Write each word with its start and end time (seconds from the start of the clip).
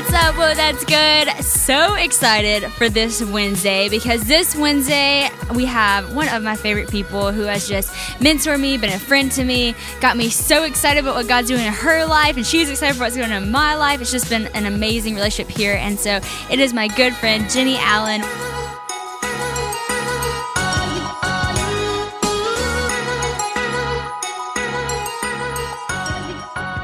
What's 0.00 0.14
up? 0.14 0.38
Well, 0.38 0.54
that's 0.54 0.82
good. 0.86 1.44
So 1.44 1.94
excited 1.94 2.64
for 2.72 2.88
this 2.88 3.22
Wednesday 3.22 3.90
because 3.90 4.24
this 4.24 4.56
Wednesday 4.56 5.28
we 5.54 5.66
have 5.66 6.16
one 6.16 6.26
of 6.30 6.42
my 6.42 6.56
favorite 6.56 6.88
people 6.88 7.32
who 7.32 7.42
has 7.42 7.68
just 7.68 7.92
mentored 8.18 8.58
me, 8.58 8.78
been 8.78 8.94
a 8.94 8.98
friend 8.98 9.30
to 9.32 9.44
me, 9.44 9.74
got 10.00 10.16
me 10.16 10.30
so 10.30 10.62
excited 10.64 11.00
about 11.00 11.16
what 11.16 11.28
God's 11.28 11.48
doing 11.48 11.66
in 11.66 11.72
her 11.74 12.06
life, 12.06 12.38
and 12.38 12.46
she's 12.46 12.70
excited 12.70 12.96
for 12.96 13.02
what's 13.02 13.14
going 13.14 13.30
on 13.30 13.42
in 13.42 13.50
my 13.50 13.74
life. 13.74 14.00
It's 14.00 14.10
just 14.10 14.30
been 14.30 14.46
an 14.54 14.64
amazing 14.64 15.16
relationship 15.16 15.54
here. 15.54 15.74
And 15.74 16.00
so 16.00 16.18
it 16.50 16.58
is 16.58 16.72
my 16.72 16.88
good 16.88 17.14
friend, 17.16 17.50
Jennie 17.50 17.76
Allen. 17.76 18.22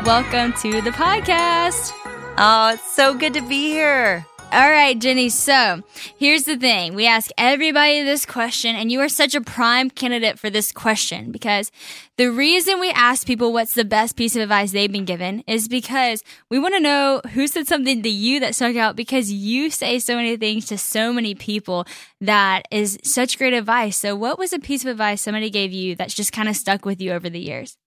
Welcome 0.05 0.53
to 0.61 0.83
the 0.83 0.91
podcast. 0.91 2.06
Oh, 2.39 2.75
it's 2.75 2.93
so 2.95 3.15
good 3.15 3.33
to 3.33 3.41
be 3.41 3.71
here. 3.71 4.27
All 4.53 4.71
right, 4.71 4.99
Jennie. 4.99 5.31
So 5.31 5.83
here's 6.19 6.45
the 6.45 6.59
thing. 6.59 6.95
We 6.95 7.07
ask 7.07 7.31
everybody 7.39 8.03
this 8.03 8.27
question, 8.27 8.77
and 8.77 8.93
you 8.93 9.01
are 9.01 9.09
such 9.09 9.35
a 9.35 9.41
prime 9.41 9.89
candidate 9.89 10.39
for 10.39 10.51
this 10.51 10.71
question 10.71 11.33
because 11.33 11.73
the 12.19 12.31
reason 12.31 12.79
we 12.79 12.91
ask 12.91 13.27
people 13.27 13.55
what's 13.55 13.73
the 13.73 13.87
best 13.87 14.17
piece 14.17 14.37
of 14.37 14.43
advice 14.43 14.73
they've 14.73 14.93
been 14.93 15.07
given 15.07 15.45
is 15.47 15.67
because 15.67 16.23
we 16.51 16.59
want 16.59 16.75
to 16.75 16.81
know 16.81 17.23
who 17.33 17.47
said 17.47 17.67
something 17.67 18.03
to 18.03 18.11
you 18.11 18.39
that 18.41 18.55
stuck 18.55 18.77
out 18.77 18.97
because 18.97 19.33
you 19.33 19.71
say 19.71 19.99
so 19.99 20.15
many 20.15 20.37
things 20.37 20.67
to 20.67 20.77
so 20.77 21.15
many 21.15 21.35
people 21.35 21.87
that 22.21 22.69
is 22.71 22.99
such 23.03 23.39
great 23.39 23.55
advice. 23.55 23.97
So, 23.97 24.15
what 24.15 24.39
was 24.39 24.53
a 24.53 24.59
piece 24.59 24.85
of 24.85 24.91
advice 24.91 25.23
somebody 25.23 25.49
gave 25.49 25.73
you 25.73 25.97
that's 25.97 26.15
just 26.15 26.33
kind 26.33 26.51
of 26.51 26.57
stuck 26.57 26.85
with 26.85 27.01
you 27.01 27.13
over 27.13 27.31
the 27.31 27.41
years? 27.41 27.79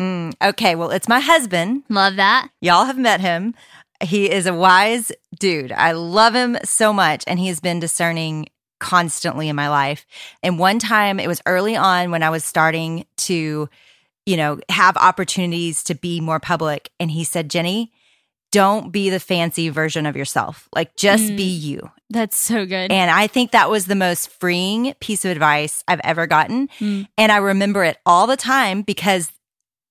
Mm, 0.00 0.34
okay, 0.42 0.74
well, 0.74 0.90
it's 0.90 1.08
my 1.08 1.20
husband. 1.20 1.84
Love 1.88 2.16
that. 2.16 2.48
Y'all 2.60 2.86
have 2.86 2.98
met 2.98 3.20
him. 3.20 3.54
He 4.02 4.30
is 4.30 4.46
a 4.46 4.54
wise 4.54 5.12
dude. 5.38 5.72
I 5.72 5.92
love 5.92 6.34
him 6.34 6.58
so 6.64 6.92
much, 6.92 7.24
and 7.26 7.38
he 7.38 7.48
has 7.48 7.60
been 7.60 7.80
discerning 7.80 8.48
constantly 8.78 9.48
in 9.48 9.56
my 9.56 9.68
life. 9.68 10.04
And 10.42 10.58
one 10.58 10.78
time, 10.78 11.20
it 11.20 11.28
was 11.28 11.40
early 11.46 11.76
on 11.76 12.10
when 12.10 12.22
I 12.22 12.30
was 12.30 12.44
starting 12.44 13.06
to, 13.18 13.68
you 14.26 14.36
know, 14.36 14.58
have 14.68 14.96
opportunities 14.96 15.84
to 15.84 15.94
be 15.94 16.20
more 16.20 16.40
public. 16.40 16.90
And 16.98 17.10
he 17.10 17.22
said, 17.22 17.48
Jennie, 17.48 17.92
don't 18.50 18.92
be 18.92 19.08
the 19.08 19.20
fancy 19.20 19.68
version 19.70 20.04
of 20.04 20.16
yourself. 20.16 20.68
Like, 20.74 20.94
just 20.96 21.24
mm, 21.24 21.36
be 21.36 21.44
you. 21.44 21.90
That's 22.10 22.36
so 22.36 22.66
good. 22.66 22.92
And 22.92 23.10
I 23.10 23.26
think 23.26 23.52
that 23.52 23.70
was 23.70 23.86
the 23.86 23.94
most 23.94 24.28
freeing 24.30 24.94
piece 25.00 25.24
of 25.24 25.30
advice 25.30 25.82
I've 25.88 26.00
ever 26.04 26.26
gotten. 26.26 26.68
Mm. 26.78 27.08
And 27.16 27.32
I 27.32 27.38
remember 27.38 27.84
it 27.84 27.96
all 28.04 28.26
the 28.26 28.36
time 28.36 28.82
because 28.82 29.32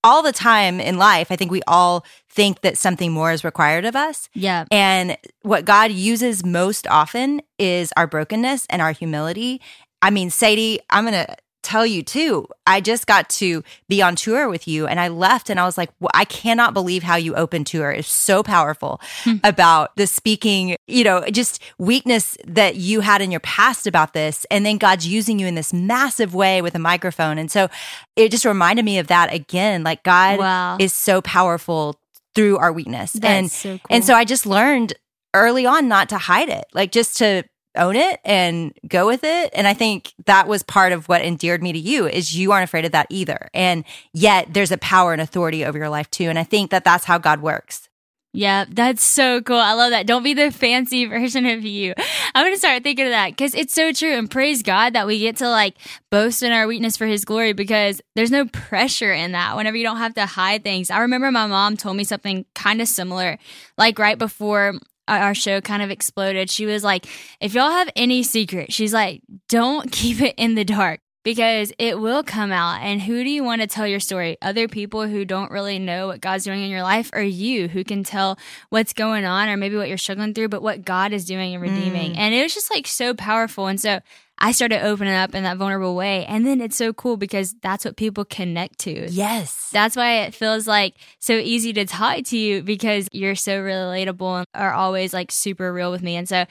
all 0.04 0.24
the 0.24 0.32
time 0.32 0.80
in 0.80 0.98
life, 0.98 1.32
I 1.32 1.36
think 1.36 1.52
we 1.52 1.62
all 1.68 2.06
think 2.30 2.62
that 2.62 2.78
something 2.78 3.12
more 3.12 3.32
is 3.32 3.44
required 3.44 3.86
of 3.86 3.96
us. 3.96 4.30
Yeah. 4.34 4.66
And 4.72 5.18
what 5.42 5.66
God 5.66 5.92
uses 5.92 6.46
most 6.46 6.88
often 6.88 7.42
is 7.60 7.92
our 7.98 8.08
brokenness 8.08 8.66
and 8.70 8.82
our 8.82 8.92
humility. 8.92 9.62
I 10.02 10.10
mean, 10.10 10.30
Sadie, 10.30 10.80
I'm 10.90 11.06
going 11.06 11.26
to 11.26 11.36
tell 11.72 11.86
you 11.86 12.04
too, 12.04 12.48
I 12.68 12.82
just 12.82 13.08
got 13.08 13.30
to 13.30 13.64
be 13.88 14.02
on 14.02 14.18
tour 14.18 14.50
with 14.50 14.68
you 14.68 14.88
and 14.88 15.00
I 15.00 15.08
left 15.08 15.50
and 15.50 15.58
I 15.58 15.64
was 15.64 15.78
like, 15.78 15.90
well, 16.02 16.12
I 16.14 16.26
cannot 16.26 16.74
believe 16.74 17.02
how 17.02 17.16
you 17.16 17.34
open 17.36 17.64
tour 17.64 17.92
is 17.92 18.08
so 18.08 18.44
powerful 18.44 19.00
hmm. 19.24 19.38
about 19.46 19.96
the 19.96 20.06
speaking, 20.06 20.76
you 20.88 21.06
know, 21.06 21.24
just 21.32 21.62
weakness 21.78 22.38
that 22.46 22.76
you 22.76 23.00
had 23.00 23.22
in 23.22 23.32
your 23.32 23.40
past 23.40 23.88
about 23.88 24.12
this. 24.14 24.46
And 24.52 24.66
then 24.66 24.78
God's 24.78 25.08
using 25.08 25.40
you 25.40 25.48
in 25.48 25.56
this 25.56 25.72
massive 25.72 26.36
way 26.36 26.62
with 26.62 26.76
a 26.76 26.80
microphone. 26.80 27.38
And 27.38 27.50
so 27.50 27.70
it 28.18 28.32
just 28.32 28.44
reminded 28.44 28.84
me 28.84 29.00
of 29.00 29.08
that 29.08 29.34
again. 29.34 29.84
Like 29.84 30.04
God 30.04 30.40
wow. 30.40 30.78
is 30.78 30.94
so 30.94 31.22
powerful 31.22 31.98
through 32.36 32.58
our 32.58 32.74
weakness. 32.74 33.14
That's 33.14 33.26
and 33.26 33.52
so 33.52 33.70
cool. 33.78 33.88
and 33.90 34.04
so 34.04 34.14
I 34.14 34.26
just 34.26 34.46
learned 34.46 34.94
early 35.34 35.66
on 35.66 35.88
not 35.88 36.10
to 36.10 36.18
hide 36.18 36.50
it. 36.50 36.66
Like 36.74 36.92
just 36.92 37.18
to 37.20 37.44
own 37.76 37.96
it 37.96 38.20
and 38.26 38.74
go 38.88 39.08
with 39.08 39.24
it. 39.24 39.52
And 39.54 39.68
I 39.68 39.74
think 39.74 40.14
that 40.26 40.48
was 40.48 40.64
part 40.64 40.92
of 40.92 41.08
what 41.08 41.22
endeared 41.22 41.64
me 41.64 41.74
to 41.74 41.80
you 41.80 42.08
is 42.08 42.36
you 42.36 42.52
aren't 42.52 42.66
afraid 42.66 42.86
of 42.86 42.92
that 42.92 43.08
either. 43.10 43.50
And 43.54 43.84
yet 44.14 44.54
there's 44.54 44.72
a 44.72 44.78
power 44.78 45.14
and 45.14 45.22
authority 45.22 45.66
over 45.66 45.78
your 45.78 45.90
life 45.90 46.10
too. 46.12 46.26
And 46.26 46.38
I 46.38 46.44
think 46.44 46.72
that 46.72 46.84
that's 46.84 47.06
how 47.06 47.18
God 47.18 47.42
works. 47.42 47.90
Yeah, 48.34 48.64
that's 48.70 49.04
so 49.04 49.42
cool. 49.42 49.58
I 49.58 49.74
love 49.74 49.92
that. 49.92 50.08
Don't 50.08 50.24
be 50.24 50.34
the 50.34 50.52
fancy 50.52 51.04
version 51.06 51.46
of 51.46 51.66
you. 51.66 51.94
I'm 52.34 52.46
going 52.46 52.54
to 52.54 52.60
start 52.60 52.82
thinking 52.82 53.06
of 53.06 53.12
that 53.12 53.32
because 53.32 53.54
it's 53.54 53.74
so 53.74 53.92
true. 53.92 54.14
And 54.14 54.32
praise 54.32 54.64
God 54.64 54.94
that 54.94 55.06
we 55.06 55.20
get 55.20 55.38
to 55.38 55.50
like 55.50 55.76
boast 56.10 56.42
in 56.42 56.54
our 56.54 56.66
weakness 56.66 56.96
for 56.96 57.06
his 57.06 57.26
glory 57.26 57.52
because 57.52 58.02
there's 58.16 58.32
no 58.32 58.46
pressure 58.46 59.12
in 59.12 59.34
that 59.34 59.58
whenever 59.58 59.76
you 59.76 59.84
don't 59.84 59.98
have 59.98 60.14
to 60.14 60.26
hide 60.26 60.64
things. 60.64 60.90
I 60.90 61.00
remember 61.00 61.30
my 61.30 61.48
mom 61.48 61.76
told 61.76 61.98
me 61.98 62.06
something 62.06 62.46
kind 62.56 62.82
of 62.82 62.88
similar, 62.88 63.38
like 63.78 64.00
right 64.00 64.18
before 64.18 64.76
our 65.08 65.34
show 65.34 65.62
kind 65.62 65.82
of 65.82 65.92
exploded, 65.92 66.50
she 66.50 66.66
was 66.66 66.84
like, 66.84 67.06
if 67.40 67.54
y'all 67.54 67.72
have 67.72 67.90
any 67.96 68.24
secret, 68.24 68.72
she's 68.72 68.94
like, 68.94 69.22
don't 69.50 69.92
keep 69.92 70.22
it 70.22 70.36
in 70.38 70.56
the 70.56 70.66
dark 70.66 71.02
because 71.24 71.72
it 71.78 72.00
will 72.00 72.24
come 72.24 72.52
out. 72.52 72.82
And 72.82 73.02
who 73.02 73.24
do 73.24 73.30
you 73.30 73.44
want 73.44 73.62
to 73.62 73.68
tell 73.68 73.86
your 73.86 74.00
story? 74.00 74.38
Other 74.42 74.68
people 74.68 75.08
who 75.08 75.26
don't 75.26 75.52
really 75.52 75.80
know 75.80 76.08
what 76.08 76.22
God's 76.22 76.44
doing 76.44 76.64
in 76.64 76.70
your 76.70 76.84
life, 76.84 77.10
or 77.14 77.22
you 77.22 77.68
who 77.68 77.84
can 77.84 78.04
tell 78.04 78.40
what's 78.70 78.94
going 78.94 79.26
on, 79.26 79.50
or 79.50 79.58
maybe 79.58 79.78
what 79.78 79.88
you're 79.88 79.98
struggling 79.98 80.34
through, 80.34 80.50
but 80.50 80.64
what 80.64 80.84
God 80.84 81.14
is 81.14 81.26
doing 81.26 81.54
and 81.54 81.62
redeeming. 81.62 82.14
Mm. 82.14 82.18
And 82.18 82.34
it 82.34 82.42
was 82.42 82.54
just 82.54 82.74
like 82.74 82.88
so 82.88 83.14
powerful. 83.14 83.68
And 83.68 83.80
so 83.80 84.00
I 84.44 84.54
started 84.54 84.84
opening 84.84 85.14
up 85.14 85.36
in 85.36 85.44
that 85.44 85.58
vulnerable 85.58 85.96
way. 85.96 86.26
And 86.26 86.48
then 86.48 86.62
it's 86.62 86.76
so 86.76 86.94
cool 86.94 87.16
because 87.16 87.54
that's 87.62 87.86
what 87.86 87.96
people 87.96 88.26
connect 88.26 88.80
to. 88.80 89.08
Yes. 89.12 89.70
That's 89.72 89.96
why 89.96 90.22
it 90.22 90.34
feels 90.34 90.66
like 90.66 90.96
so 91.20 91.34
easy 91.34 91.74
to 91.74 91.86
talk 91.86 92.24
to 92.26 92.38
you 92.38 92.64
because 92.64 93.08
you're 93.12 93.36
so 93.36 93.62
relatable 93.62 94.40
and 94.40 94.48
are 94.56 94.74
always 94.74 95.14
like 95.14 95.32
super 95.32 95.72
real 95.72 95.92
with 95.92 96.02
me. 96.02 96.16
And 96.16 96.28
so 96.28 96.46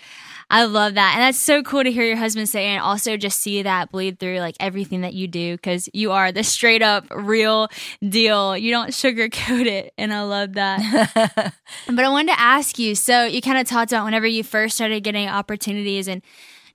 I 0.51 0.67
love 0.67 0.95
that. 0.95 1.15
And 1.17 1.23
that's 1.23 1.39
so 1.39 1.65
cool 1.65 1.83
to 1.83 1.91
hear 1.91 2.05
your 2.05 2.17
husband 2.17 2.49
say 2.49 2.67
and 2.67 2.81
also 2.81 3.17
just 3.17 3.41
see 3.41 3.63
that 3.63 3.91
bleed 3.91 4.21
through 4.21 4.39
like 4.39 4.55
everything 4.61 5.01
that 5.01 5.15
you 5.15 5.27
do 5.27 5.57
because 5.57 5.89
you 5.93 6.13
are 6.13 6.31
the 6.31 6.45
straight 6.45 6.83
up 6.83 7.07
real 7.11 7.67
deal. 8.09 8.57
You 8.57 8.71
don't 8.71 8.91
sugarcoat 8.91 9.67
it. 9.67 9.93
And 9.99 10.15
I 10.15 10.23
love 10.23 10.53
that. 10.53 11.55
but 11.87 12.05
I 12.05 12.09
wanted 12.09 12.35
to 12.35 12.41
ask 12.41 12.79
you 12.79 12.95
so 12.95 13.25
you 13.25 13.43
kind 13.43 13.59
of 13.59 13.67
talked 13.67 13.91
about 13.91 14.05
whenever 14.05 14.29
you 14.29 14.45
first 14.45 14.77
started 14.77 15.03
getting 15.03 15.29
opportunities 15.29 16.07
and 16.07 16.23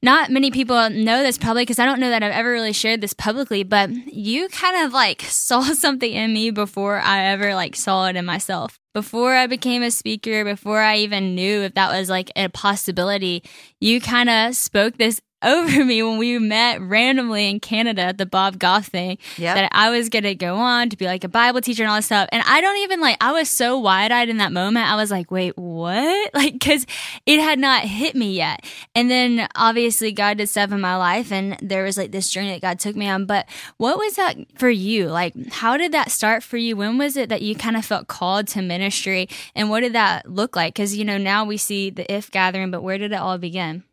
not 0.05 0.29
many 0.29 0.51
people 0.51 0.89
know 0.91 1.23
this 1.23 1.37
probably 1.37 1.63
because 1.63 1.79
I 1.79 1.85
don't 1.85 1.99
know 1.99 2.11
that 2.11 2.21
I've 2.21 2.31
ever 2.31 2.51
really 2.51 2.73
shared 2.73 3.01
this 3.01 3.13
publicly, 3.13 3.63
but 3.63 3.89
you 3.89 4.47
kind 4.49 4.85
of 4.85 4.93
like 4.93 5.21
saw 5.27 5.61
something 5.61 6.13
in 6.13 6.31
me 6.31 6.51
before 6.51 6.99
I 6.99 7.25
ever 7.25 7.55
like 7.55 7.75
saw 7.75 8.05
it 8.05 8.15
in 8.15 8.23
myself. 8.23 8.79
Before 8.93 9.33
I 9.33 9.47
became 9.47 9.81
a 9.81 9.91
speaker, 9.91 10.45
before 10.45 10.79
I 10.79 10.97
even 10.97 11.35
knew 11.35 11.63
if 11.63 11.73
that 11.73 11.91
was 11.91 12.07
like 12.09 12.31
a 12.35 12.47
possibility, 12.49 13.43
you 13.81 13.99
kind 13.99 14.29
of 14.29 14.55
spoke 14.55 14.97
this 14.97 15.19
over 15.55 15.85
me 15.85 16.01
when 16.01 16.17
we 16.17 16.39
met 16.39 16.81
randomly 16.81 17.49
in 17.49 17.59
Canada 17.59 18.01
at 18.01 18.17
the 18.17 18.25
Bob 18.25 18.57
Goff 18.57 18.87
thing 18.87 19.17
yep. 19.37 19.55
that 19.55 19.69
I 19.71 19.91
was 19.91 20.09
gonna 20.09 20.33
go 20.33 20.55
on 20.55 20.89
to 20.89 20.97
be 20.97 21.05
like 21.05 21.23
a 21.23 21.29
Bible 21.29 21.61
teacher 21.61 21.83
and 21.83 21.89
all 21.89 21.97
this 21.97 22.07
stuff. 22.07 22.27
And 22.31 22.43
I 22.47 22.61
don't 22.61 22.77
even 22.79 22.99
like, 22.99 23.17
I 23.21 23.31
was 23.31 23.49
so 23.49 23.77
wide 23.77 24.11
eyed 24.11 24.29
in 24.29 24.37
that 24.37 24.51
moment. 24.51 24.87
I 24.87 24.95
was 24.95 25.11
like, 25.11 25.31
wait, 25.31 25.57
what? 25.57 26.31
Like, 26.35 26.59
cause 26.59 26.85
it 27.25 27.39
had 27.39 27.59
not 27.59 27.83
hit 27.83 28.13
me 28.13 28.33
yet. 28.33 28.65
And 28.93 29.09
then 29.09 29.47
obviously 29.55 30.11
God 30.11 30.37
did 30.37 30.49
stuff 30.49 30.71
in 30.71 30.81
my 30.81 30.97
life 30.97 31.31
and 31.31 31.57
there 31.61 31.83
was 31.83 31.97
like 31.97 32.11
this 32.11 32.29
journey 32.29 32.51
that 32.51 32.61
God 32.61 32.79
took 32.79 32.95
me 32.95 33.07
on. 33.07 33.25
But 33.25 33.47
what 33.77 33.97
was 33.97 34.15
that 34.15 34.35
for 34.57 34.69
you? 34.69 35.07
Like, 35.07 35.33
how 35.51 35.77
did 35.77 35.93
that 35.93 36.11
start 36.11 36.43
for 36.43 36.57
you? 36.57 36.75
When 36.75 36.97
was 36.97 37.15
it 37.15 37.29
that 37.29 37.41
you 37.41 37.55
kind 37.55 37.77
of 37.77 37.85
felt 37.85 38.07
called 38.07 38.47
to 38.49 38.61
ministry? 38.61 39.29
And 39.55 39.69
what 39.69 39.79
did 39.79 39.93
that 39.93 40.29
look 40.29 40.57
like? 40.57 40.75
Cause, 40.75 40.93
you 40.93 41.05
know, 41.05 41.17
now 41.17 41.45
we 41.45 41.57
see 41.57 41.89
the 41.89 42.11
IF:Gathering, 42.11 42.71
but 42.71 42.83
where 42.83 42.97
did 42.97 43.13
it 43.13 43.19
all 43.19 43.37
begin? 43.37 43.83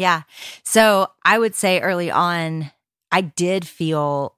Yeah. 0.00 0.22
So 0.64 1.08
I 1.24 1.38
would 1.38 1.54
say 1.54 1.80
early 1.80 2.10
on, 2.10 2.70
I 3.12 3.20
did 3.20 3.66
feel 3.66 4.34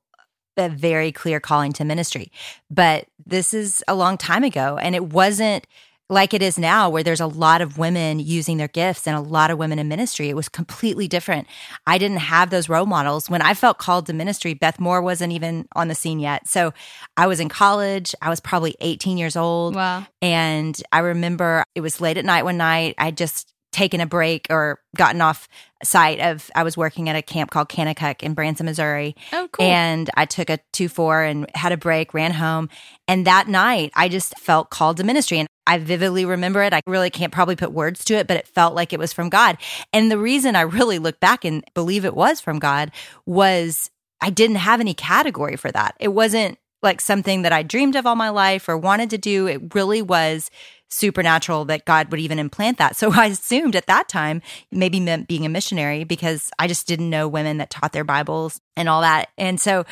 a 0.57 0.69
very 0.69 1.13
clear 1.13 1.41
calling 1.41 1.73
to 1.75 1.85
ministry, 1.85 2.33
but 2.71 3.07
this 3.25 3.55
is 3.55 3.83
a 3.87 3.95
long 3.95 4.19
time 4.19 4.45
ago. 4.45 4.77
And 4.77 4.95
it 4.95 5.05
wasn't 5.05 5.67
like 6.11 6.35
it 6.35 6.43
is 6.43 6.59
now, 6.59 6.91
where 6.91 7.03
there's 7.03 7.21
a 7.21 7.27
lot 7.27 7.63
of 7.63 7.79
women 7.79 8.21
using 8.21 8.59
their 8.59 8.69
gifts 8.69 9.07
and 9.07 9.17
a 9.17 9.21
lot 9.21 9.51
of 9.51 9.59
women 9.59 9.79
in 9.79 9.89
ministry. 9.89 10.29
It 10.29 10.37
was 10.37 10.49
completely 10.49 11.09
different. 11.09 11.47
I 11.87 11.97
didn't 11.97 12.19
have 12.19 12.51
those 12.51 12.69
role 12.69 12.85
models. 12.85 13.31
When 13.31 13.41
I 13.41 13.55
felt 13.55 13.79
called 13.79 14.07
to 14.07 14.13
ministry, 14.13 14.53
Beth 14.53 14.79
Moore 14.79 15.01
wasn't 15.01 15.33
even 15.33 15.67
on 15.75 15.89
the 15.89 15.95
scene 15.95 16.21
yet. 16.21 16.47
So 16.49 16.75
I 17.17 17.27
was 17.29 17.41
in 17.41 17.49
college. 17.49 18.15
I 18.21 18.29
was 18.29 18.41
probably 18.41 18.75
18 18.81 19.17
years 19.17 19.37
old. 19.37 19.75
Wow. 19.75 20.07
And 20.21 20.81
I 20.93 20.99
remember 20.99 21.65
it 21.75 21.81
was 21.81 22.01
late 22.01 22.19
at 22.19 22.27
night 22.27 22.45
one 22.45 22.59
night. 22.59 22.95
I 22.99 23.11
just 23.11 23.52
taken 23.73 24.01
a 24.01 24.07
break 24.07 24.47
or 24.51 24.81
gotten 24.97 25.21
off 25.21 25.49
site 25.83 26.21
of 26.21 26.51
I 26.55 26.63
was 26.63 26.77
working 26.77 27.09
at 27.09 27.17
a 27.17 27.23
camp 27.23 27.51
called 27.51 27.69
Kanakuk 27.69 28.23
in 28.23 28.35
Branson, 28.35 28.67
Missouri. 28.67 29.17
Oh, 29.33 29.49
cool. 29.51 29.67
And 29.67 30.09
I 30.17 30.27
took 30.27 30.51
a 30.51 30.59
two 30.73 30.89
four 30.89 31.23
and 31.23 31.51
had 31.55 31.73
a 31.73 31.77
break, 31.77 32.15
ran 32.15 32.33
home. 32.33 32.69
And 33.09 33.27
that 33.27 33.49
night 33.49 33.91
I 33.97 34.09
just 34.09 34.39
felt 34.39 34.71
called 34.71 34.99
to 34.99 35.05
ministry. 35.05 35.39
And 35.39 35.49
I 35.67 35.79
vividly 35.79 36.25
remember 36.25 36.63
it. 36.63 36.73
I 36.73 36.81
really 36.87 37.11
can't 37.11 37.33
probably 37.33 37.57
put 37.57 37.73
words 37.73 38.05
to 38.07 38.15
it, 38.15 38.27
but 38.27 38.37
it 38.37 38.47
felt 38.47 38.75
like 38.75 38.93
it 38.93 38.99
was 38.99 39.13
from 39.13 39.29
God. 39.29 39.57
And 39.93 40.11
the 40.11 40.19
reason 40.19 40.55
I 40.57 40.63
really 40.63 40.99
look 40.99 41.19
back 41.21 41.45
and 41.45 41.65
believe 41.75 42.05
it 42.05 42.15
was 42.15 42.41
from 42.41 42.59
God 42.59 42.91
was 43.27 43.91
I 44.21 44.31
didn't 44.31 44.57
have 44.57 44.81
any 44.81 44.95
category 44.95 45.57
for 45.57 45.71
that. 45.73 45.97
It 45.99 46.09
wasn't 46.09 46.59
like 46.83 47.01
something 47.01 47.43
that 47.43 47.53
I 47.53 47.63
dreamed 47.63 47.97
of 47.97 48.07
all 48.07 48.17
my 48.17 48.31
life 48.31 48.69
or 48.69 48.77
wanted 48.77 49.11
to 49.11 49.19
do. 49.19 49.47
It 49.47 49.75
really 49.75 50.03
was 50.03 50.51
supernatural 50.93 51.65
that 51.65 51.85
God 51.85 52.11
would 52.11 52.21
even 52.21 52.39
implant 52.39 52.79
that. 52.79 52.97
So 53.03 53.11
I 53.11 53.27
assumed 53.27 53.75
at 53.75 53.87
that 53.87 54.09
time 54.09 54.43
maybe 54.71 55.01
meant 55.01 55.27
being 55.27 55.45
a 55.45 55.49
missionary 55.49 56.05
because 56.05 56.53
I 56.57 56.69
just 56.69 56.87
didn't 56.87 57.11
know 57.11 57.27
women 57.27 57.59
that 57.59 57.69
taught 57.69 57.93
their 57.93 58.05
Bibles 58.05 58.61
and 58.77 58.89
all 58.89 59.01
that. 59.01 59.31
And 59.37 59.61
so 59.61 59.85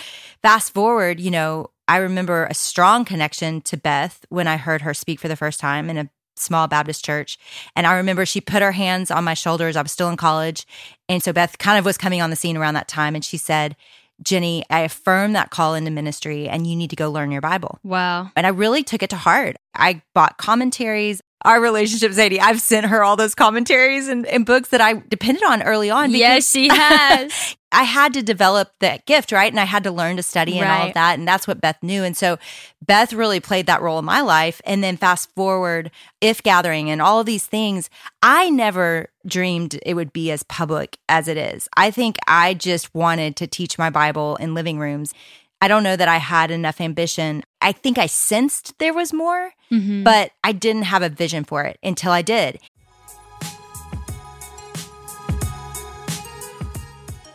fast 0.43 0.73
forward, 0.73 1.19
you 1.19 1.33
know, 1.33 1.71
I 1.89 1.97
remember 1.97 2.45
a 2.45 2.55
strong 2.55 3.05
connection 3.05 3.63
to 3.63 3.77
Beth 3.77 4.25
when 4.29 4.47
I 4.47 4.59
heard 4.59 4.83
her 4.83 4.95
speak 4.95 5.19
for 5.19 5.27
the 5.27 5.35
first 5.35 5.59
time 5.59 5.91
in 5.91 5.99
a 5.99 6.09
small 6.37 6.69
Baptist 6.69 7.05
church. 7.05 7.37
And 7.75 7.85
I 7.85 7.97
remember 7.97 8.25
she 8.25 8.41
put 8.41 8.63
her 8.63 8.73
hands 8.73 9.11
on 9.11 9.25
my 9.25 9.35
shoulders. 9.35 9.75
I 9.75 9.83
was 9.83 9.91
still 9.91 10.09
in 10.09 10.17
college. 10.17 10.67
And 11.09 11.21
so 11.21 11.33
Beth 11.33 11.59
kind 11.59 11.81
of 11.81 11.85
was 11.85 11.99
coming 11.99 12.23
on 12.23 12.31
the 12.31 12.37
scene 12.37 12.57
around 12.57 12.75
that 12.75 12.87
time. 12.87 13.17
And 13.17 13.25
she 13.25 13.39
said, 13.39 13.75
Jennie, 14.23 14.65
I 14.69 14.81
affirm 14.81 15.33
that 15.33 15.51
call 15.51 15.75
into 15.75 15.91
ministry 15.91 16.49
and 16.49 16.67
you 16.67 16.77
need 16.77 16.91
to 16.91 16.97
go 16.97 17.11
learn 17.11 17.31
your 17.31 17.41
Bible. 17.41 17.79
Wow. 17.83 18.31
And 18.37 18.47
I 18.47 18.51
really 18.51 18.83
took 18.83 19.03
it 19.03 19.11
to 19.11 19.17
heart. 19.17 19.57
I 19.81 20.03
bought 20.15 20.39
commentaries. 20.39 21.21
Our 21.43 21.61
relationship, 21.61 22.13
Sadie, 22.13 22.39
I've 22.39 22.61
sent 22.61 22.87
her 22.87 23.03
all 23.03 23.17
those 23.17 23.35
commentaries 23.35 24.09
and, 24.09 24.27
and 24.27 24.45
books 24.45 24.69
that 24.71 24.83
I 24.83 25.03
depended 25.09 25.43
on 25.43 25.63
early 25.63 25.91
on. 25.91 26.11
Yes, 26.11 26.51
she 26.51 26.69
has. 26.71 27.57
I 27.73 27.85
had 27.85 28.15
to 28.15 28.23
develop 28.23 28.73
that 28.81 29.07
gift, 29.07 29.33
right? 29.33 29.51
And 29.51 29.61
I 29.61 29.65
had 29.65 29.85
to 29.85 29.91
learn 29.93 30.17
to 30.17 30.23
study 30.23 30.59
and 30.59 30.69
all 30.69 30.89
of 30.89 30.95
that. 30.95 31.19
And 31.19 31.27
that's 31.27 31.47
what 31.47 31.61
Beth 31.61 31.79
knew. 31.83 32.03
And 32.03 32.17
so 32.17 32.37
Beth 32.85 33.13
really 33.13 33.41
played 33.41 33.67
that 33.67 33.81
role 33.81 33.99
in 33.99 34.05
my 34.05 34.21
life. 34.21 34.61
And 34.65 34.83
then 34.83 34.97
fast 34.97 35.31
forward, 35.37 35.91
IF:Gathering 36.21 36.91
and 36.91 37.01
all 37.01 37.21
of 37.21 37.27
these 37.27 37.47
things, 37.47 37.89
I 38.23 38.51
never 38.51 39.09
dreamed 39.25 39.79
it 39.87 39.95
would 39.95 40.13
be 40.13 40.31
as 40.33 40.43
public 40.43 40.99
as 41.09 41.29
it 41.29 41.37
is. 41.37 41.69
I 41.77 41.91
think 41.91 42.17
I 42.27 42.55
just 42.55 42.93
wanted 42.95 43.37
to 43.37 43.47
teach 43.47 43.79
my 43.79 43.89
Bible 43.89 44.37
in 44.37 44.53
living 44.53 44.79
rooms. 44.79 45.15
I 45.61 45.69
don't 45.69 45.83
know 45.83 45.97
that 45.97 46.09
I 46.09 46.17
had 46.17 46.51
enough 46.51 46.81
ambition. 46.81 47.43
I 47.61 47.73
think 47.73 47.99
I 47.99 48.07
sensed 48.07 48.79
there 48.79 48.95
was 48.95 49.13
more, 49.13 49.53
Mhm. 49.71 50.05
but 50.05 50.33
I 50.43 50.53
didn't 50.53 50.85
have 50.85 51.03
a 51.03 51.09
vision 51.11 51.45
for 51.45 51.65
it 51.65 51.79
until 51.83 52.13
I 52.13 52.23
did. 52.23 52.59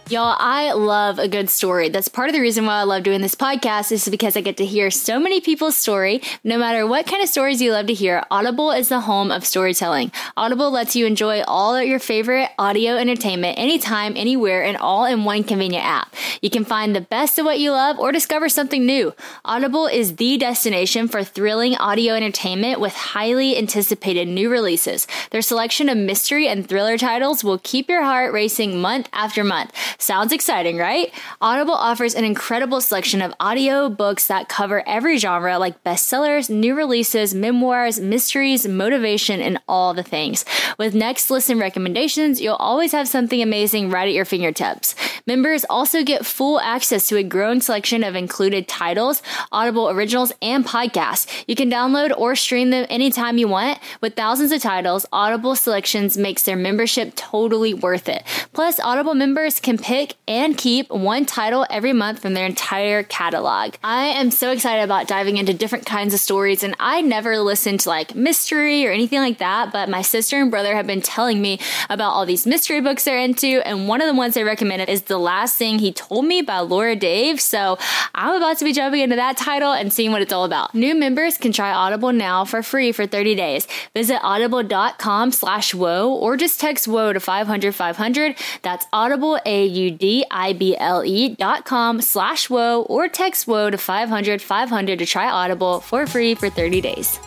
Y'all, 0.07 0.35
I 0.37 0.71
love 0.73 1.17
a 1.17 1.27
good 1.27 1.49
story. 1.49 1.89
That's 1.89 2.09
part 2.09 2.29
of 2.29 2.35
the 2.35 2.39
reason 2.39 2.67
why 2.67 2.75
I 2.75 2.83
love 2.83 3.01
doing 3.01 3.21
this 3.21 3.33
podcast 3.33 3.91
is 3.91 4.07
because 4.07 4.37
I 4.37 4.41
get 4.41 4.57
to 4.57 4.65
hear 4.65 4.91
so 4.91 5.19
many 5.19 5.41
people's 5.41 5.75
story. 5.75 6.21
No 6.43 6.59
matter 6.59 6.85
what 6.85 7.07
kind 7.07 7.23
of 7.23 7.29
stories 7.29 7.59
you 7.59 7.71
love 7.71 7.87
to 7.87 7.93
hear, 7.95 8.23
Audible 8.29 8.69
is 8.69 8.89
the 8.89 8.99
home 8.99 9.31
of 9.31 9.47
storytelling. 9.47 10.11
Audible 10.37 10.69
lets 10.69 10.95
you 10.95 11.07
enjoy 11.07 11.41
all 11.47 11.75
of 11.75 11.87
your 11.87 11.97
favorite 11.97 12.49
audio 12.59 12.97
entertainment 12.97 13.57
anytime, 13.57 14.13
anywhere, 14.15 14.63
and 14.63 14.77
all 14.77 15.05
in 15.05 15.23
one 15.23 15.43
convenient 15.43 15.83
app. 15.83 16.13
You 16.39 16.51
can 16.51 16.65
find 16.65 16.95
the 16.95 17.01
best 17.01 17.39
of 17.39 17.45
what 17.45 17.57
you 17.59 17.71
love 17.71 17.97
or 17.97 18.11
discover 18.11 18.47
something 18.47 18.85
new. 18.85 19.11
Audible 19.43 19.87
is 19.87 20.17
the 20.17 20.37
destination 20.37 21.07
for 21.07 21.23
thrilling 21.23 21.73
audio 21.77 22.13
entertainment 22.13 22.79
with 22.79 22.93
highly 22.93 23.57
anticipated 23.57 24.27
new 24.27 24.51
releases. 24.51 25.07
Their 25.31 25.41
selection 25.41 25.89
of 25.89 25.97
mystery 25.97 26.47
and 26.47 26.69
thriller 26.69 26.99
titles 26.99 27.43
will 27.43 27.57
keep 27.57 27.89
your 27.89 28.03
heart 28.03 28.31
racing 28.33 28.79
month 28.79 29.09
after 29.11 29.43
month. 29.43 29.71
Sounds 29.97 30.33
exciting, 30.33 30.77
right? 30.77 31.13
Audible 31.41 31.73
offers 31.73 32.15
an 32.15 32.25
incredible 32.25 32.81
selection 32.81 33.21
of 33.21 33.33
audio 33.39 33.89
books 33.89 34.27
that 34.27 34.49
cover 34.49 34.83
every 34.87 35.17
genre 35.17 35.57
like 35.57 35.83
bestsellers, 35.83 36.49
new 36.49 36.75
releases, 36.75 37.33
memoirs, 37.33 37.99
mysteries, 37.99 38.67
motivation, 38.67 39.41
and 39.41 39.59
all 39.67 39.93
the 39.93 40.03
things. 40.03 40.45
With 40.77 40.95
next 40.95 41.29
listen 41.29 41.59
recommendations, 41.59 42.41
you'll 42.41 42.55
always 42.55 42.91
have 42.91 43.07
something 43.07 43.41
amazing 43.41 43.89
right 43.89 44.07
at 44.07 44.13
your 44.13 44.25
fingertips. 44.25 44.95
Members 45.25 45.65
also 45.69 46.03
get 46.03 46.25
full 46.25 46.59
access 46.59 47.07
to 47.07 47.17
a 47.17 47.23
growing 47.23 47.61
selection 47.61 48.03
of 48.03 48.15
included 48.15 48.67
titles, 48.67 49.21
Audible 49.51 49.89
originals, 49.89 50.33
and 50.41 50.65
podcasts. 50.65 51.27
You 51.47 51.55
can 51.55 51.71
download 51.71 52.15
or 52.17 52.35
stream 52.35 52.69
them 52.69 52.85
anytime 52.89 53.37
you 53.37 53.47
want. 53.47 53.79
With 54.01 54.15
thousands 54.15 54.51
of 54.51 54.61
titles, 54.61 55.05
Audible 55.11 55.55
Selections 55.55 56.17
makes 56.17 56.43
their 56.43 56.55
membership 56.55 57.15
totally 57.15 57.73
worth 57.73 58.09
it. 58.09 58.23
Plus, 58.53 58.79
Audible 58.79 59.15
members 59.15 59.59
can 59.59 59.77
pick 59.85 60.15
and 60.27 60.57
keep 60.57 60.89
one 60.89 61.27
title 61.27 61.63
every 61.69 61.93
month 61.93 62.19
from 62.19 62.33
their 62.33 62.47
entire 62.47 63.03
catalog. 63.03 63.75
I 63.83 64.05
am 64.05 64.31
so 64.31 64.49
excited 64.49 64.81
about 64.81 65.07
diving 65.07 65.37
into 65.37 65.53
different 65.53 65.85
kinds 65.85 66.11
of 66.11 66.19
stories, 66.19 66.63
and 66.63 66.75
I 66.79 67.01
never 67.01 67.37
listened 67.37 67.81
to 67.81 67.89
like 67.89 68.15
mystery 68.15 68.87
or 68.87 68.91
anything 68.91 69.19
like 69.19 69.37
that, 69.37 69.71
but 69.71 69.87
my 69.87 70.01
sister 70.01 70.41
and 70.41 70.49
brother 70.49 70.75
have 70.75 70.87
been 70.87 71.03
telling 71.03 71.39
me 71.39 71.59
about 71.87 72.13
all 72.13 72.25
these 72.25 72.47
mystery 72.47 72.81
books 72.81 73.03
they're 73.03 73.19
into, 73.19 73.61
and 73.63 73.87
one 73.87 74.01
of 74.01 74.07
the 74.07 74.15
ones 74.15 74.33
they 74.33 74.43
recommended 74.43 74.89
is 74.89 75.03
The 75.03 75.19
Last 75.19 75.55
Thing 75.55 75.77
He 75.77 75.93
Told 75.93 76.25
Me 76.25 76.41
by 76.41 76.61
Laura 76.61 76.95
Dave. 76.95 77.39
So 77.39 77.77
I'm 78.15 78.35
about 78.37 78.57
to 78.57 78.65
be 78.65 78.73
jumping 78.73 79.01
into 79.01 79.17
that 79.17 79.37
title 79.37 79.71
and 79.71 79.93
seeing 79.93 80.11
what 80.11 80.23
it's 80.23 80.33
all 80.33 80.45
about. 80.45 80.73
New 80.73 80.95
members 80.95 81.37
can 81.37 81.51
try 81.51 81.71
Audible 81.71 82.11
now 82.11 82.43
for 82.43 82.63
free 82.63 82.91
for 82.91 83.05
30 83.05 83.35
days. 83.35 83.67
Visit 83.93 84.19
audible.com 84.23 85.31
slash 85.31 85.75
whoa 85.75 86.11
or 86.11 86.37
just 86.37 86.59
text 86.59 86.87
whoa 86.87 87.13
to 87.13 87.19
500 87.19 87.75
500. 87.75 88.35
That's 88.63 88.87
audible, 88.91 89.39
A-U-D-I-B-L-E 89.45 89.74
E 89.75 91.35
dot 91.35 91.65
com 91.65 92.01
slash 92.01 92.49
whoa 92.49 92.83
or 92.83 93.07
text 93.07 93.47
whoa 93.47 93.69
to 93.69 93.77
500 93.77 94.41
500 94.41 94.99
to 94.99 95.05
try 95.05 95.29
Audible 95.29 95.81
for 95.81 96.07
free 96.07 96.35
for 96.35 96.49
30 96.49 96.81
days. 96.81 97.19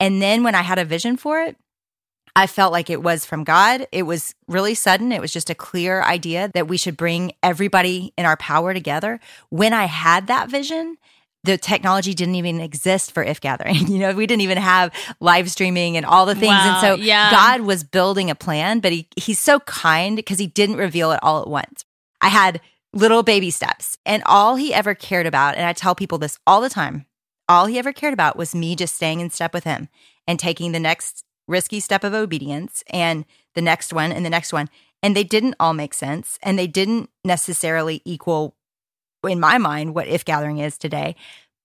And 0.00 0.20
then 0.20 0.42
when 0.42 0.54
I 0.54 0.62
had 0.62 0.78
a 0.78 0.84
vision 0.84 1.16
for 1.16 1.40
it, 1.40 1.56
I 2.36 2.48
felt 2.48 2.72
like 2.72 2.90
it 2.90 3.02
was 3.02 3.24
from 3.24 3.44
God. 3.44 3.86
It 3.92 4.02
was 4.02 4.34
really 4.48 4.74
sudden. 4.74 5.12
It 5.12 5.20
was 5.20 5.32
just 5.32 5.50
a 5.50 5.54
clear 5.54 6.02
idea 6.02 6.50
that 6.52 6.66
we 6.66 6.76
should 6.76 6.96
bring 6.96 7.32
everybody 7.44 8.12
in 8.18 8.26
our 8.26 8.36
power 8.36 8.74
together. 8.74 9.20
When 9.50 9.72
I 9.72 9.84
had 9.84 10.26
that 10.26 10.50
vision, 10.50 10.96
the 11.44 11.56
technology 11.56 12.14
didn't 12.14 12.34
even 12.34 12.60
exist 12.60 13.12
for 13.12 13.22
IF:Gathering. 13.22 13.88
You 13.94 13.98
know, 13.98 14.12
we 14.12 14.26
didn't 14.26 14.42
even 14.42 14.58
have 14.58 14.92
live 15.20 15.50
streaming 15.50 15.96
and 15.96 16.04
all 16.04 16.26
the 16.26 16.34
things. 16.34 16.48
Wow, 16.48 16.80
and 16.80 16.80
so 16.80 17.02
yeah. 17.02 17.30
God 17.30 17.60
was 17.60 17.84
building 17.84 18.30
a 18.30 18.34
plan, 18.34 18.80
but 18.80 18.92
he 18.92 19.08
he's 19.16 19.38
so 19.38 19.60
kind 19.60 20.16
because 20.16 20.38
he 20.38 20.46
didn't 20.46 20.76
reveal 20.76 21.12
it 21.12 21.20
all 21.22 21.40
at 21.40 21.48
once. 21.48 21.84
I 22.20 22.28
had 22.28 22.60
little 22.92 23.22
baby 23.22 23.50
steps 23.50 23.98
and 24.06 24.22
all 24.24 24.56
he 24.56 24.72
ever 24.72 24.94
cared 24.94 25.26
about, 25.26 25.54
and 25.56 25.66
I 25.66 25.72
tell 25.72 25.94
people 25.94 26.18
this 26.18 26.38
all 26.46 26.60
the 26.60 26.70
time, 26.70 27.06
all 27.48 27.66
he 27.66 27.78
ever 27.78 27.92
cared 27.92 28.14
about 28.14 28.36
was 28.36 28.54
me 28.54 28.74
just 28.74 28.94
staying 28.94 29.20
in 29.20 29.30
step 29.30 29.52
with 29.52 29.64
him 29.64 29.88
and 30.26 30.38
taking 30.38 30.72
the 30.72 30.80
next 30.80 31.24
risky 31.46 31.80
step 31.80 32.04
of 32.04 32.14
obedience 32.14 32.82
and 32.88 33.24
the 33.54 33.62
next 33.62 33.92
one 33.92 34.12
and 34.12 34.24
the 34.24 34.30
next 34.30 34.52
one. 34.52 34.68
And 35.02 35.14
they 35.14 35.24
didn't 35.24 35.56
all 35.60 35.74
make 35.74 35.92
sense 35.92 36.38
and 36.42 36.58
they 36.58 36.66
didn't 36.66 37.10
necessarily 37.24 38.00
equal, 38.04 38.56
in 39.26 39.40
my 39.40 39.58
mind, 39.58 39.94
what 39.94 40.08
IF:Gathering 40.08 40.58
is 40.58 40.78
today. 40.78 41.16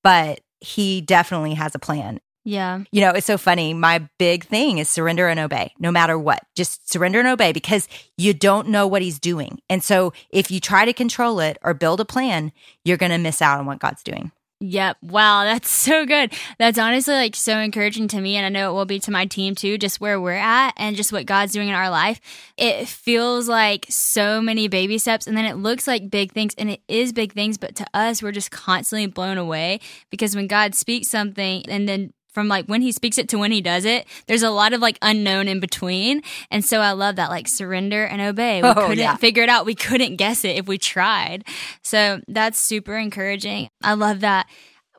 But 0.03 0.41
he 0.61 1.01
definitely 1.01 1.53
has 1.55 1.75
a 1.75 1.79
plan. 1.79 2.19
Yeah. 2.45 2.83
You 2.91 3.01
know, 3.01 3.11
it's 3.11 3.27
so 3.27 3.37
funny. 3.37 3.73
My 3.73 4.07
big 4.17 4.45
thing 4.45 4.77
is 4.77 4.89
surrender 4.89 5.27
and 5.27 5.39
obey, 5.39 5.73
no 5.77 5.91
matter 5.91 6.17
what. 6.17 6.43
Just 6.55 6.91
surrender 6.91 7.19
and 7.19 7.27
obey 7.27 7.51
because 7.51 7.87
you 8.17 8.33
don't 8.33 8.69
know 8.69 8.87
what 8.87 9.01
he's 9.01 9.19
doing. 9.19 9.59
And 9.69 9.83
so 9.83 10.13
if 10.31 10.49
you 10.49 10.59
try 10.59 10.85
to 10.85 10.93
control 10.93 11.39
it 11.41 11.57
or 11.61 11.73
build 11.73 11.99
a 11.99 12.05
plan, 12.05 12.51
you're 12.83 12.97
going 12.97 13.11
to 13.11 13.17
miss 13.17 13.41
out 13.41 13.59
on 13.59 13.65
what 13.65 13.79
God's 13.79 14.03
doing. 14.03 14.31
Yep. 14.61 14.97
Wow, 15.01 15.45
that's 15.45 15.69
so 15.69 16.05
good. 16.05 16.33
That's 16.57 16.77
honestly 16.77 17.13
like 17.13 17.33
so 17.33 17.57
encouraging 17.59 18.09
to 18.09 18.19
me 18.19 18.35
and 18.35 18.45
I 18.45 18.49
know 18.49 18.71
it 18.71 18.73
will 18.73 18.85
be 18.85 18.99
to 18.99 19.11
my 19.11 19.25
team 19.25 19.55
too, 19.55 19.77
just 19.77 20.01
where 20.01 20.19
we're 20.19 20.33
at 20.33 20.73
and 20.75 20.97
just 20.97 21.13
what 21.13 21.25
God's 21.25 21.53
doing 21.53 21.69
in 21.69 21.75
our 21.75 21.89
life. 21.89 22.19
It 22.57 22.89
feels 22.89 23.47
like 23.47 23.85
so 23.89 24.41
many 24.41 24.67
baby 24.67 24.97
steps 24.97 25.27
and 25.27 25.37
then 25.37 25.45
it 25.45 25.55
looks 25.55 25.87
like 25.87 26.09
big 26.09 26.33
things 26.33 26.53
and 26.57 26.69
it 26.69 26.81
is 26.89 27.13
big 27.13 27.31
things, 27.31 27.57
but 27.57 27.73
to 27.75 27.85
us 27.93 28.21
we're 28.21 28.33
just 28.33 28.51
constantly 28.51 29.07
blown 29.07 29.37
away 29.37 29.79
because 30.09 30.35
when 30.35 30.47
God 30.47 30.75
speaks 30.75 31.07
something 31.07 31.63
and 31.69 31.87
then 31.87 32.11
from 32.31 32.47
like 32.47 32.65
when 32.67 32.81
he 32.81 32.91
speaks 32.91 33.17
it 33.17 33.27
to 33.29 33.37
when 33.37 33.51
he 33.51 33.61
does 33.61 33.85
it, 33.85 34.05
there's 34.27 34.43
a 34.43 34.49
lot 34.51 34.73
of 34.73 34.81
like 34.81 34.97
unknown 35.01 35.47
in 35.47 35.59
between. 35.59 36.21
And 36.51 36.63
so 36.63 36.79
I 36.79 36.91
love 36.91 37.15
that, 37.15 37.29
like 37.29 37.47
surrender 37.47 38.03
and 38.05 38.21
obey. 38.21 38.61
We 38.61 38.69
Oh, 38.69 38.73
couldn't 38.75 38.99
yeah. 38.99 39.15
figure 39.15 39.43
it 39.43 39.49
out. 39.49 39.65
We 39.65 39.75
couldn't 39.75 40.17
guess 40.17 40.45
it 40.45 40.55
if 40.57 40.67
we 40.67 40.77
tried. 40.77 41.43
So 41.81 42.21
that's 42.27 42.59
super 42.59 42.95
encouraging. 42.97 43.69
I 43.83 43.93
love 43.95 44.19
that. 44.21 44.47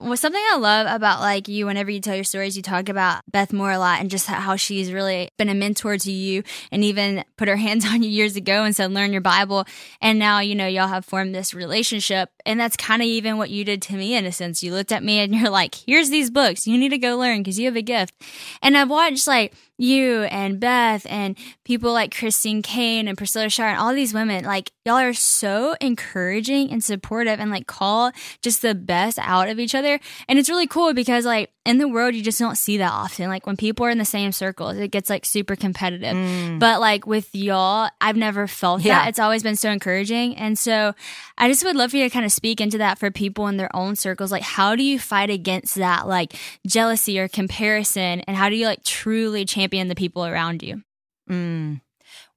Well, 0.03 0.17
something 0.17 0.43
I 0.51 0.57
love 0.57 0.87
about 0.89 1.21
like 1.21 1.47
you, 1.47 1.67
whenever 1.67 1.91
you 1.91 2.01
tell 2.01 2.15
your 2.15 2.25
stories, 2.25 2.57
you 2.57 2.63
talk 2.63 2.89
about 2.89 3.21
Beth 3.31 3.53
Moore 3.53 3.73
a 3.73 3.79
lot 3.79 4.01
and 4.01 4.11
just 4.11 4.27
how 4.27 4.57
she's 4.57 4.95
really 4.95 5.29
been 5.37 5.51
a 5.51 5.55
mentor 5.55 5.99
to 5.99 6.11
you 6.11 6.43
and 6.73 6.83
even 6.83 7.23
put 7.37 7.49
her 7.49 7.57
hands 7.69 7.85
on 7.85 8.03
you 8.03 8.09
years 8.09 8.35
ago 8.35 8.65
and 8.65 8.75
said, 8.75 8.93
learn 8.93 9.13
your 9.13 9.21
Bible. 9.21 9.67
And 10.01 10.19
now, 10.19 10.41
you 10.41 10.55
know, 10.55 10.67
y'all 10.67 10.89
have 10.89 11.05
formed 11.05 11.35
this 11.35 11.53
relationship. 11.53 12.31
And 12.47 12.59
that's 12.59 12.79
kind 12.79 13.03
of 13.03 13.07
even 13.07 13.37
what 13.37 13.51
you 13.51 13.63
did 13.63 13.83
to 13.83 13.95
me 13.95 14.15
in 14.15 14.25
a 14.25 14.33
sense. 14.33 14.63
You 14.63 14.73
looked 14.73 14.91
at 14.91 15.05
me 15.05 15.19
and 15.19 15.35
you're 15.35 15.51
like, 15.51 15.75
here's 15.75 16.09
these 16.09 16.31
books. 16.31 16.67
You 16.67 16.79
need 16.79 16.89
to 16.89 16.99
go 16.99 17.19
learn 17.19 17.41
because 17.41 17.59
you 17.59 17.67
have 17.67 17.77
a 17.77 17.83
gift. 17.83 18.15
And 18.63 18.79
I've 18.79 18.89
watched 18.89 19.27
like, 19.27 19.53
you 19.81 20.25
and 20.25 20.61
Beth 20.61 21.07
and 21.09 21.37
people 21.65 21.93
like 21.93 22.15
Christine 22.15 22.63
Caine 22.63 23.09
and 23.09 23.17
Priscilla 23.17 23.49
Shirer 23.49 23.71
and 23.71 23.79
all 23.79 23.95
these 23.95 24.13
women, 24.13 24.45
like 24.45 24.73
y'all 24.85 24.99
are 24.99 25.15
so 25.15 25.75
encouraging 25.81 26.71
and 26.71 26.85
supportive 26.85 27.41
and 27.41 27.51
like 27.51 27.67
call 27.67 28.13
just 28.43 28.61
the 28.61 28.75
best 28.75 29.19
out 29.19 29.49
of 29.49 29.59
each 29.59 29.75
other. 29.75 29.99
And 30.29 30.39
it's 30.39 30.51
really 30.51 30.67
cool 30.67 30.93
because 30.93 31.25
like 31.25 31.51
in 31.65 31.79
the 31.79 31.89
world, 31.89 32.15
you 32.15 32.23
just 32.23 32.39
don't 32.39 32.57
see 32.57 32.77
that 32.79 32.93
often. 32.93 33.29
Like 33.29 33.47
when 33.47 33.57
people 33.57 33.87
are 33.87 33.91
in 33.91 33.99
the 33.99 34.05
same 34.05 34.33
circles, 34.33 34.77
it 34.77 34.91
gets 34.91 35.09
like 35.09 35.25
super 35.25 35.57
competitive. 35.57 36.15
Mm. 36.15 36.59
But 36.59 36.81
like 36.81 37.07
with 37.07 37.35
y'all, 37.35 37.89
I've 38.01 38.17
never 38.17 38.47
felt 38.47 38.83
yeah. 38.83 39.01
that. 39.01 39.09
It's 39.09 39.19
always 39.19 39.43
been 39.43 39.57
so 39.57 39.71
encouraging. 39.71 40.37
And 40.37 40.59
so 40.59 40.95
I 41.39 41.49
just 41.49 41.65
would 41.65 41.77
love 41.77 41.93
for 41.93 41.97
you 41.97 42.05
to 42.05 42.11
kind 42.11 42.27
of 42.27 42.33
speak 42.33 42.61
into 42.61 42.79
that 42.79 42.99
for 42.99 43.11
people 43.11 43.47
in 43.47 43.57
their 43.57 43.75
own 43.75 43.97
circles. 43.97 44.31
Like, 44.31 44.43
how 44.43 44.77
do 44.77 44.83
you 44.83 44.99
fight 44.99 45.31
against 45.31 45.77
that, 45.77 46.07
like 46.07 46.35
jealousy 46.67 47.19
or 47.19 47.29
comparison? 47.29 48.21
And 48.21 48.37
how 48.37 48.49
do 48.49 48.57
you 48.57 48.67
like 48.67 48.85
truly 48.85 49.45
champion 49.45 49.70
the 49.89 49.95
people 49.95 50.27
around 50.27 50.63
you? 50.63 50.83
Mm. 51.31 51.81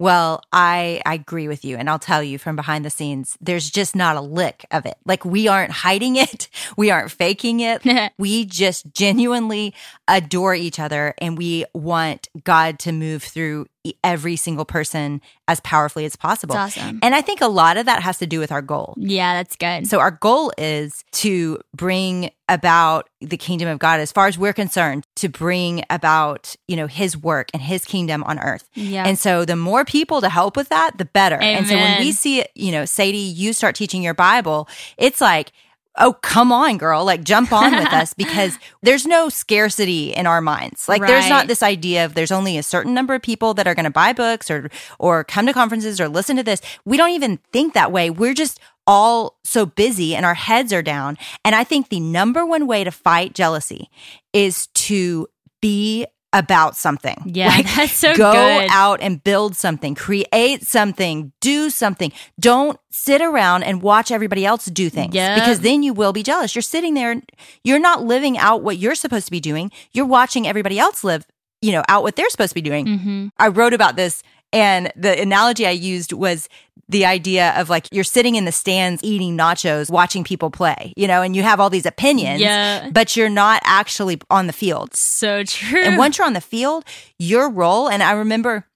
Well, 0.03 0.41
I, 0.51 1.01
I 1.05 1.13
agree 1.13 1.48
with 1.48 1.63
you. 1.63 1.77
And 1.77 1.89
I'll 1.89 1.98
tell 1.98 2.22
you 2.22 2.38
from 2.38 2.57
behind 2.57 2.83
the 2.83 2.89
scenes, 2.89 3.38
there's 3.39 3.69
just 3.69 3.95
not 3.95 4.17
a 4.17 4.22
lick 4.22 4.65
of 4.69 4.86
it. 4.86 4.98
Like 5.05 5.24
we 5.24 5.48
aren't 5.48 5.72
hiding 5.72 6.17
it. 6.17 6.50
We 6.75 6.89
aren't 6.89 7.12
faking 7.12 7.60
it. 7.60 7.83
we 8.17 8.45
just 8.45 8.91
genuinely 8.93 9.75
adore 10.07 10.55
each 10.55 10.79
other 10.79 11.13
and 11.19 11.38
we 11.38 11.65
want 11.74 12.29
God 12.43 12.79
to 12.79 12.91
move 12.91 13.22
through 13.22 13.67
every 14.03 14.36
single 14.36 14.65
person 14.65 15.22
as 15.48 15.60
powerfully 15.60 16.05
as 16.05 16.15
possible. 16.15 16.55
awesome. 16.55 17.00
And 17.01 17.13
I 17.13 17.22
think 17.22 17.41
a 17.41 17.48
lot 17.48 17.77
of 17.77 17.86
that 17.86 18.01
has 18.01 18.17
to 18.19 18.27
do 18.27 18.39
with 18.39 18.51
our 18.51 18.62
goal. 18.62 18.93
Yeah, 18.98 19.36
that's 19.36 19.55
good. 19.57 19.88
So 19.88 20.00
our 20.00 20.12
goal 20.12 20.53
is 20.57 21.03
to 21.13 21.60
bring 21.75 22.31
about 22.48 23.10
the 23.19 23.36
kingdom 23.36 23.67
of 23.67 23.79
God 23.79 24.00
as 24.00 24.12
far 24.12 24.27
as 24.27 24.38
we're 24.38 24.53
concerned, 24.53 25.05
to 25.15 25.27
bring 25.27 25.83
about, 25.89 26.55
you 26.67 26.75
know, 26.75 26.88
his 26.88 27.17
work 27.17 27.50
and 27.53 27.62
his 27.62 27.83
kingdom 27.83 28.24
on 28.24 28.39
earth. 28.39 28.69
Yeah. 28.74 29.05
And 29.05 29.19
so 29.19 29.43
the 29.43 29.55
more 29.55 29.83
people 29.93 30.21
to 30.21 30.29
help 30.29 30.57
with 30.57 30.69
that, 30.69 30.97
the 30.97 31.05
better. 31.05 31.35
Amen. 31.35 31.57
And 31.57 31.67
so 31.67 31.75
when 31.75 32.00
we 32.00 32.12
see, 32.12 32.43
you 32.55 32.71
know, 32.71 32.83
Sadie, 32.83 33.17
you 33.17 33.53
start 33.53 33.75
teaching 33.75 34.01
your 34.01 34.15
Bible, 34.15 34.67
it's 34.97 35.21
like 35.21 35.51
oh, 36.00 36.13
come 36.23 36.51
on, 36.51 36.79
girl, 36.79 37.05
like 37.05 37.23
jump 37.23 37.53
on 37.53 37.71
with 37.75 37.93
us 37.93 38.13
because 38.17 38.57
there's 38.81 39.05
no 39.05 39.29
scarcity 39.29 40.12
in 40.12 40.25
our 40.25 40.41
minds. 40.41 40.89
Like 40.89 41.03
right. 41.03 41.07
there's 41.07 41.29
not 41.29 41.45
this 41.45 41.62
idea 41.62 42.03
of 42.03 42.15
there's 42.15 42.31
only 42.31 42.57
a 42.57 42.63
certain 42.63 42.95
number 42.95 43.13
of 43.13 43.21
people 43.21 43.53
that 43.53 43.67
are 43.67 43.75
going 43.75 43.83
to 43.83 43.91
buy 43.91 44.12
books 44.12 44.50
or, 44.50 44.71
or 44.97 45.23
come 45.23 45.45
to 45.45 45.53
conferences 45.53 46.01
or 46.01 46.09
listen 46.09 46.35
to 46.38 46.43
this. 46.43 46.62
We 46.83 46.97
don't 46.97 47.12
even 47.12 47.38
think 47.51 47.75
that 47.75 47.91
way. 47.91 48.09
We're 48.09 48.33
just 48.33 48.59
all 48.88 49.38
so 49.43 49.67
busy 49.67 50.15
and 50.15 50.25
our 50.25 50.33
heads 50.33 50.73
are 50.73 50.81
down. 50.81 51.15
And 51.45 51.53
I 51.53 51.63
think 51.63 51.89
the 51.89 52.00
number 52.00 52.43
one 52.43 52.65
way 52.65 52.83
to 52.83 52.91
fight 52.91 53.35
jealousy 53.35 53.91
is 54.33 54.65
to 54.67 55.27
be 55.62 56.07
about 56.33 56.75
something. 56.75 57.15
Yeah, 57.25 57.47
like, 57.47 57.65
that's 57.75 57.93
so 57.93 58.13
go 58.15 58.33
good. 58.33 58.67
out 58.69 58.99
and 59.01 59.23
build 59.23 59.55
something, 59.55 59.95
create 59.95 60.65
something, 60.65 61.31
do 61.39 61.69
something. 61.69 62.11
Don't 62.39 62.77
sit 62.91 63.21
around 63.21 63.63
and 63.63 63.81
watch 63.81 64.11
everybody 64.11 64.45
else 64.45 64.65
do 64.65 64.89
things 64.89 65.13
because 65.13 65.61
then 65.61 65.83
you 65.83 65.93
will 65.93 66.11
be 66.11 66.23
jealous. 66.23 66.55
You're 66.55 66.63
sitting 66.63 66.95
there, 66.95 67.21
you're 67.63 67.79
not 67.79 68.03
living 68.03 68.37
out 68.37 68.63
what 68.63 68.77
you're 68.77 68.95
supposed 68.95 69.25
to 69.25 69.31
be 69.31 69.39
doing. 69.39 69.71
You're 69.93 70.05
watching 70.05 70.47
everybody 70.47 70.79
else 70.79 71.03
live, 71.03 71.25
you 71.61 71.71
know, 71.71 71.83
out 71.87 72.03
what 72.03 72.15
they're 72.15 72.29
supposed 72.29 72.51
to 72.51 72.55
be 72.55 72.61
doing. 72.61 72.85
Mm-hmm. 72.87 73.27
I 73.37 73.47
wrote 73.49 73.73
about 73.73 73.95
this 73.95 74.23
and 74.53 74.93
the 74.95 75.19
analogy 75.19 75.65
I 75.65 75.72
used 75.72 76.13
was 76.13 76.48
the 76.88 77.05
idea 77.05 77.53
of 77.60 77.69
like 77.69 77.88
you're 77.91 78.03
sitting 78.03 78.36
in 78.36 78.45
the 78.45 78.51
stands 78.51 79.03
eating 79.03 79.38
nachos, 79.38 79.89
watching 79.89 80.24
people 80.24 80.51
play, 80.51 80.93
you 80.95 81.07
know, 81.07 81.22
and 81.22 81.36
you 81.36 81.41
have 81.41 81.60
all 81.60 81.69
these 81.69 81.86
opinions, 81.86 82.39
yeah. 82.39 82.89
but 82.91 83.17
you're 83.17 83.29
not 83.29 83.62
actually 83.65 84.22
on 84.29 84.48
the 84.48 84.53
field. 84.53 84.93
So 84.95 85.43
true. 85.43 85.81
And 85.81 85.98
once 85.98 86.17
you're 86.17 86.27
on 86.27 86.33
the 86.33 86.41
field, 86.41 86.86
your 87.17 87.50
role, 87.50 87.89
and 87.89 88.03
I 88.03 88.12
remember 88.12 88.67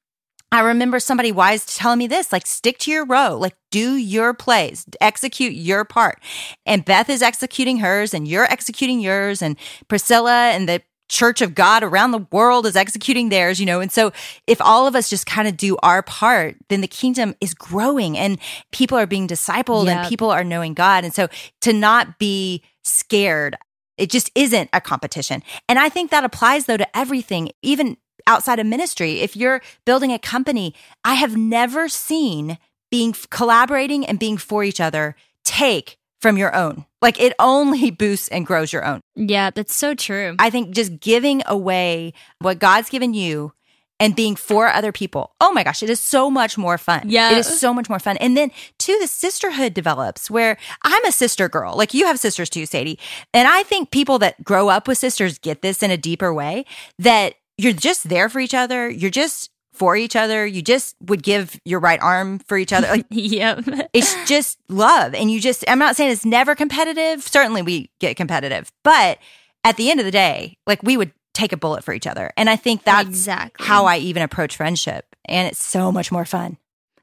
I 0.52 0.62
remember 0.62 1.00
somebody 1.00 1.32
wise 1.32 1.66
telling 1.66 2.00
me 2.00 2.08
this 2.08 2.32
like, 2.32 2.48
stick 2.48 2.78
to 2.80 2.92
your 2.92 3.06
row, 3.06 3.38
like, 3.38 3.56
do 3.70 3.96
your 3.96 4.34
plays, 4.34 4.86
execute 5.02 5.54
your 5.54 5.84
part. 5.84 6.22
And 6.66 6.86
Beth 6.86 7.10
is 7.10 7.22
executing 7.22 7.80
hers, 7.80 8.14
and 8.14 8.28
you're 8.28 8.46
executing 8.46 9.02
yours, 9.02 9.42
and 9.42 9.58
Priscilla 9.90 10.52
and 10.52 10.68
the 10.68 10.82
church 11.08 11.42
of 11.42 11.56
God 11.56 11.84
around 11.84 12.12
the 12.12 12.26
world 12.32 12.66
is 12.66 12.76
executing 12.76 13.30
theirs, 13.30 13.60
you 13.60 13.66
know. 13.66 13.80
And 13.80 13.92
so 13.92 14.12
if 14.46 14.62
all 14.62 14.88
of 14.88 14.96
us 14.96 15.10
just 15.10 15.26
kind 15.26 15.48
of 15.48 15.58
do 15.58 15.78
our 15.84 16.02
part, 16.02 16.56
then 16.70 16.82
the 16.82 16.88
kingdom 16.88 17.36
is 17.40 17.54
growing 17.54 18.18
and 18.18 18.40
people 18.72 18.98
are 18.98 19.08
being 19.08 19.28
discipled 19.28 19.86
yep. 19.86 19.98
and 19.98 20.10
people 20.10 20.30
are 20.30 20.44
knowing 20.44 20.74
God. 20.74 21.04
And 21.04 21.14
so 21.14 21.28
to 21.62 21.74
not 21.74 22.20
be 22.20 22.64
scared, 22.84 23.58
it 23.98 24.10
just 24.10 24.32
isn't 24.36 24.70
a 24.74 24.82
competition. 24.82 25.44
And 25.68 25.80
I 25.80 25.90
think 25.90 26.12
that 26.12 26.24
applies 26.24 26.66
though 26.66 26.78
to 26.78 26.98
everything, 26.98 27.52
even 27.62 27.98
outside 28.28 28.60
of 28.60 28.66
ministry. 28.66 29.22
If 29.22 29.36
you're 29.36 29.62
building 29.86 30.12
a 30.12 30.20
company, 30.20 30.76
I 31.04 31.16
have 31.16 31.36
never 31.36 31.88
seen 31.88 32.58
being 32.92 33.16
collaborating 33.30 34.06
and 34.06 34.20
being 34.20 34.38
for 34.38 34.64
each 34.64 34.80
other 34.80 35.16
take 35.44 35.98
from 36.28 36.38
your 36.38 36.54
own. 36.54 36.86
Like 37.02 37.20
it 37.22 37.34
only 37.40 37.90
boosts 38.04 38.28
and 38.28 38.46
grows 38.46 38.74
your 38.74 38.86
own. 38.86 39.00
Yeah, 39.16 39.50
that's 39.50 39.74
so 39.74 39.96
true. 39.96 40.36
I 40.40 40.50
think 40.50 40.72
just 40.72 41.00
giving 41.00 41.42
away 41.46 42.14
what 42.40 42.60
God's 42.60 42.90
given 42.90 43.14
you 43.14 43.54
and 44.00 44.16
being 44.16 44.36
for 44.36 44.68
other 44.68 44.92
people. 44.92 45.32
Oh 45.42 45.52
my 45.54 45.64
gosh, 45.64 45.82
it 45.82 45.90
is 45.90 46.00
so 46.00 46.30
much 46.30 46.58
more 46.58 46.78
fun. 46.78 47.04
Yeah. 47.06 47.32
It 47.32 47.38
is 47.38 47.60
so 47.60 47.74
much 47.74 47.90
more 47.90 48.00
fun. 48.00 48.18
And 48.18 48.36
then 48.36 48.52
too, 48.78 48.98
the 49.02 49.08
sisterhood 49.08 49.74
develops 49.74 50.30
where 50.30 50.58
I'm 50.84 51.06
a 51.06 51.12
sister 51.12 51.50
girl. 51.50 51.76
Like 51.76 51.94
you 51.94 52.06
have 52.06 52.20
sisters 52.20 52.50
too, 52.50 52.66
Sadie. 52.66 53.00
And 53.34 53.48
I 53.48 53.64
think 53.64 53.92
people 53.92 54.20
that 54.20 54.44
grow 54.44 54.70
up 54.70 54.88
with 54.88 54.98
sisters 54.98 55.40
get 55.40 55.62
this 55.62 55.82
in 55.82 55.92
a 55.92 55.98
deeper 55.98 56.34
way 56.34 56.66
that 57.00 57.36
you're 57.58 57.74
just 57.74 58.10
there 58.10 58.30
for 58.30 58.40
each 58.40 58.54
other. 58.54 58.90
You're 58.90 59.10
just 59.10 59.50
for 59.78 59.96
each 59.96 60.16
other. 60.16 60.46
You 60.46 60.62
just 60.62 60.96
would 61.02 61.24
give 61.24 61.60
your 61.64 61.80
right 61.80 62.02
arm 62.02 62.40
for 62.40 62.58
each 62.58 62.74
other. 62.74 62.88
Like, 62.88 63.06
yep. 63.12 63.64
it's 63.94 64.16
just 64.28 64.58
love. 64.68 65.14
And 65.14 65.30
you 65.32 65.40
just, 65.40 65.64
I'm 65.68 65.80
not 65.80 65.96
saying 65.96 66.12
it's 66.12 66.26
never 66.26 66.56
competitive. 66.56 67.22
Certainly 67.24 67.62
we 67.62 67.92
get 68.00 68.18
competitive. 68.18 68.72
But 68.84 69.20
at 69.64 69.78
the 69.78 69.92
end 69.92 70.00
of 70.00 70.06
the 70.06 70.12
day, 70.12 70.58
like 70.66 70.82
we 70.84 70.98
would 70.98 71.12
take 71.34 71.54
a 71.54 71.58
bullet 71.58 71.84
for 71.84 71.94
each 71.94 72.08
other. 72.08 72.32
And 72.36 72.50
I 72.50 72.56
think 72.56 72.84
that's 72.84 73.08
exactly. 73.08 73.66
how 73.66 73.86
I 73.86 73.98
even 73.98 74.24
approach 74.24 74.58
friendship. 74.58 75.06
And 75.26 75.48
it's 75.48 75.64
so 75.64 75.92
much 75.92 76.12
more 76.12 76.26
fun. 76.26 76.58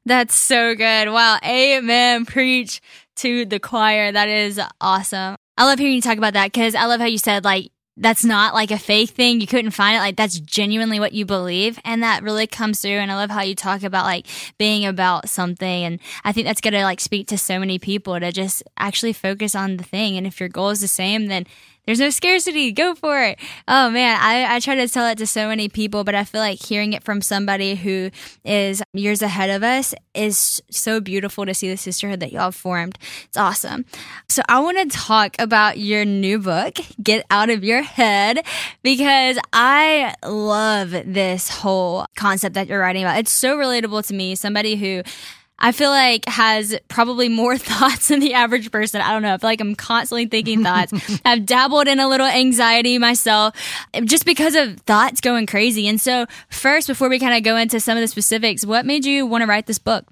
That's 0.05 0.35
so 0.35 0.75
good. 0.75 1.09
Wow. 1.09 1.39
Amen. 1.43 2.25
Preach 2.25 2.81
to 3.17 3.45
the 3.45 3.59
choir. 3.59 4.11
That 4.11 4.27
is 4.27 4.59
awesome. 4.81 5.37
I 5.57 5.63
love 5.63 5.79
hearing 5.79 5.95
you 5.95 6.01
talk 6.01 6.17
about 6.17 6.33
that 6.33 6.51
because 6.51 6.75
I 6.75 6.85
love 6.85 6.99
how 6.99 7.05
you 7.05 7.17
said, 7.17 7.45
like, 7.45 7.71
that's 7.97 8.25
not 8.25 8.53
like 8.53 8.71
a 8.71 8.77
fake 8.77 9.11
thing. 9.11 9.39
You 9.39 9.47
couldn't 9.47 9.71
find 9.71 9.95
it. 9.95 9.99
Like 9.99 10.17
that's 10.17 10.39
genuinely 10.39 10.99
what 10.99 11.13
you 11.13 11.25
believe. 11.25 11.79
And 11.85 12.03
that 12.03 12.23
really 12.23 12.47
comes 12.47 12.81
through. 12.81 12.91
And 12.91 13.11
I 13.11 13.15
love 13.15 13.29
how 13.29 13.41
you 13.41 13.55
talk 13.55 13.83
about 13.83 14.05
like 14.05 14.27
being 14.57 14.85
about 14.85 15.29
something. 15.29 15.83
And 15.83 15.99
I 16.23 16.33
think 16.33 16.45
that's 16.45 16.61
going 16.61 16.73
to 16.73 16.83
like 16.83 16.99
speak 16.99 17.27
to 17.29 17.37
so 17.37 17.57
many 17.57 17.79
people 17.79 18.19
to 18.19 18.31
just 18.31 18.63
actually 18.77 19.13
focus 19.13 19.55
on 19.55 19.77
the 19.77 19.83
thing. 19.83 20.17
And 20.17 20.27
if 20.27 20.39
your 20.39 20.49
goal 20.49 20.69
is 20.69 20.81
the 20.81 20.87
same, 20.87 21.27
then 21.27 21.45
there's 21.85 21.99
no 21.99 22.09
scarcity. 22.09 22.71
Go 22.71 22.95
for 22.95 23.21
it. 23.23 23.39
Oh 23.67 23.89
man, 23.89 24.17
I, 24.19 24.55
I 24.55 24.59
try 24.59 24.75
to 24.75 24.87
tell 24.87 25.07
it 25.07 25.17
to 25.19 25.27
so 25.27 25.47
many 25.47 25.69
people, 25.69 26.03
but 26.03 26.15
I 26.15 26.23
feel 26.23 26.41
like 26.41 26.63
hearing 26.63 26.93
it 26.93 27.03
from 27.03 27.21
somebody 27.21 27.75
who 27.75 28.11
is 28.43 28.81
years 28.93 29.21
ahead 29.21 29.49
of 29.49 29.63
us 29.63 29.93
is 30.13 30.61
so 30.71 30.99
beautiful 30.99 31.45
to 31.45 31.53
see 31.53 31.69
the 31.69 31.77
sisterhood 31.77 32.19
that 32.21 32.31
y'all 32.31 32.51
formed. 32.51 32.97
It's 33.25 33.37
awesome. 33.37 33.85
So 34.29 34.41
I 34.47 34.59
want 34.59 34.77
to 34.77 34.97
talk 34.97 35.35
about 35.39 35.77
your 35.77 36.05
new 36.05 36.39
book, 36.39 36.77
Get 37.01 37.25
Out 37.29 37.49
of 37.49 37.63
Your 37.63 37.81
Head, 37.81 38.45
because 38.83 39.37
I 39.53 40.15
love 40.23 40.91
this 40.91 41.49
whole 41.49 42.05
concept 42.15 42.55
that 42.55 42.67
you're 42.67 42.79
writing 42.79 43.03
about. 43.03 43.19
It's 43.19 43.31
so 43.31 43.57
relatable 43.57 44.05
to 44.07 44.13
me, 44.13 44.35
somebody 44.35 44.75
who 44.75 45.03
I 45.65 45.71
feel 45.71 45.89
like 45.89 46.25
has 46.27 46.77
probably 46.89 47.27
more 47.27 47.57
thoughts 47.57 48.09
than 48.09 48.19
the 48.19 48.35
average 48.35 48.69
person. 48.69 49.01
I 49.01 49.11
don't 49.11 49.23
know. 49.23 49.33
I 49.33 49.37
feel 49.39 49.49
like 49.49 49.61
I'm 49.61 49.73
constantly 49.73 50.27
thinking 50.27 50.63
thoughts. 50.63 50.93
I've 51.25 51.43
dabbled 51.43 51.87
in 51.87 51.99
a 51.99 52.07
little 52.07 52.27
anxiety 52.27 52.99
myself 52.99 53.55
just 54.03 54.25
because 54.25 54.53
of 54.53 54.79
thoughts 54.81 55.21
going 55.21 55.47
crazy. 55.47 55.87
And 55.87 55.99
so, 55.99 56.27
first, 56.49 56.87
before 56.87 57.09
we 57.09 57.17
kind 57.17 57.35
of 57.35 57.41
go 57.41 57.57
into 57.57 57.79
some 57.79 57.97
of 57.97 58.01
the 58.01 58.07
specifics, 58.07 58.63
what 58.63 58.85
made 58.85 59.05
you 59.05 59.25
want 59.25 59.41
to 59.41 59.47
write 59.47 59.65
this 59.65 59.79
book? 59.79 60.05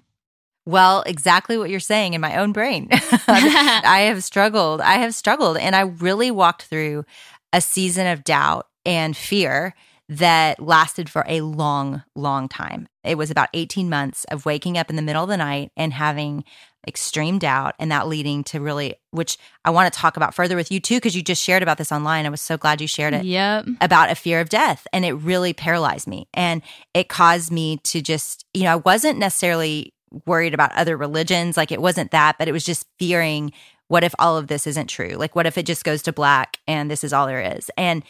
Well, 0.65 1.03
exactly 1.05 1.55
what 1.59 1.69
you're 1.69 1.79
saying 1.79 2.15
in 2.15 2.21
my 2.21 2.37
own 2.37 2.51
brain. 2.51 2.87
I 2.91 4.07
have 4.07 4.23
struggled. 4.23 4.81
I 4.81 4.93
have 4.93 5.13
struggled. 5.13 5.57
And 5.57 5.75
I 5.75 5.81
really 5.81 6.31
walked 6.31 6.63
through 6.63 7.05
a 7.51 7.61
season 7.61 8.07
of 8.07 8.23
doubt 8.23 8.65
and 8.87 9.15
fear 9.15 9.75
that 10.09 10.59
lasted 10.59 11.09
for 11.09 11.23
a 11.27 11.41
long, 11.41 12.03
long 12.15 12.47
time. 12.47 12.87
It 13.03 13.17
was 13.17 13.31
about 13.31 13.49
18 13.53 13.89
months 13.89 14.25
of 14.25 14.45
waking 14.45 14.77
up 14.77 14.89
in 14.89 14.95
the 14.95 15.01
middle 15.01 15.23
of 15.23 15.29
the 15.29 15.37
night 15.37 15.71
and 15.77 15.93
having 15.93 16.43
extreme 16.87 17.39
doubt 17.39 17.75
and 17.79 17.91
that 17.91 18.07
leading 18.07 18.43
to 18.43 18.59
really 18.59 18.95
which 19.11 19.37
I 19.63 19.69
want 19.69 19.91
to 19.91 19.97
talk 19.97 20.17
about 20.17 20.35
further 20.35 20.57
with 20.57 20.69
you 20.71 20.81
too 20.81 20.97
because 20.97 21.15
you 21.15 21.21
just 21.21 21.41
shared 21.41 21.63
about 21.63 21.77
this 21.77 21.91
online. 21.91 22.25
I 22.25 22.29
was 22.29 22.41
so 22.41 22.57
glad 22.57 22.81
you 22.81 22.87
shared 22.87 23.13
it. 23.13 23.23
Yep. 23.23 23.67
About 23.79 24.11
a 24.11 24.15
fear 24.15 24.41
of 24.41 24.49
death 24.49 24.85
and 24.91 25.05
it 25.05 25.13
really 25.13 25.53
paralyzed 25.53 26.07
me 26.07 26.27
and 26.33 26.61
it 26.93 27.07
caused 27.07 27.51
me 27.51 27.77
to 27.83 28.01
just, 28.01 28.45
you 28.53 28.63
know, 28.63 28.73
I 28.73 28.75
wasn't 28.77 29.17
necessarily 29.17 29.93
worried 30.25 30.53
about 30.53 30.73
other 30.73 30.97
religions, 30.97 31.55
like 31.55 31.71
it 31.71 31.81
wasn't 31.81 32.11
that, 32.11 32.37
but 32.37 32.47
it 32.47 32.51
was 32.51 32.65
just 32.65 32.85
fearing 32.99 33.53
what 33.87 34.03
if 34.03 34.13
all 34.19 34.37
of 34.37 34.47
this 34.47 34.67
isn't 34.67 34.87
true? 34.87 35.11
Like 35.11 35.35
what 35.35 35.45
if 35.45 35.57
it 35.57 35.65
just 35.65 35.85
goes 35.85 36.01
to 36.03 36.13
black 36.13 36.57
and 36.67 36.91
this 36.91 37.03
is 37.03 37.13
all 37.13 37.27
there 37.27 37.55
is? 37.55 37.71
And 37.77 38.03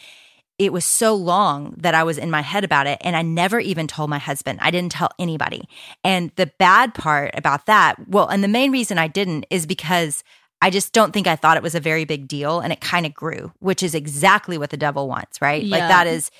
it 0.58 0.72
was 0.72 0.84
so 0.84 1.14
long 1.14 1.74
that 1.78 1.94
I 1.94 2.04
was 2.04 2.16
in 2.18 2.30
my 2.30 2.40
head 2.40 2.64
about 2.64 2.86
it. 2.86 2.98
And 3.00 3.16
I 3.16 3.22
never 3.22 3.58
even 3.58 3.86
told 3.86 4.10
my 4.10 4.18
husband. 4.18 4.60
I 4.62 4.70
didn't 4.70 4.92
tell 4.92 5.10
anybody. 5.18 5.68
And 6.04 6.30
the 6.36 6.50
bad 6.58 6.94
part 6.94 7.32
about 7.34 7.66
that, 7.66 7.96
well, 8.08 8.28
and 8.28 8.44
the 8.44 8.48
main 8.48 8.70
reason 8.70 8.98
I 8.98 9.08
didn't 9.08 9.46
is 9.50 9.66
because 9.66 10.22
I 10.62 10.70
just 10.70 10.92
don't 10.92 11.12
think 11.12 11.26
I 11.26 11.36
thought 11.36 11.56
it 11.56 11.62
was 11.62 11.74
a 11.74 11.80
very 11.80 12.04
big 12.04 12.28
deal. 12.28 12.60
And 12.60 12.72
it 12.72 12.80
kind 12.80 13.04
of 13.04 13.14
grew, 13.14 13.52
which 13.58 13.82
is 13.82 13.94
exactly 13.94 14.56
what 14.56 14.70
the 14.70 14.76
devil 14.76 15.08
wants, 15.08 15.42
right? 15.42 15.62
Yeah. 15.62 15.76
Like 15.76 15.88
that 15.88 16.06
is 16.06 16.30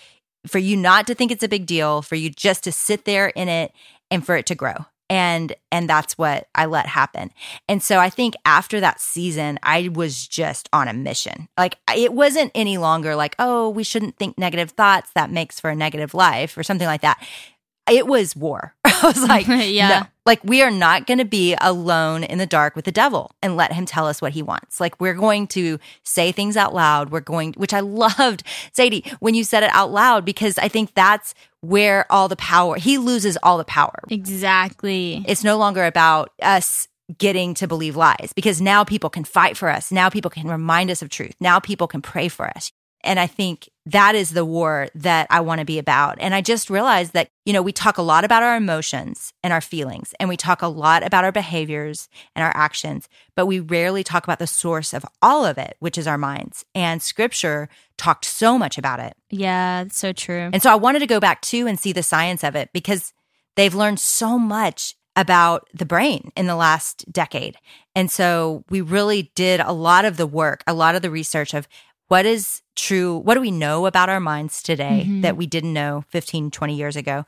for 0.47 0.59
you 0.59 0.77
not 0.77 1.07
to 1.09 1.15
think 1.15 1.33
it's 1.33 1.43
a 1.43 1.49
big 1.49 1.67
deal, 1.67 2.03
for 2.03 2.15
you 2.15 2.31
just 2.31 2.65
to 2.65 2.73
sit 2.73 3.05
there 3.05 3.29
in 3.29 3.49
it 3.49 3.73
and 4.11 4.25
for 4.25 4.37
it 4.37 4.47
to 4.47 4.55
grow 4.55 4.77
and 5.11 5.55
and 5.71 5.89
that's 5.89 6.17
what 6.17 6.49
I 6.55 6.67
let 6.67 6.87
happen. 6.87 7.31
And 7.69 7.83
so 7.83 7.99
I 7.99 8.11
think 8.11 8.35
after 8.45 8.81
that 8.81 9.01
season 9.01 9.59
I 9.63 9.89
was 9.93 10.27
just 10.27 10.69
on 10.73 10.89
a 10.89 10.93
mission. 10.93 11.49
Like 11.59 11.77
it 11.95 12.13
wasn't 12.13 12.53
any 12.55 12.79
longer 12.79 13.15
like, 13.17 13.35
"Oh, 13.39 13.69
we 13.69 13.85
shouldn't 13.85 14.17
think 14.17 14.39
negative 14.39 14.71
thoughts 14.71 15.11
that 15.15 15.31
makes 15.31 15.61
for 15.61 15.71
a 15.71 15.77
negative 15.77 16.15
life" 16.15 16.57
or 16.57 16.63
something 16.63 16.87
like 16.87 17.03
that. 17.03 17.23
It 17.91 18.07
was 18.07 18.35
war. 18.35 18.75
I 19.09 19.09
was 19.09 19.29
like, 19.29 19.47
Yeah. 19.49 19.89
no. 19.89 20.07
Like 20.27 20.43
we 20.43 20.63
are 20.63 20.71
not 20.71 21.07
going 21.07 21.19
to 21.19 21.27
be 21.27 21.55
alone 21.61 22.25
in 22.25 22.39
the 22.39 22.47
dark 22.47 22.75
with 22.75 22.87
the 22.87 22.93
devil 22.93 23.31
and 23.43 23.57
let 23.59 23.73
him 23.75 23.85
tell 23.85 24.07
us 24.07 24.23
what 24.23 24.33
he 24.33 24.43
wants. 24.43 24.81
Like 24.81 24.99
we're 24.99 25.13
going 25.15 25.47
to 25.49 25.79
say 26.03 26.33
things 26.33 26.57
out 26.57 26.73
loud. 26.75 27.11
We're 27.11 27.21
going 27.21 27.53
which 27.59 27.75
I 27.75 27.81
loved, 28.09 28.43
Sadie, 28.73 29.05
when 29.21 29.35
you 29.35 29.45
said 29.45 29.63
it 29.63 29.71
out 29.73 29.93
loud 29.93 30.25
because 30.25 30.57
I 30.59 30.69
think 30.69 30.95
that's 30.95 31.35
where 31.61 32.11
all 32.11 32.29
the 32.29 32.37
power 32.37 32.77
he 32.77 32.97
loses 32.99 33.37
all 33.43 33.57
the 33.59 33.65
power 33.65 33.99
Exactly. 34.11 35.25
it's 35.27 35.45
no 35.45 35.57
longer 35.57 35.85
about 35.85 36.31
us 36.43 36.89
getting 37.19 37.55
to 37.55 37.69
believe 37.69 37.97
lies 37.97 38.33
because 38.35 38.61
now 38.61 38.83
people 38.85 39.11
can 39.11 39.25
fight 39.25 39.57
for 39.57 39.69
us. 39.69 39.93
Now 39.93 40.09
people 40.09 40.31
can 40.31 40.49
remind 40.49 40.91
us 40.91 41.03
of 41.03 41.09
truth. 41.11 41.35
Now 41.41 41.61
people 41.61 41.87
can 41.87 42.01
pray 42.03 42.29
for 42.29 42.47
us. 42.57 42.73
And 43.03 43.21
I 43.21 43.27
think 43.27 43.69
that 43.87 44.15
is 44.15 44.31
the 44.31 44.45
war 44.45 44.89
that 44.95 45.27
I 45.29 45.41
want 45.41 45.59
to 45.59 45.65
be 45.65 45.79
about. 45.79 46.17
And 46.19 46.35
I 46.35 46.41
just 46.41 46.71
realized 46.71 47.13
that, 47.13 47.29
you 47.45 47.53
know, 47.53 47.61
we 47.61 47.73
talk 47.73 47.99
a 47.99 48.03
lot 48.03 48.25
about 48.25 48.43
our 48.43 48.57
emotions 48.57 49.33
and 49.43 49.53
our 49.53 49.61
feelings, 49.61 50.15
and 50.19 50.29
we 50.29 50.37
talk 50.37 50.63
a 50.63 50.69
lot 50.69 51.05
about 51.05 51.25
our 51.25 51.33
behaviors 51.33 52.09
and 52.35 52.43
our 52.43 52.53
actions, 52.55 53.09
but 53.37 53.47
we 53.47 53.61
rarely 53.61 54.03
talk 54.03 54.25
about 54.25 54.39
the 54.39 54.47
source 54.47 54.95
of 54.95 55.05
all 55.21 55.45
of 55.45 55.59
it, 55.59 55.77
which 55.81 55.99
is 55.99 56.07
our 56.07 56.17
minds. 56.17 56.65
And 56.75 57.03
scripture 57.03 57.69
talked 57.99 58.25
so 58.25 58.59
much 58.59 58.79
about 58.79 59.01
it. 59.01 59.15
Yeah, 59.31 59.83
it's 59.83 59.99
so 59.99 60.13
true. 60.13 60.51
And 60.53 60.63
so 60.63 60.71
I 60.71 60.77
wanted 60.77 61.01
to 61.01 61.07
go 61.07 61.21
back 61.21 61.43
to 61.43 61.67
and 61.67 61.79
see 61.79 61.93
the 61.93 62.03
science 62.03 62.43
of 62.43 62.57
it 62.57 62.71
because 62.73 63.13
they've 63.57 63.75
learned 63.75 64.01
so 64.01 64.39
much 64.39 64.97
about 65.17 65.69
the 65.73 65.87
brain 65.87 66.33
in 66.37 66.47
the 66.47 66.57
last 66.57 67.05
decade. 67.13 67.57
And 67.95 68.11
so 68.11 68.65
we 68.69 68.81
really 68.81 69.31
did 69.37 69.61
a 69.61 69.73
lot 69.73 70.05
of 70.05 70.17
the 70.17 70.27
work, 70.27 70.65
a 70.67 70.75
lot 70.75 70.97
of 70.97 71.03
the 71.03 71.11
research 71.11 71.55
of 71.55 71.69
what 72.09 72.27
is 72.27 72.63
true, 72.77 73.19
what 73.19 73.35
do 73.35 73.41
we 73.41 73.51
know 73.51 73.87
about 73.87 74.09
our 74.09 74.21
minds 74.21 74.63
today 74.63 75.07
Mhm. 75.09 75.23
that 75.23 75.37
we 75.37 75.47
didn't 75.47 75.73
know 75.73 76.05
15, 76.09 76.51
20 76.51 76.75
years 76.75 76.97
ago. 76.97 77.25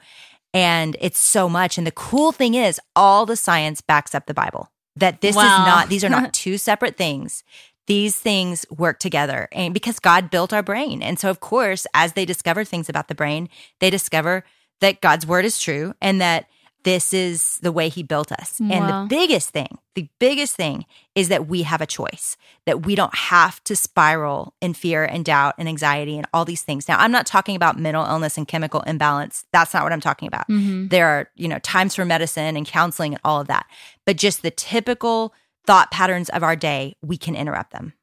And 0.54 0.96
it's 1.00 1.18
so 1.18 1.48
much. 1.48 1.76
And 1.78 1.86
the 1.86 1.90
cool 1.92 2.32
thing 2.32 2.54
is, 2.54 2.80
all 2.94 3.26
the 3.26 3.36
science 3.36 3.80
backs 3.80 4.14
up 4.14 4.26
the 4.26 4.34
Bible. 4.34 4.70
That 4.96 5.20
this 5.20 5.36
Wow. 5.36 5.44
is 5.44 5.58
not, 5.66 5.88
these 5.88 6.04
are 6.04 6.08
not 6.08 6.32
two 6.32 6.56
separate 6.58 6.96
things. 6.96 7.44
These 7.86 8.16
things 8.16 8.64
work 8.70 8.98
together. 8.98 9.48
And 9.52 9.72
because 9.74 9.98
God 10.00 10.30
built 10.30 10.52
our 10.52 10.62
brain. 10.62 11.02
And 11.02 11.18
so, 11.18 11.30
of 11.30 11.40
course, 11.40 11.86
as 11.94 12.14
they 12.14 12.24
discover 12.24 12.64
things 12.64 12.88
about 12.88 13.08
the 13.08 13.14
brain, 13.14 13.48
they 13.80 13.90
discover 13.90 14.44
that 14.80 15.00
God's 15.00 15.26
word 15.26 15.44
is 15.44 15.58
true 15.60 15.94
and 16.00 16.20
that 16.20 16.46
this 16.86 17.12
is 17.12 17.58
the 17.62 17.72
way 17.72 17.88
he 17.88 18.04
built 18.04 18.30
us. 18.30 18.60
And 18.60 18.70
the 18.70 19.06
biggest 19.08 19.50
thing, 19.50 19.78
the 19.96 20.08
biggest 20.20 20.54
thing 20.54 20.86
is 21.16 21.26
that 21.30 21.48
we 21.48 21.64
have 21.64 21.80
a 21.80 21.86
choice, 21.86 22.36
that 22.64 22.86
we 22.86 22.94
don't 22.94 23.12
have 23.12 23.62
to 23.64 23.74
spiral 23.74 24.54
in 24.60 24.72
fear 24.72 25.04
and 25.04 25.24
doubt 25.24 25.56
and 25.58 25.68
anxiety 25.68 26.16
and 26.16 26.28
all 26.32 26.44
these 26.44 26.62
things. 26.62 26.86
Now, 26.86 26.98
I'm 27.00 27.10
not 27.10 27.26
talking 27.26 27.56
about 27.56 27.76
mental 27.76 28.06
illness 28.06 28.38
and 28.38 28.46
chemical 28.46 28.82
imbalance. 28.82 29.44
That's 29.52 29.74
not 29.74 29.82
what 29.82 29.92
I'm 29.92 30.00
talking 30.00 30.28
about. 30.28 30.46
Mhm. 30.48 30.88
There 30.90 31.08
are, 31.08 31.28
you 31.34 31.48
know, 31.48 31.58
times 31.58 31.96
for 31.96 32.04
medicine 32.04 32.56
and 32.56 32.64
counseling 32.64 33.14
and 33.14 33.20
all 33.24 33.40
of 33.40 33.48
that. 33.48 33.66
But 34.04 34.16
just 34.16 34.42
the 34.42 34.52
typical 34.52 35.34
thought 35.66 35.90
patterns 35.90 36.28
of 36.28 36.44
our 36.44 36.54
day, 36.54 36.94
we 37.02 37.16
can 37.16 37.34
interrupt 37.34 37.72
them. 37.72 37.94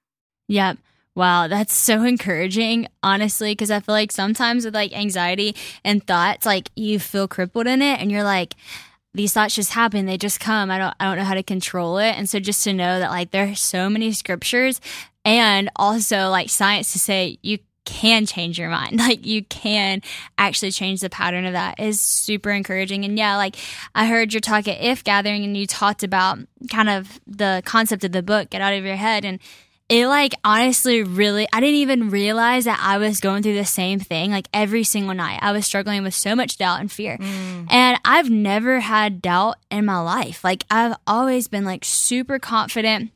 Yep. 0.50 0.78
Wow, 1.16 1.48
that's 1.48 1.76
so 1.76 2.04
encouraging, 2.04 2.88
honestly, 3.04 3.52
because 3.52 3.70
I 3.70 3.80
feel 3.80 3.94
like 3.94 4.12
sometimes 4.12 4.66
with 4.66 4.74
like 4.74 4.94
anxiety 4.94 5.56
and 5.84 6.06
thoughts, 6.06 6.46
like 6.46 6.72
you 6.76 7.00
feel 7.00 7.28
crippled 7.28 7.68
in 7.68 7.82
it 7.84 8.00
and 8.00 8.12
you're 8.12 8.24
like, 8.24 8.56
these 9.14 9.32
thoughts 9.32 9.54
just 9.54 9.74
happen, 9.74 10.08
they 10.08 10.18
just 10.18 10.40
come. 10.40 10.72
I 10.72 10.80
don't 10.80 10.96
I 11.00 11.06
don't 11.06 11.18
know 11.18 11.24
how 11.24 11.36
to 11.36 11.44
control 11.44 12.00
it. 12.00 12.18
And 12.18 12.28
so 12.28 12.40
just 12.40 12.64
to 12.64 12.74
know 12.74 12.98
that 13.00 13.12
like 13.12 13.30
there 13.30 13.48
are 13.48 13.56
so 13.56 13.90
many 13.90 14.12
scriptures 14.12 14.82
and 15.24 15.70
also 15.76 16.30
like 16.30 16.50
science 16.50 16.94
to 16.94 17.00
say 17.00 17.38
you 17.44 17.60
can 17.86 18.26
change 18.26 18.58
your 18.58 18.70
mind. 18.70 19.00
Like 19.04 19.26
you 19.26 19.44
can 19.44 20.02
actually 20.38 20.72
change 20.72 21.02
the 21.02 21.10
pattern 21.10 21.46
of 21.46 21.54
that 21.54 21.80
is 21.80 22.02
super 22.02 22.50
encouraging. 22.50 23.06
And 23.06 23.18
yeah, 23.18 23.36
like 23.36 23.56
I 23.94 24.08
heard 24.08 24.34
your 24.34 24.40
talk 24.42 24.68
at 24.68 24.82
IF:Gathering 24.82 25.44
and 25.44 25.56
you 25.56 25.68
talked 25.68 26.04
about 26.04 26.40
kind 26.72 26.90
of 26.90 27.20
the 27.28 27.62
concept 27.66 28.04
of 28.04 28.14
the 28.14 28.24
book, 28.24 28.50
Get 28.50 28.62
Out 28.62 28.74
of 28.74 28.84
Your 28.84 28.96
Head. 28.96 29.26
And 29.26 29.40
it 29.94 30.08
like 30.08 30.34
honestly 30.44 31.04
really 31.04 31.48
I 31.54 31.60
didn't 31.60 31.76
even 31.76 32.10
realize 32.10 32.66
that 32.66 32.80
I 32.82 32.98
was 32.98 33.20
going 33.20 33.44
through 33.44 33.54
the 33.54 33.66
same 33.66 34.00
thing 34.00 34.32
like 34.32 34.48
every 34.52 34.84
single 34.84 35.14
night. 35.14 35.38
I 35.42 35.52
was 35.52 35.68
struggling 35.68 36.02
with 36.02 36.16
so 36.16 36.36
much 36.36 36.58
doubt 36.58 36.80
and 36.80 36.92
fear. 36.92 37.18
Mm. 37.18 37.68
And 37.70 38.00
I've 38.04 38.30
never 38.30 38.80
had 38.80 39.22
doubt 39.22 39.58
in 39.70 39.86
my 39.86 40.00
life. 40.00 40.44
Like 40.44 40.66
I've 40.72 40.96
always 41.06 41.48
been 41.48 41.64
like 41.64 41.86
super 41.86 42.40
confident 42.40 43.12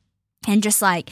and 0.47 0.61
just 0.61 0.79
like 0.79 1.09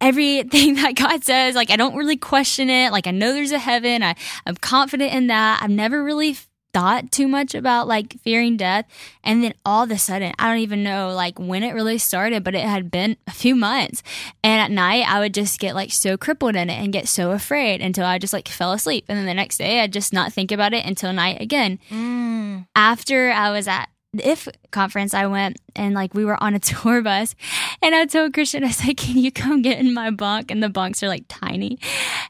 everything 0.00 0.74
that 0.76 0.94
God 0.94 1.24
says, 1.24 1.56
like 1.56 1.70
I 1.70 1.76
don't 1.76 1.96
really 1.96 2.16
question 2.16 2.70
it. 2.70 2.92
Like 2.92 3.08
I 3.08 3.10
know 3.10 3.32
there's 3.32 3.50
a 3.50 3.58
heaven. 3.58 4.04
I, 4.04 4.14
I'm 4.46 4.54
confident 4.54 5.12
in 5.12 5.26
that. 5.26 5.60
I've 5.60 5.70
never 5.70 6.04
really 6.04 6.36
thought 6.78 7.10
too 7.10 7.26
much 7.26 7.56
about 7.56 7.88
like 7.88 8.20
fearing 8.20 8.56
death. 8.56 8.86
And 9.24 9.42
then 9.42 9.54
all 9.64 9.82
of 9.82 9.90
a 9.90 9.98
sudden, 9.98 10.32
I 10.38 10.48
don't 10.48 10.58
even 10.58 10.84
know 10.84 11.12
like 11.12 11.36
when 11.38 11.64
it 11.64 11.74
really 11.74 11.98
started, 11.98 12.44
but 12.44 12.54
it 12.54 12.62
had 12.62 12.88
been 12.88 13.16
a 13.26 13.32
few 13.32 13.56
months. 13.56 14.02
And 14.44 14.60
at 14.60 14.70
night, 14.70 15.04
I 15.08 15.18
would 15.18 15.34
just 15.34 15.58
get 15.58 15.74
like 15.74 15.90
so 15.90 16.16
crippled 16.16 16.54
in 16.54 16.70
it 16.70 16.80
and 16.80 16.92
get 16.92 17.08
so 17.08 17.32
afraid 17.32 17.80
until 17.80 18.06
I 18.06 18.18
just 18.18 18.32
like 18.32 18.46
fell 18.46 18.72
asleep. 18.72 19.06
And 19.08 19.18
then 19.18 19.26
the 19.26 19.34
next 19.34 19.58
day, 19.58 19.80
I'd 19.80 19.92
just 19.92 20.12
not 20.12 20.32
think 20.32 20.52
about 20.52 20.72
it 20.72 20.86
until 20.86 21.12
night 21.12 21.40
again 21.40 21.80
mm. 21.90 22.66
after 22.76 23.30
I 23.30 23.50
was 23.50 23.66
at 23.66 23.88
IF 24.14 24.48
conference, 24.70 25.12
I 25.12 25.26
went 25.26 25.58
and 25.76 25.94
like 25.94 26.14
we 26.14 26.24
were 26.24 26.42
on 26.42 26.54
a 26.54 26.58
tour 26.58 27.02
bus, 27.02 27.34
and 27.82 27.94
I 27.94 28.06
told 28.06 28.34
Christian, 28.34 28.64
I 28.64 28.70
said, 28.70 28.96
"Can 28.96 29.18
you 29.18 29.30
come 29.30 29.62
get 29.62 29.78
in 29.78 29.92
my 29.92 30.10
bunk?" 30.10 30.50
And 30.50 30.62
the 30.62 30.68
bunks 30.68 31.02
are 31.02 31.08
like 31.08 31.24
tiny, 31.28 31.78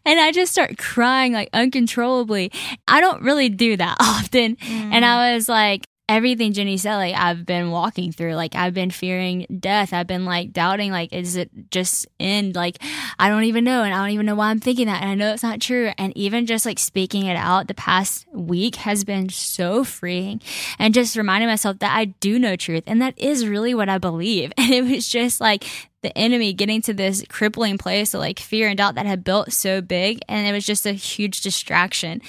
and 0.05 0.21
I 0.21 0.33
just 0.33 0.53
start 0.53 0.79
crying 0.79 1.33
like 1.33 1.51
uncontrollably. 1.53 2.53
I 2.87 3.01
don't 3.01 3.23
really 3.23 3.49
do 3.49 3.77
that 3.77 3.97
often, 4.01 4.57
and 4.63 5.05
I 5.05 5.31
mm. 5.31 5.35
was 5.35 5.49
like. 5.49 5.88
Everything 6.09 6.55
Jennie 6.55 6.79
said, 6.79 6.97
like 6.97 7.15
I've 7.15 7.45
been 7.45 7.71
walking 7.71 8.13
through, 8.13 8.35
like 8.35 8.55
I've 8.55 8.73
been 8.73 8.91
fearing 8.91 9.47
death. 9.61 9.93
I've 9.93 10.07
been 10.07 10.25
like 10.25 10.53
doubting, 10.53 10.91
like 10.91 11.13
is 11.13 11.37
it 11.37 11.51
just 11.71 12.07
end? 12.19 12.57
Like 12.57 12.79
I 13.19 13.29
don't 13.29 13.45
even 13.45 13.65
know, 13.65 13.83
and 13.83 13.93
I 13.93 13.99
don't 13.99 14.15
even 14.15 14.27
know 14.27 14.35
why 14.35 14.49
I'm 14.49 14.61
thinking 14.61 14.87
that, 14.87 15.03
and 15.03 15.11
I 15.11 15.15
know 15.15 15.33
it's 15.35 15.43
not 15.43 15.61
true. 15.61 15.91
And 15.99 16.17
even 16.17 16.47
just 16.47 16.65
like 16.65 16.79
speaking 16.79 17.27
it 17.27 17.37
out, 17.37 17.69
the 17.69 17.75
past 17.75 18.27
week 18.33 18.77
has 18.77 19.05
been 19.05 19.29
so 19.29 19.85
freeing, 19.85 20.41
and 20.79 20.95
just 20.95 21.17
reminding 21.17 21.49
myself 21.49 21.79
that 21.81 21.95
I 21.95 22.07
do 22.07 22.39
know 22.39 22.57
truth, 22.57 22.85
and 22.87 23.03
that 23.03 23.19
is 23.19 23.47
really 23.47 23.75
what 23.75 23.89
I 23.89 23.99
believe. 23.99 24.53
And 24.59 24.75
it 24.75 24.85
was 24.85 25.09
just 25.09 25.41
like 25.41 25.65
the 26.03 26.17
enemy 26.17 26.53
getting 26.53 26.81
to 26.83 26.95
this 26.95 27.25
crippling 27.29 27.79
place 27.79 28.15
of 28.15 28.21
like 28.21 28.39
fear 28.39 28.69
and 28.69 28.79
doubt 28.79 28.95
that 28.95 29.07
had 29.07 29.25
built 29.25 29.53
so 29.53 29.81
big, 29.81 30.21
and 30.29 30.47
it 30.47 30.53
was 30.53 30.65
just 30.65 30.87
a 30.87 30.93
huge 30.93 31.41
distraction. 31.41 32.23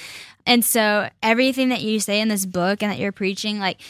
And 0.46 0.64
so 0.64 1.08
everything 1.22 1.68
that 1.70 1.82
you 1.82 2.00
say 2.00 2.20
in 2.20 2.28
this 2.28 2.46
book 2.46 2.82
and 2.82 2.90
that 2.90 2.98
you're 2.98 3.12
preaching, 3.12 3.58
like 3.58 3.80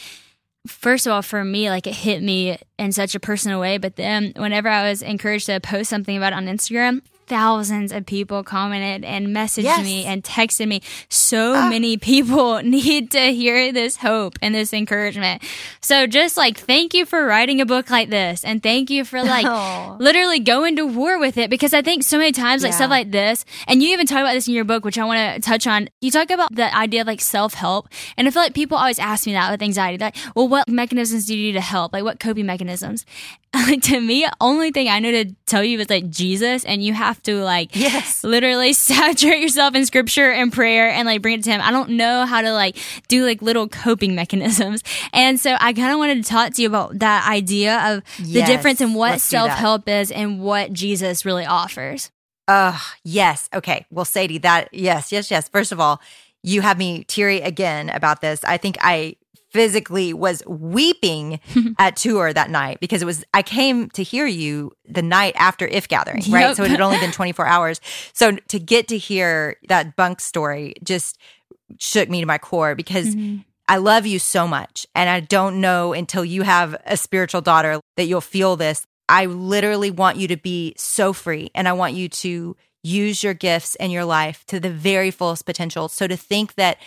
first 0.67 1.07
of 1.07 1.13
all, 1.13 1.21
for 1.21 1.43
me, 1.43 1.69
like 1.69 1.87
it 1.87 1.95
hit 1.95 2.21
me 2.21 2.57
in 2.77 2.91
such 2.91 3.15
a 3.15 3.19
personal 3.19 3.59
way. 3.59 3.77
But 3.77 3.95
then 3.95 4.33
whenever 4.35 4.69
I 4.69 4.89
was 4.89 5.01
encouraged 5.01 5.47
to 5.47 5.59
post 5.59 5.89
something 5.89 6.15
about 6.15 6.33
it 6.33 6.37
on 6.37 6.45
Instagram, 6.45 7.01
thousands 7.31 7.93
of 7.93 8.05
people 8.05 8.43
commented 8.43 9.05
and 9.05 9.27
messaged 9.27 9.63
Yes. 9.63 9.83
me 9.85 10.03
and 10.03 10.21
texted 10.21 10.67
me. 10.67 10.81
So 11.07 11.53
ah. 11.55 11.69
many 11.69 11.95
people 11.95 12.61
need 12.77 13.11
to 13.11 13.21
hear 13.33 13.71
this 13.71 13.95
hope 13.95 14.37
and 14.41 14.53
this 14.53 14.73
encouragement. 14.73 15.41
So 15.81 16.07
just 16.07 16.35
like 16.35 16.57
thank 16.57 16.93
you 16.93 17.05
for 17.05 17.25
writing 17.25 17.61
a 17.61 17.65
book 17.65 17.89
like 17.89 18.09
this 18.09 18.43
and 18.43 18.61
thank 18.61 18.89
you 18.89 19.05
for 19.05 19.23
like 19.23 19.45
Oh. 19.49 19.95
literally 19.99 20.39
going 20.39 20.75
to 20.75 20.85
war 20.85 21.19
with 21.19 21.37
it 21.37 21.49
because 21.49 21.73
I 21.73 21.81
think 21.81 22.03
so 22.03 22.17
many 22.17 22.33
times 22.33 22.63
like 22.63 22.71
Yeah. 22.73 22.75
stuff 22.83 22.89
like 22.89 23.11
this 23.11 23.45
and 23.65 23.81
you 23.81 23.93
even 23.93 24.07
talk 24.07 24.19
about 24.19 24.33
this 24.33 24.49
in 24.49 24.53
your 24.53 24.65
book 24.65 24.83
which 24.83 24.97
I 24.97 25.05
want 25.05 25.35
to 25.35 25.41
touch 25.49 25.65
on. 25.67 25.87
You 26.01 26.11
talk 26.11 26.29
about 26.31 26.53
the 26.53 26.67
idea 26.75 26.99
of 27.01 27.07
like 27.07 27.21
self-help 27.21 27.87
and 28.17 28.27
I 28.27 28.31
feel 28.31 28.41
like 28.43 28.53
people 28.53 28.77
always 28.77 28.99
ask 28.99 29.25
me 29.25 29.31
that 29.33 29.49
with 29.51 29.61
anxiety 29.61 29.97
like 30.03 30.17
well 30.35 30.49
what 30.49 30.67
mechanisms 30.67 31.25
do 31.27 31.37
you 31.37 31.51
do 31.53 31.53
to 31.59 31.61
help? 31.61 31.93
Like 31.93 32.03
what 32.03 32.19
coping 32.19 32.45
mechanisms? 32.45 33.05
to 33.83 33.99
me, 33.99 34.25
only 34.39 34.71
thing 34.71 34.87
I 34.87 34.99
know 34.99 35.11
to 35.11 35.33
tell 35.45 35.63
you 35.63 35.79
is 35.79 35.89
like 35.89 36.09
Jesus, 36.09 36.63
and 36.63 36.83
you 36.83 36.93
have 36.93 37.21
to 37.23 37.43
like 37.43 37.75
Yes. 37.75 38.23
literally 38.23 38.71
saturate 38.91 39.41
yourself 39.41 39.75
in 39.75 39.85
scripture 39.85 40.31
and 40.31 40.53
prayer 40.53 40.89
and 40.89 41.05
like 41.05 41.21
bring 41.21 41.39
it 41.39 41.43
to 41.43 41.51
him. 41.51 41.61
I 41.61 41.71
don't 41.71 41.91
know 41.91 42.25
how 42.25 42.41
to 42.41 42.53
like 42.53 42.77
do 43.09 43.25
like 43.25 43.41
little 43.41 43.67
coping 43.67 44.15
mechanisms. 44.21 44.83
And 45.13 45.39
so 45.39 45.55
I 45.59 45.73
kind 45.73 45.91
of 45.91 45.97
wanted 45.99 46.23
to 46.23 46.29
talk 46.29 46.53
to 46.53 46.61
you 46.61 46.67
about 46.69 46.99
that 46.99 47.27
idea 47.29 47.77
of 47.95 48.03
the 48.17 48.39
Yes, 48.39 48.47
difference 48.47 48.79
in 48.81 48.93
what 48.93 49.11
let's 49.11 49.29
do 49.29 49.35
that. 49.37 49.47
self 49.47 49.59
help 49.59 49.89
is 49.89 50.11
and 50.11 50.39
what 50.41 50.71
Jesus 50.71 51.25
really 51.25 51.45
offers. 51.45 52.09
Uh, 52.47 52.77
yes. 53.03 53.49
Okay. 53.53 53.85
Well, 53.91 54.05
Sadie, 54.05 54.39
that, 54.39 54.73
yes, 54.73 55.11
yes, 55.11 55.29
yes. 55.29 55.47
First 55.49 55.71
of 55.71 55.79
all, 55.79 56.01
you 56.43 56.61
have 56.61 56.77
me 56.77 57.03
teary 57.03 57.41
again 57.41 57.89
about 57.89 58.21
this. 58.21 58.43
I 58.43 58.57
think 58.57 58.77
I 58.81 59.15
physically 59.51 60.13
was 60.13 60.41
weeping 60.47 61.39
at 61.79 61.95
tour 61.95 62.33
that 62.33 62.49
night 62.49 62.79
because 62.79 63.01
it 63.01 63.05
was 63.05 63.23
I 63.33 63.43
came 63.43 63.89
to 63.91 64.03
hear 64.03 64.25
you 64.25 64.71
the 64.87 65.01
night 65.01 65.33
after 65.37 65.67
IF:Gathering, 65.67 66.23
right? 66.31 66.41
Yep. 66.47 66.55
So 66.57 66.63
it 66.63 66.71
had 66.71 66.81
only 66.81 66.99
been 66.99 67.11
24 67.11 67.45
hours. 67.45 67.81
So 68.13 68.31
to 68.47 68.59
get 68.59 68.87
to 68.89 68.97
hear 68.97 69.57
that 69.67 69.95
bunk 69.95 70.19
story 70.21 70.73
just 70.83 71.17
shook 71.79 72.09
me 72.09 72.19
to 72.19 72.25
my 72.25 72.37
core 72.37 72.75
because 72.75 73.15
Mhm. 73.15 73.43
I 73.67 73.77
love 73.77 74.05
you 74.05 74.19
so 74.19 74.47
much 74.47 74.85
and 74.95 75.09
I 75.09 75.21
don't 75.21 75.61
know 75.61 75.93
until 75.93 76.25
you 76.25 76.41
have 76.41 76.75
a 76.85 76.97
spiritual 76.97 77.39
daughter 77.41 77.79
that 77.95 78.05
you'll 78.05 78.19
feel 78.19 78.57
this. 78.57 78.85
I 79.07 79.25
literally 79.27 79.91
want 79.91 80.17
you 80.17 80.27
to 80.27 80.37
be 80.37 80.73
so 80.77 81.13
free 81.13 81.51
and 81.55 81.67
I 81.67 81.73
want 81.73 81.93
you 81.93 82.09
to 82.09 82.57
use 82.83 83.23
your 83.23 83.33
gifts 83.33 83.75
in 83.75 83.91
your 83.91 84.03
life 84.05 84.43
to 84.47 84.59
the 84.59 84.69
very 84.69 85.11
fullest 85.11 85.45
potential. 85.45 85.87
So 85.87 86.07
to 86.07 86.17
think 86.17 86.55
that 86.55 86.77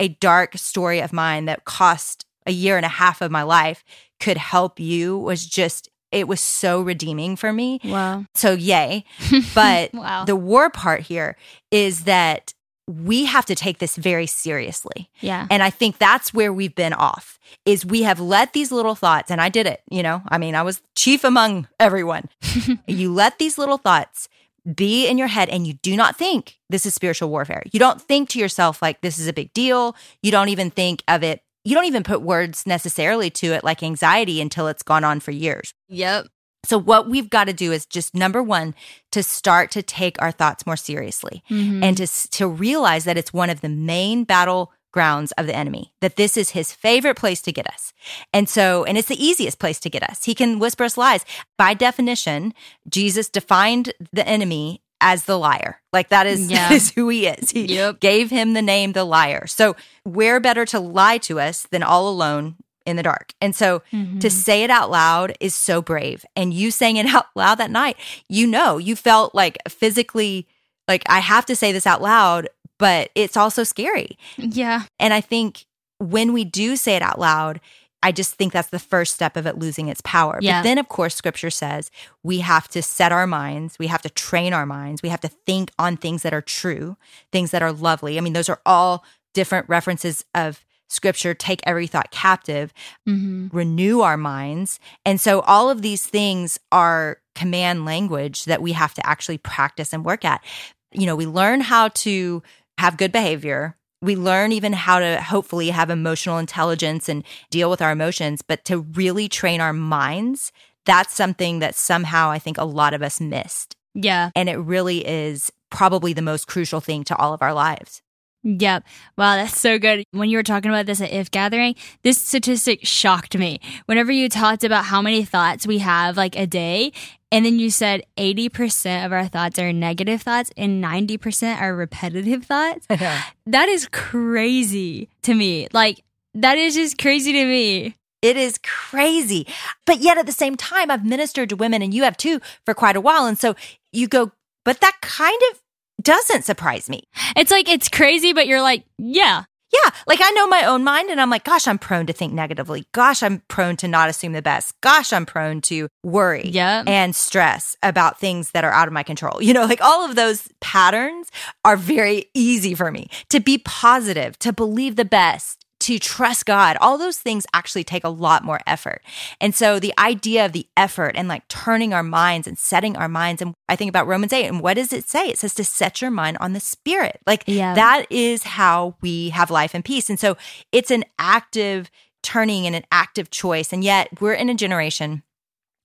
a 0.00 0.08
dark 0.08 0.56
story 0.56 1.00
of 1.00 1.12
mine 1.12 1.44
that 1.46 1.64
cost 1.64 2.24
a 2.46 2.52
year 2.52 2.76
and 2.76 2.84
a 2.84 2.90
half 2.90 3.20
of 3.20 3.30
my 3.30 3.42
life 3.42 3.84
could 4.20 4.36
help 4.36 4.78
you 4.80 5.18
was 5.18 5.46
just 5.46 5.88
it 6.12 6.28
was 6.28 6.40
so 6.40 6.80
redeeming 6.80 7.34
for 7.34 7.52
me. 7.52 7.80
Wow. 7.84 8.24
So 8.34 8.52
yay. 8.52 9.04
But 9.54 9.92
Wow. 9.94 10.24
the 10.24 10.36
war 10.36 10.70
part 10.70 11.00
here 11.00 11.36
is 11.72 12.04
that 12.04 12.54
we 12.86 13.24
have 13.24 13.46
to 13.46 13.54
take 13.54 13.78
this 13.78 13.96
very 13.96 14.26
seriously. 14.26 15.08
Yeah. 15.20 15.46
And 15.50 15.62
I 15.62 15.70
think 15.70 15.98
that's 15.98 16.34
where 16.34 16.52
we've 16.52 16.74
been 16.74 16.92
off 16.92 17.38
is 17.64 17.84
we 17.86 18.02
have 18.02 18.20
let 18.20 18.52
these 18.52 18.70
little 18.70 18.94
thoughts 18.94 19.30
and 19.30 19.40
I 19.40 19.48
did 19.48 19.66
it, 19.66 19.80
you 19.90 20.02
know. 20.02 20.22
I 20.28 20.38
mean, 20.38 20.54
I 20.54 20.62
was 20.62 20.82
chief 20.94 21.24
among 21.24 21.66
everyone. 21.80 22.28
you 22.86 23.12
let 23.12 23.38
these 23.38 23.56
little 23.58 23.78
thoughts 23.78 24.28
be 24.72 25.06
in 25.06 25.18
your 25.18 25.28
head 25.28 25.48
and 25.48 25.66
you 25.66 25.74
do 25.74 25.96
not 25.96 26.16
think 26.16 26.58
this 26.70 26.86
is 26.86 26.94
spiritual 26.94 27.28
warfare. 27.30 27.62
You 27.72 27.78
don't 27.80 28.00
think 28.00 28.28
to 28.30 28.38
yourself 28.38 28.80
like 28.80 29.00
this 29.02 29.18
is 29.18 29.26
a 29.28 29.32
big 29.32 29.52
deal. 29.52 29.94
You 30.22 30.30
don't 30.30 30.48
even 30.48 30.70
think 30.70 31.02
of 31.08 31.22
it. 31.22 31.42
You 31.64 31.74
don't 31.74 31.86
even 31.86 32.02
put 32.02 32.22
words 32.22 32.66
necessarily 32.66 33.30
to 33.30 33.48
it 33.52 33.64
like 33.64 33.82
anxiety 33.82 34.40
until 34.40 34.68
it's 34.68 34.82
gone 34.82 35.04
on 35.04 35.20
for 35.20 35.30
years. 35.30 35.72
Yep. 35.88 36.26
So 36.66 36.78
what 36.78 37.08
we've 37.10 37.28
got 37.28 37.44
to 37.44 37.52
do 37.52 37.72
is 37.72 37.84
just 37.84 38.14
number 38.14 38.42
1 38.42 38.74
to 39.12 39.22
start 39.22 39.70
to 39.72 39.82
take 39.82 40.20
our 40.22 40.32
thoughts 40.32 40.64
more 40.64 40.76
seriously 40.78 41.42
Mhm. 41.50 41.82
and 41.82 41.96
to 41.98 42.06
to 42.30 42.48
realize 42.48 43.04
that 43.04 43.18
it's 43.18 43.34
one 43.34 43.50
of 43.50 43.60
the 43.60 43.68
main 43.68 44.24
battle 44.24 44.72
grounds 44.94 45.32
of 45.32 45.46
the 45.48 45.56
enemy 45.62 45.92
that 46.00 46.14
this 46.16 46.36
is 46.36 46.50
his 46.50 46.72
favorite 46.72 47.16
place 47.22 47.42
to 47.42 47.52
get 47.58 47.66
us 47.74 47.92
and 48.32 48.48
so 48.48 48.84
and 48.84 48.96
it's 48.98 49.08
the 49.08 49.24
easiest 49.28 49.58
place 49.58 49.80
to 49.80 49.90
get 49.90 50.02
us 50.10 50.24
he 50.24 50.34
can 50.40 50.58
whisper 50.60 50.84
us 50.84 50.96
lies 50.96 51.24
by 51.58 51.74
definition 51.74 52.54
jesus 52.88 53.28
defined 53.28 53.92
the 54.12 54.26
enemy 54.36 54.80
as 55.00 55.24
the 55.24 55.36
liar 55.36 55.80
like 55.92 56.08
that 56.10 56.26
is, 56.28 56.40
Yeah. 56.50 56.68
that 56.68 56.74
is 56.76 56.92
who 56.92 57.08
he 57.08 57.26
is 57.26 57.50
he 57.50 57.64
Yep. 57.74 57.98
gave 58.00 58.30
him 58.30 58.52
the 58.54 58.62
name 58.62 58.92
the 58.92 59.04
liar 59.04 59.46
so 59.48 59.74
where 60.04 60.38
better 60.40 60.64
to 60.66 60.78
lie 60.78 61.18
to 61.28 61.40
us 61.40 61.66
than 61.72 61.82
all 61.82 62.08
alone 62.08 62.54
in 62.86 62.94
the 62.96 63.02
dark 63.02 63.32
and 63.40 63.56
so 63.56 63.82
Mhm. 63.92 64.20
to 64.20 64.30
say 64.30 64.62
it 64.62 64.70
out 64.70 64.90
loud 64.90 65.28
is 65.40 65.54
so 65.54 65.80
brave. 65.82 66.24
And 66.36 66.52
you 66.54 66.70
saying 66.70 66.96
it 66.98 67.06
out 67.16 67.26
loud 67.34 67.56
that 67.58 67.70
night, 67.70 67.96
you 68.28 68.46
know, 68.46 68.76
you 68.78 68.94
felt 68.94 69.34
like 69.34 69.56
physically 69.68 70.46
like 70.86 71.02
I 71.08 71.20
have 71.20 71.46
to 71.46 71.56
say 71.56 71.72
this 71.72 71.86
out 71.86 72.02
loud, 72.02 72.46
but 72.84 73.10
it's 73.14 73.34
also 73.34 73.64
scary. 73.64 74.18
yeah. 74.36 74.82
And 74.98 75.14
I 75.14 75.22
think 75.22 75.64
when 75.98 76.34
we 76.34 76.44
do 76.44 76.76
say 76.76 76.96
it 76.96 77.00
out 77.00 77.18
loud, 77.18 77.60
I 78.02 78.12
just 78.12 78.34
think 78.34 78.52
that's 78.52 78.68
the 78.68 78.78
first 78.78 79.14
step 79.14 79.38
of 79.38 79.46
it 79.46 79.56
losing 79.58 79.88
its 79.88 80.02
power. 80.02 80.38
Yeah. 80.42 80.60
But 80.60 80.64
then, 80.64 80.76
of 80.76 80.90
course, 80.90 81.14
scripture 81.14 81.48
says 81.48 81.90
we 82.22 82.40
have 82.40 82.68
to 82.68 82.82
set 82.82 83.10
our 83.10 83.26
minds, 83.26 83.78
we 83.78 83.86
have 83.86 84.02
to 84.02 84.10
train 84.10 84.52
our 84.52 84.66
minds, 84.66 85.02
we 85.02 85.08
have 85.08 85.22
to 85.22 85.28
think 85.28 85.70
on 85.78 85.96
things 85.96 86.22
that 86.24 86.34
are 86.34 86.42
true, 86.42 86.98
things 87.32 87.52
that 87.52 87.62
are 87.62 87.72
lovely. 87.72 88.18
I 88.18 88.20
mean, 88.20 88.34
those 88.34 88.50
are 88.50 88.60
all 88.66 89.02
different 89.32 89.66
references 89.66 90.22
of 90.34 90.62
scripture. 90.90 91.32
Take 91.32 91.62
every 91.64 91.86
thought 91.86 92.10
captive 92.10 92.74
hmm 93.06 93.48
renew 93.50 94.00
our 94.00 94.18
minds. 94.18 94.78
And 95.06 95.18
so 95.18 95.40
all 95.40 95.70
of 95.70 95.80
these 95.80 96.04
things 96.04 96.58
are 96.70 97.18
command 97.34 97.86
language 97.86 98.44
that 98.44 98.60
we 98.60 98.72
have 98.72 98.92
to 98.94 99.06
actually 99.06 99.38
practice 99.38 99.94
and 99.94 100.04
work 100.04 100.24
at. 100.24 100.44
You 100.92 101.06
know, 101.06 101.16
we 101.16 101.26
learn 101.26 101.60
how 101.60 101.88
to 101.88 102.42
have 102.78 102.96
good 102.96 103.12
behavior. 103.12 103.76
We 104.02 104.16
learn 104.16 104.52
even 104.52 104.72
how 104.72 104.98
to 104.98 105.20
hopefully 105.20 105.70
have 105.70 105.90
emotional 105.90 106.38
intelligence 106.38 107.08
and 107.08 107.24
deal 107.50 107.70
with 107.70 107.80
our 107.80 107.92
emotions, 107.92 108.42
but 108.42 108.64
to 108.66 108.80
really 108.80 109.28
train 109.28 109.60
our 109.60 109.72
minds, 109.72 110.52
that's 110.84 111.14
something 111.14 111.60
that 111.60 111.74
somehow 111.74 112.30
I 112.30 112.38
think 112.38 112.58
a 112.58 112.64
lot 112.64 112.92
of 112.92 113.02
us 113.02 113.20
missed. 113.20 113.76
Yeah. 113.94 114.30
And 114.34 114.48
it 114.48 114.56
really 114.56 115.06
is 115.06 115.50
probably 115.70 116.12
the 116.12 116.22
most 116.22 116.46
crucial 116.46 116.80
thing 116.80 117.04
to 117.04 117.16
all 117.16 117.32
of 117.32 117.42
our 117.42 117.54
lives. 117.54 118.02
Yep. 118.44 118.84
Wow, 119.16 119.36
that's 119.36 119.58
so 119.58 119.78
good. 119.78 120.04
When 120.10 120.28
you 120.28 120.36
were 120.36 120.42
talking 120.42 120.70
about 120.70 120.84
this 120.84 121.00
at 121.00 121.10
IF:Gathering, 121.10 121.76
this 122.02 122.18
statistic 122.18 122.86
shocked 122.86 123.36
me. 123.36 123.58
Whenever 123.86 124.12
you 124.12 124.28
talked 124.28 124.64
about 124.64 124.84
how 124.84 125.00
many 125.00 125.24
thoughts 125.24 125.66
we 125.66 125.78
have 125.78 126.18
like 126.18 126.36
a 126.36 126.46
day, 126.46 126.92
and 127.32 127.44
then 127.44 127.58
you 127.58 127.70
said 127.70 128.02
80% 128.16 129.06
of 129.06 129.12
our 129.12 129.26
thoughts 129.26 129.58
are 129.58 129.72
negative 129.72 130.22
thoughts 130.22 130.52
and 130.56 130.84
90% 130.84 131.60
are 131.60 131.74
repetitive 131.74 132.44
thoughts. 132.44 132.86
That 133.46 133.68
is 133.68 133.88
crazy 133.88 135.08
to 135.22 135.34
me. 135.34 135.68
Like, 135.72 136.02
that 136.34 136.58
is 136.58 136.74
just 136.74 136.96
crazy 136.98 137.32
to 137.32 137.44
me. 137.44 137.96
It 138.22 138.36
is 138.36 138.58
crazy. 138.62 139.46
But 139.84 139.98
yet 139.98 140.16
at 140.16 140.26
the 140.26 140.32
same 140.32 140.56
time, 140.56 140.90
I've 140.90 141.04
ministered 141.04 141.48
to 141.50 141.56
women 141.56 141.82
and 141.82 141.92
you 141.92 142.04
have 142.04 142.16
too 142.16 142.40
for 142.64 142.72
quite 142.72 142.96
a 142.96 143.00
while. 143.00 143.26
And 143.26 143.38
so 143.38 143.54
you 143.92 144.08
go, 144.08 144.32
but 144.64 144.80
that 144.80 144.96
kind 145.02 145.40
of 145.50 145.60
doesn't 146.02 146.44
surprise 146.44 146.88
me. 146.90 147.04
It's 147.36 147.50
like, 147.50 147.68
it's 147.68 147.88
crazy, 147.88 148.32
but 148.32 148.46
you're 148.46 148.62
like, 148.62 148.84
yeah. 148.98 149.44
Yeah. 149.72 149.90
Like 150.06 150.20
I 150.22 150.30
know 150.30 150.46
my 150.46 150.64
own 150.66 150.84
mind 150.84 151.10
and 151.10 151.20
I'm 151.20 151.30
like, 151.30 151.42
gosh, 151.42 151.66
I'm 151.66 151.78
prone 151.80 152.06
to 152.06 152.12
think 152.12 152.32
negatively. 152.32 152.86
Gosh, 152.92 153.24
I'm 153.24 153.42
prone 153.48 153.74
to 153.78 153.88
not 153.88 154.08
assume 154.08 154.32
the 154.32 154.40
best. 154.42 154.80
Gosh, 154.82 155.12
I'm 155.12 155.26
prone 155.26 155.60
to 155.62 155.88
worry 156.04 156.48
Yep. 156.48 156.84
and 156.86 157.16
stress 157.16 157.76
about 157.82 158.20
things 158.20 158.52
that 158.52 158.62
are 158.62 158.70
out 158.70 158.86
of 158.86 158.94
my 158.94 159.02
control. 159.02 159.42
You 159.42 159.52
know, 159.52 159.64
like 159.64 159.80
all 159.80 160.08
of 160.08 160.14
those 160.14 160.46
patterns 160.60 161.28
are 161.64 161.76
very 161.76 162.26
easy 162.34 162.74
for 162.76 162.92
me 162.92 163.08
to 163.30 163.40
be 163.40 163.58
positive, 163.58 164.38
to 164.40 164.52
believe 164.52 164.94
the 164.94 165.04
best, 165.04 165.63
to 165.84 165.98
trust 165.98 166.46
God. 166.46 166.78
All 166.80 166.96
those 166.96 167.18
things 167.18 167.44
actually 167.52 167.84
take 167.84 168.04
a 168.04 168.08
lot 168.08 168.42
more 168.42 168.60
effort. 168.66 169.02
And 169.38 169.54
so 169.54 169.78
the 169.78 169.92
idea 169.98 170.46
of 170.46 170.52
the 170.52 170.66
effort 170.78 171.12
and 171.14 171.28
like 171.28 171.46
turning 171.48 171.92
our 171.92 172.02
minds 172.02 172.46
and 172.46 172.58
setting 172.58 172.96
our 172.96 173.08
minds, 173.08 173.42
and 173.42 173.52
I 173.68 173.76
think 173.76 173.90
about 173.90 174.06
Romans 174.06 174.32
8, 174.32 174.46
and 174.46 174.60
what 174.62 174.74
does 174.74 174.94
it 174.94 175.06
say? 175.06 175.28
It 175.28 175.38
says 175.38 175.54
to 175.56 175.64
set 175.64 176.00
your 176.00 176.10
mind 176.10 176.38
on 176.40 176.54
the 176.54 176.60
spirit. 176.60 177.20
Like 177.26 177.44
Yeah. 177.46 177.74
that 177.74 178.06
is 178.08 178.44
how 178.44 178.96
we 179.02 179.28
have 179.28 179.50
life 179.50 179.74
and 179.74 179.84
peace. 179.84 180.08
And 180.08 180.18
so 180.18 180.38
it's 180.72 180.90
an 180.90 181.04
active 181.18 181.90
turning 182.22 182.66
and 182.66 182.74
an 182.74 182.84
active 182.90 183.28
choice. 183.30 183.70
And 183.70 183.84
yet 183.84 184.08
we're 184.22 184.32
in 184.32 184.48
a 184.48 184.54
generation, 184.54 185.22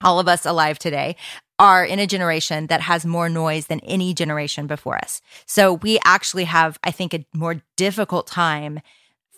all 0.02 0.18
of 0.18 0.30
us 0.30 0.46
alive 0.46 0.80
today, 0.80 1.18
are 1.60 1.84
in 1.84 2.00
a 2.00 2.08
generation 2.08 2.68
that 2.68 2.80
has 2.80 3.06
more 3.06 3.28
noise 3.28 3.68
than 3.68 3.82
any 3.82 4.14
generation 4.14 4.66
before 4.66 4.98
us. 4.98 5.20
So 5.46 5.74
we 5.74 6.00
actually 6.06 6.46
have, 6.46 6.80
I 6.86 6.92
think, 6.92 7.14
a 7.14 7.26
more 7.34 7.62
difficult 7.76 8.28
time 8.28 8.80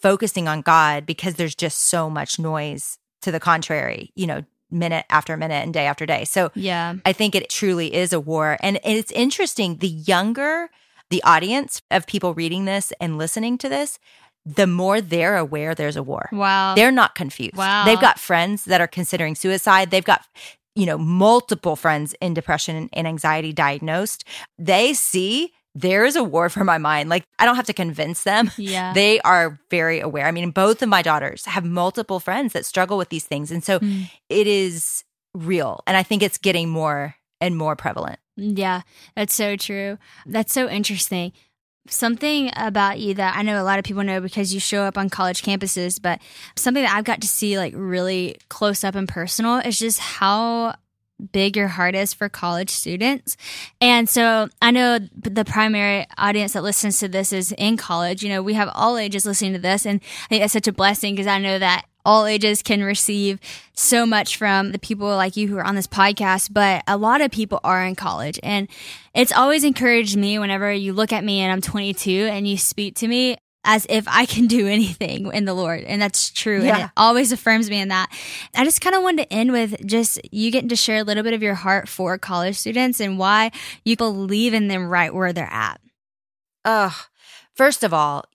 focusing 0.02 0.48
on 0.48 0.62
God 0.62 1.06
because 1.06 1.36
there's 1.36 1.56
just 1.56 1.84
so 1.90 2.10
much 2.10 2.40
noise 2.40 2.98
to 3.22 3.32
the 3.32 3.40
contrary, 3.40 4.12
you 4.16 4.28
know, 4.28 4.44
minute 4.70 5.06
after 5.10 5.36
minute 5.38 5.64
and 5.64 5.74
day 5.74 5.86
after 5.86 6.06
day. 6.06 6.26
So 6.26 6.50
Yeah. 6.56 6.96
I 7.06 7.14
think 7.14 7.36
it 7.36 7.50
truly 7.50 7.94
is 7.94 8.14
a 8.14 8.20
war. 8.20 8.58
And 8.62 8.80
it's 8.84 9.12
interesting, 9.12 9.78
the 9.78 9.88
younger 9.88 10.70
the 11.12 11.22
audience 11.24 11.82
of 11.92 12.08
people 12.08 12.34
reading 12.34 12.66
this 12.66 12.92
and 13.00 13.18
listening 13.18 13.58
to 13.60 13.70
this, 13.70 14.00
the 14.46 14.66
more 14.66 15.02
they're 15.02 15.38
aware 15.38 15.76
there's 15.76 15.98
a 15.98 16.02
war. 16.02 16.30
Wow. 16.32 16.74
They're 16.74 16.92
not 16.92 17.14
confused. 17.14 17.58
Wow. 17.58 17.86
They've 17.86 18.00
got 18.00 18.18
friends 18.18 18.66
that 18.66 18.82
are 18.82 18.88
considering 18.88 19.36
suicide. 19.36 19.92
They've 19.92 20.04
got, 20.04 20.26
you 20.74 20.88
know, 20.88 20.98
multiple 20.98 21.76
friends 21.76 22.16
in 22.22 22.34
depression 22.34 22.90
and 22.94 23.08
anxiety 23.08 23.54
diagnosed. 23.54 24.24
They 24.58 24.94
see 24.94 25.52
there 25.76 26.04
is 26.06 26.16
a 26.16 26.24
war 26.24 26.50
for 26.50 26.64
my 26.64 26.78
mind. 26.78 27.10
Like, 27.10 27.24
I 27.40 27.46
don't 27.46 27.56
have 27.56 27.68
to 27.68 27.74
convince 27.74 28.24
them. 28.24 28.52
yeah. 28.58 28.94
They 29.02 29.20
are 29.22 29.60
very 29.70 30.00
aware. 30.02 30.26
I 30.28 30.32
mean, 30.32 30.52
both 30.52 30.82
of 30.82 30.90
my 30.90 31.02
daughters 31.02 31.46
have 31.46 31.64
multiple 31.64 32.20
friends 32.20 32.54
that 32.54 32.66
struggle 32.66 32.98
with 32.98 33.10
these 33.10 33.26
things. 33.26 33.52
And 33.52 33.64
so 33.64 33.80
Mm. 33.80 34.10
it 34.30 34.48
is 34.48 35.04
real. 35.34 35.82
And 35.88 35.96
I 35.96 36.04
think 36.04 36.24
it's 36.24 36.38
getting 36.38 36.68
more 36.70 37.16
and 37.40 37.56
more 37.58 37.76
prevalent. 37.76 38.20
Yeah, 38.36 38.82
that's 39.16 39.34
so 39.34 39.56
true. 39.56 39.98
That's 40.26 40.52
so 40.54 40.68
interesting. 40.70 41.32
Something 41.88 42.52
about 42.56 43.00
you 43.00 43.14
that 43.16 43.36
I 43.36 43.42
know 43.42 43.60
a 43.62 43.64
lot 43.66 43.80
of 43.80 43.86
people 43.86 44.04
know 44.04 44.22
because 44.22 44.54
you 44.54 44.60
show 44.60 44.84
up 44.84 44.98
on 44.98 45.10
college 45.10 45.42
campuses, 45.42 46.00
but 46.02 46.22
something 46.56 46.84
that 46.84 46.94
I've 46.96 47.06
got 47.06 47.22
to 47.22 47.28
see 47.28 47.58
like 47.58 47.74
really 47.76 48.38
close 48.50 48.84
up 48.84 48.94
and 48.96 49.08
personal 49.08 49.58
is 49.58 49.80
just 49.80 50.00
how 50.00 50.76
big 51.32 51.56
your 51.56 51.70
heart 51.70 51.96
is 51.96 52.14
for 52.14 52.30
college 52.30 52.70
students. 52.70 53.38
And 53.80 54.10
so 54.10 54.50
I 54.62 54.72
know 54.72 55.00
the 55.00 55.46
primary 55.46 56.08
audience 56.18 56.54
that 56.54 56.64
listens 56.64 57.00
to 57.00 57.08
this 57.08 57.32
is 57.32 57.52
in 57.58 57.78
college. 57.78 58.24
You 58.24 58.30
know, 58.30 58.42
we 58.42 58.54
have 58.54 58.70
all 58.74 58.98
ages 58.98 59.26
listening 59.26 59.54
to 59.54 59.60
this. 59.60 59.86
And 59.86 60.02
I 60.26 60.28
think 60.28 60.42
that's 60.42 60.54
such 60.54 60.68
a 60.68 60.74
blessing 60.74 61.14
because 61.14 61.28
I 61.28 61.40
know 61.40 61.60
that 61.60 61.86
all 62.06 62.26
ages 62.26 62.64
can 62.64 62.84
receive 62.84 63.40
so 63.74 64.06
much 64.06 64.36
from 64.36 64.72
the 64.72 64.80
people 64.80 65.08
like 65.08 65.38
you 65.38 65.48
who 65.48 65.58
are 65.58 65.64
on 65.64 65.76
this 65.76 65.88
podcast, 65.88 66.52
but 66.52 66.84
a 66.88 66.98
lot 66.98 67.22
of 67.22 67.32
people 67.32 67.60
are 67.64 67.86
in 67.86 67.96
college. 67.96 68.40
And 68.42 68.68
it's 69.14 69.32
always 69.32 69.64
encouraged 69.64 70.18
me 70.18 70.40
whenever 70.40 70.72
you 70.72 70.94
look 70.94 71.14
at 71.14 71.24
me 71.24 71.40
and 71.42 71.52
I'm 71.52 71.62
22 71.62 72.28
and 72.32 72.48
you 72.48 72.58
speak 72.58 72.96
to 72.96 73.08
me 73.08 73.38
as 73.64 73.86
if 73.90 74.08
I 74.08 74.26
can 74.26 74.48
do 74.48 74.68
anything 74.68 75.32
in 75.34 75.46
the 75.46 75.54
Lord. 75.54 75.84
And 75.84 76.02
that's 76.02 76.32
true. 76.32 76.64
Yeah. 76.64 76.76
And 76.76 76.84
it 76.86 76.92
always 76.98 77.32
affirms 77.32 77.70
me 77.70 77.80
in 77.80 77.90
that. 77.90 78.12
I 78.56 78.64
just 78.64 78.82
kind 78.82 78.96
of 78.96 79.04
wanted 79.04 79.24
to 79.24 79.34
end 79.34 79.52
with 79.52 79.86
just 79.86 80.20
you 80.34 80.50
getting 80.52 80.70
to 80.70 80.76
share 80.76 80.98
a 80.98 81.04
little 81.04 81.24
bit 81.24 81.34
of 81.34 81.44
your 81.44 81.56
heart 81.56 81.88
for 81.88 82.18
college 82.18 82.56
students 82.56 83.00
and 83.00 83.20
why 83.20 83.52
you 83.86 83.96
believe 83.96 84.54
in 84.54 84.68
them 84.68 84.88
right 84.88 85.14
where 85.14 85.32
they're 85.32 85.46
at. 85.52 85.80
Ugh. 86.66 86.94
First 87.54 87.84
of 87.84 87.94
all, 87.94 88.26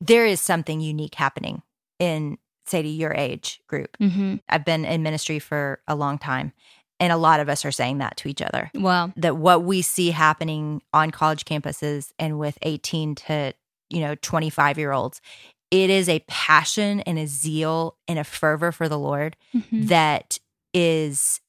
there 0.00 0.26
is 0.26 0.40
something 0.40 0.80
unique 0.80 1.16
happening 1.16 1.62
in, 1.98 2.38
say, 2.66 2.82
to 2.82 2.88
your 2.88 3.12
age 3.12 3.60
group. 3.66 3.96
Mm-hmm. 3.98 4.36
I've 4.48 4.64
been 4.64 4.84
in 4.84 5.02
ministry 5.02 5.40
for 5.40 5.80
a 5.88 5.96
long 5.96 6.18
time, 6.18 6.52
and 7.00 7.12
a 7.12 7.16
lot 7.16 7.40
of 7.40 7.48
us 7.48 7.64
are 7.64 7.72
saying 7.72 7.98
that 7.98 8.16
to 8.18 8.28
each 8.28 8.42
other. 8.42 8.70
Well, 8.74 9.12
That 9.16 9.36
what 9.36 9.64
we 9.64 9.82
see 9.82 10.10
happening 10.10 10.82
on 10.92 11.10
college 11.10 11.44
campuses 11.44 12.12
and 12.18 12.38
with 12.38 12.58
18 12.62 13.16
to, 13.16 13.54
you 13.90 14.00
know, 14.00 14.14
25 14.16 14.78
year 14.78 14.92
olds, 14.92 15.20
it 15.70 15.90
is 15.90 16.08
a 16.08 16.24
passion 16.28 17.00
and 17.00 17.18
a 17.18 17.26
zeal 17.26 17.96
and 18.06 18.18
a 18.18 18.24
fervor 18.24 18.72
for 18.72 18.88
the 18.88 18.98
Lord 18.98 19.36
mhm. 19.54 19.88
that 19.88 20.38
is 20.72 21.40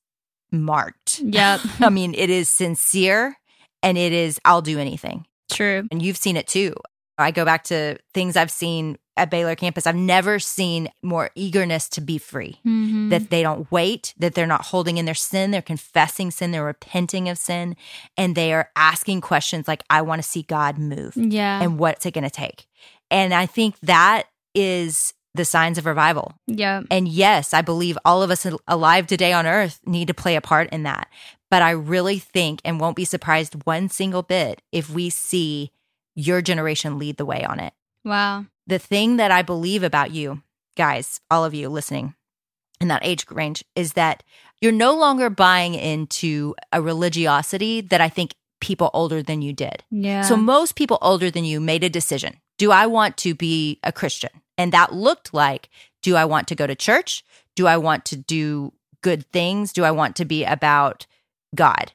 marked. 0.51 1.19
yep, 1.19 1.61
I 1.79 1.89
mean, 1.89 2.13
it 2.15 2.29
is 2.29 2.49
sincere 2.49 3.37
and 3.81 3.97
it 3.97 4.11
is, 4.11 4.39
I'll 4.43 4.61
do 4.61 4.79
anything. 4.79 5.25
true. 5.49 5.87
And 5.91 6.01
you've 6.01 6.17
seen 6.17 6.37
it 6.37 6.47
too. 6.47 6.75
I 7.17 7.31
go 7.31 7.43
back 7.45 7.65
to 7.65 7.97
things 8.13 8.37
I've 8.37 8.51
seen 8.51 8.97
at 9.19 9.29
Baylor 9.29 9.55
campus. 9.55 9.85
I've 9.85 9.95
never 9.95 10.39
seen 10.39 10.89
more 11.03 11.29
eagerness 11.35 11.87
to 11.89 12.01
be 12.01 12.17
free. 12.17 12.59
Mhm. 12.65 13.09
That 13.09 13.29
they 13.29 13.41
don't 13.43 13.71
wait, 13.71 14.13
that 14.17 14.33
they're 14.33 14.47
not 14.47 14.65
holding 14.67 14.97
in 14.97 15.05
their 15.05 15.13
sin, 15.15 15.51
they're 15.51 15.61
confessing 15.61 16.31
sin, 16.31 16.51
they're 16.51 16.63
repenting 16.65 17.29
of 17.29 17.37
sin, 17.37 17.75
and 18.17 18.35
they 18.35 18.53
are 18.53 18.69
asking 18.75 19.21
questions 19.21 19.67
like, 19.67 19.83
I 19.89 20.01
want 20.01 20.21
to 20.21 20.27
see 20.27 20.43
God 20.43 20.77
move. 20.77 21.13
yeah, 21.15 21.61
And 21.61 21.77
what's 21.77 22.05
it 22.05 22.13
going 22.13 22.23
to 22.23 22.29
take? 22.29 22.65
And 23.11 23.33
I 23.33 23.45
think 23.45 23.75
that 23.81 24.23
is 24.55 25.13
the 25.35 25.45
signs 25.45 25.77
of 25.77 25.85
revival. 25.85 26.33
yeah, 26.47 26.81
And 26.89 27.07
yes, 27.07 27.53
I 27.53 27.61
believe 27.61 27.97
all 28.03 28.23
of 28.23 28.31
us 28.31 28.47
alive 28.67 29.05
today 29.07 29.31
on 29.31 29.45
earth 29.45 29.79
need 29.85 30.07
to 30.07 30.13
play 30.13 30.35
a 30.35 30.41
part 30.41 30.69
in 30.71 30.83
that. 30.83 31.07
But 31.51 31.61
I 31.61 31.71
really 31.71 32.19
think 32.19 32.61
and 32.65 32.79
won't 32.79 32.95
be 32.95 33.05
surprised 33.05 33.65
one 33.65 33.89
single 33.89 34.23
bit 34.23 34.61
if 34.71 34.89
we 34.89 35.09
see 35.09 35.71
your 36.15 36.41
generation 36.41 36.97
lead 36.99 37.17
the 37.17 37.25
way 37.25 37.43
on 37.45 37.59
it. 37.59 37.73
wow, 38.05 38.45
The 38.69 38.79
thing 38.79 39.17
that 39.17 39.31
I 39.31 39.41
believe 39.41 39.81
about 39.83 40.11
you, 40.11 40.43
guys, 40.77 41.19
all 41.31 41.43
of 41.43 41.55
you 41.55 41.69
listening 41.69 42.13
in 42.79 42.87
that 42.89 43.03
age 43.03 43.25
range, 43.31 43.63
is 43.75 43.93
that 43.93 44.23
you're 44.61 44.71
no 44.71 44.95
longer 44.95 45.29
buying 45.29 45.73
into 45.73 46.53
a 46.71 46.81
religiosity 46.81 47.81
that 47.81 47.99
I 47.99 48.09
think 48.09 48.35
people 48.61 48.91
older 48.93 49.23
than 49.23 49.41
you 49.41 49.53
did. 49.53 49.83
yeah. 49.89 50.21
So 50.21 50.37
most 50.37 50.75
people 50.75 50.99
older 51.01 51.31
than 51.31 51.45
you 51.45 51.59
made 51.59 51.83
a 51.83 51.89
decision. 51.89 52.37
Do 52.57 52.71
I 52.71 52.85
want 52.85 53.17
to 53.17 53.33
be 53.33 53.79
a 53.83 53.91
Christian? 53.91 54.29
And 54.57 54.71
that 54.71 54.93
looked 54.93 55.33
like, 55.33 55.69
do 56.03 56.15
I 56.15 56.25
want 56.25 56.47
to 56.49 56.55
go 56.55 56.67
to 56.67 56.75
church? 56.75 57.23
Do 57.55 57.65
I 57.67 57.77
want 57.77 58.05
to 58.05 58.17
do 58.17 58.73
good 59.01 59.25
things? 59.31 59.73
Do 59.73 59.83
I 59.83 59.91
want 59.91 60.15
to 60.17 60.25
be 60.25 60.43
about 60.43 61.07
God? 61.55 61.93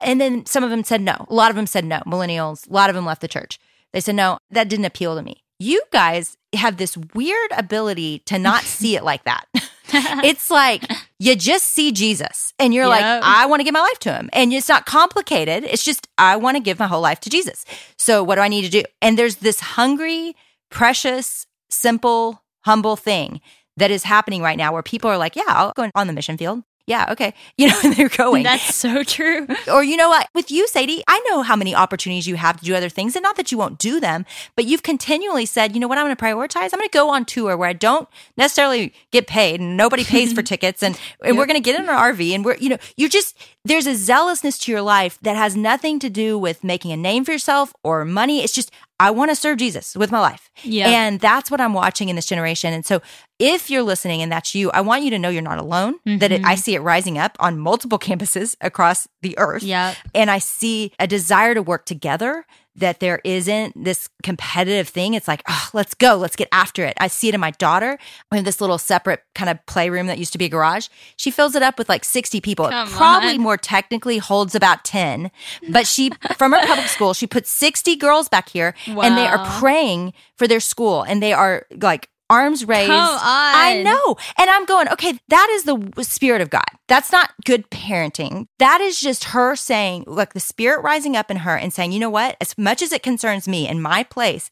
And 0.00 0.20
then 0.20 0.44
some 0.46 0.64
of 0.64 0.70
them 0.70 0.82
said 0.84 1.02
no. 1.02 1.26
A 1.28 1.34
lot 1.34 1.50
of 1.50 1.56
them 1.56 1.66
said 1.66 1.84
no. 1.84 2.00
Millennials, 2.06 2.68
a 2.68 2.72
lot 2.72 2.90
of 2.90 2.96
them 2.96 3.06
left 3.06 3.20
the 3.20 3.28
church. 3.28 3.60
They 3.92 4.00
said, 4.00 4.16
no, 4.16 4.38
that 4.50 4.68
didn't 4.68 4.86
appeal 4.86 5.14
to 5.14 5.22
me. 5.22 5.43
You 5.58 5.82
guys 5.92 6.36
have 6.54 6.76
this 6.76 6.96
weird 6.96 7.50
ability 7.56 8.20
to 8.26 8.38
not 8.38 8.62
see 8.64 8.96
it 8.96 9.04
like 9.04 9.24
that. 9.24 9.46
it's 10.24 10.50
like 10.50 10.84
you 11.18 11.36
just 11.36 11.68
see 11.68 11.92
Jesus 11.92 12.52
and 12.58 12.74
you're 12.74 12.88
like, 12.88 13.04
I 13.04 13.46
want 13.46 13.60
to 13.60 13.64
give 13.64 13.74
my 13.74 13.80
life 13.80 13.98
to 14.00 14.12
him. 14.12 14.28
And 14.32 14.52
it's 14.52 14.68
not 14.68 14.86
complicated. 14.86 15.64
It's 15.64 15.84
just, 15.84 16.08
I 16.18 16.36
want 16.36 16.56
to 16.56 16.62
give 16.62 16.78
my 16.78 16.86
whole 16.86 17.00
life 17.00 17.20
to 17.20 17.30
Jesus. 17.30 17.64
So 17.96 18.22
what 18.22 18.36
do 18.36 18.40
I 18.40 18.48
need 18.48 18.62
to 18.62 18.70
do? 18.70 18.82
And 19.00 19.18
there's 19.18 19.36
this 19.36 19.60
hungry, 19.60 20.34
precious, 20.70 21.46
simple, 21.70 22.42
humble 22.64 22.96
thing 22.96 23.40
that 23.76 23.90
is 23.90 24.04
happening 24.04 24.42
right 24.42 24.56
now 24.58 24.72
where 24.72 24.82
people 24.82 25.10
are 25.10 25.18
like, 25.18 25.36
yeah, 25.36 25.44
I'll 25.46 25.72
go 25.74 25.90
on 25.94 26.06
the 26.06 26.12
mission 26.12 26.36
field. 26.36 26.62
Yeah, 26.86 27.06
okay. 27.12 27.34
You 27.56 27.68
know, 27.68 27.78
and 27.84 27.94
they're 27.94 28.08
going. 28.08 28.42
That's 28.42 28.74
so 28.74 29.04
true. 29.04 29.46
or 29.72 29.84
you 29.84 29.96
know 29.96 30.08
what? 30.08 30.28
With 30.34 30.50
you, 30.50 30.66
Sadie, 30.66 31.04
I 31.06 31.20
know 31.30 31.42
how 31.42 31.54
many 31.54 31.72
opportunities 31.72 32.26
you 32.26 32.34
have 32.34 32.58
to 32.58 32.64
do 32.64 32.74
other 32.74 32.88
things, 32.88 33.14
and 33.14 33.22
not 33.22 33.36
that 33.36 33.52
you 33.52 33.58
won't 33.58 33.78
do 33.78 34.00
them, 34.00 34.26
but 34.56 34.64
you've 34.64 34.82
continually 34.82 35.46
said, 35.46 35.72
you 35.72 35.80
know 35.80 35.86
what, 35.86 35.98
I'm 35.98 36.04
going 36.04 36.16
to 36.16 36.22
prioritize. 36.22 36.70
I'm 36.72 36.80
going 36.80 36.88
to 36.88 36.92
go 36.92 37.10
on 37.10 37.26
tour 37.26 37.56
where 37.56 37.68
I 37.68 37.74
don't 37.74 38.08
necessarily 38.36 38.92
get 39.12 39.28
paid, 39.28 39.60
and 39.60 39.76
nobody 39.76 40.02
pays 40.02 40.32
for 40.32 40.42
tickets, 40.52 40.82
and, 40.82 40.98
and 41.22 41.38
we're 41.38 41.46
going 41.46 41.56
to 41.56 41.62
get 41.62 41.78
in 41.78 41.88
an 41.88 41.94
RV, 41.94 42.34
and 42.34 42.44
we're, 42.44 42.56
you 42.56 42.70
know, 42.70 42.78
you're 42.96 43.08
just 43.08 43.36
there's 43.64 43.86
a 43.86 43.94
zealousness 43.94 44.58
to 44.58 44.72
your 44.72 44.82
life 44.82 45.18
that 45.22 45.36
has 45.36 45.56
nothing 45.56 45.98
to 46.00 46.10
do 46.10 46.36
with 46.36 46.64
making 46.64 46.90
a 46.90 46.96
name 46.96 47.24
for 47.24 47.32
yourself 47.32 47.72
or 47.84 48.04
money. 48.04 48.42
It's 48.42 48.52
just 48.52 48.70
I 49.00 49.10
want 49.10 49.30
to 49.30 49.34
serve 49.34 49.58
Jesus 49.58 49.96
with 49.96 50.12
my 50.12 50.20
life. 50.20 50.50
Yeah. 50.62 50.88
And 50.88 51.18
that's 51.18 51.50
what 51.50 51.60
I'm 51.60 51.74
watching 51.74 52.08
in 52.08 52.16
this 52.16 52.26
generation. 52.26 52.72
And 52.72 52.86
so 52.86 53.02
if 53.38 53.68
you're 53.68 53.82
listening 53.82 54.22
and 54.22 54.30
that's 54.30 54.54
you, 54.54 54.70
I 54.70 54.82
want 54.82 55.02
you 55.02 55.10
to 55.10 55.18
know 55.18 55.28
you're 55.28 55.42
not 55.42 55.58
alone, 55.58 55.94
that 56.04 56.30
it, 56.30 56.44
I 56.44 56.54
mm-hmm. 56.54 56.60
see 56.60 56.74
it 56.76 56.80
rising 56.80 57.18
up 57.18 57.36
on 57.40 57.58
multiple 57.58 57.98
campuses 58.00 58.54
across 58.60 59.08
the 59.22 59.36
earth. 59.38 59.62
Yep. 59.62 59.96
And 60.14 60.30
I 60.30 60.38
see 60.38 60.92
a 60.98 61.06
desire 61.06 61.54
to 61.54 61.62
work 61.62 61.86
together, 61.86 62.46
that 62.76 63.00
there 63.00 63.20
isn't 63.24 63.84
this 63.84 64.08
competitive 64.22 64.88
thing. 64.88 65.14
It's 65.14 65.28
like, 65.28 65.42
oh, 65.48 65.70
let's 65.72 65.94
go, 65.94 66.16
let's 66.16 66.36
get 66.36 66.48
after 66.50 66.84
it. 66.84 66.94
I 66.98 67.06
see 67.06 67.28
it 67.28 67.34
in 67.34 67.40
my 67.40 67.52
daughter. 67.52 67.98
We 68.32 68.38
have 68.38 68.44
this 68.44 68.60
little 68.60 68.78
separate 68.78 69.22
kind 69.34 69.48
of 69.48 69.64
playroom 69.66 70.06
that 70.08 70.18
used 70.18 70.32
to 70.32 70.38
be 70.38 70.46
a 70.46 70.48
garage. 70.48 70.88
She 71.16 71.30
fills 71.30 71.54
it 71.54 71.62
up 71.62 71.78
with 71.78 71.88
like 71.88 72.04
60 72.04 72.40
people. 72.40 72.68
Come 72.68 72.88
it 72.88 72.92
probably 72.92 73.34
on. 73.34 73.40
more 73.40 73.56
technically 73.56 74.18
holds 74.18 74.54
about 74.54 74.84
10. 74.84 75.30
But 75.70 75.86
she, 75.86 76.10
from 76.36 76.52
her 76.52 76.66
public 76.66 76.88
school, 76.88 77.14
she 77.14 77.26
puts 77.26 77.50
60 77.50 77.96
girls 77.96 78.28
back 78.28 78.48
here 78.48 78.74
and 78.86 79.16
they 79.16 79.26
are 79.26 79.44
praying 79.60 80.12
for 80.36 80.48
their 80.48 80.60
school 80.60 81.02
and 81.02 81.22
they 81.22 81.32
are 81.32 81.66
like, 81.80 82.08
Arms 82.30 82.64
raised. 82.66 82.90
I 82.90 83.82
know. 83.82 84.16
And 84.38 84.48
I'm 84.50 84.64
going, 84.64 84.88
okay, 84.88 85.18
that 85.28 85.48
is 85.52 85.64
the 85.64 86.04
spirit 86.04 86.40
of 86.40 86.50
God. 86.50 86.64
That's 86.88 87.12
not 87.12 87.30
good 87.44 87.68
parenting. 87.70 88.46
That 88.58 88.80
is 88.80 88.98
just 89.00 89.24
her 89.24 89.54
saying, 89.56 90.04
look, 90.06 90.32
the 90.32 90.40
spirit 90.40 90.82
rising 90.82 91.16
up 91.16 91.30
in 91.30 91.38
her 91.38 91.56
and 91.56 91.72
saying, 91.72 91.92
you 91.92 92.00
know 92.00 92.10
what? 92.10 92.36
As 92.40 92.56
much 92.56 92.80
as 92.82 92.92
it 92.92 93.02
concerns 93.02 93.46
me 93.46 93.68
in 93.68 93.80
my 93.82 94.02
place, 94.04 94.50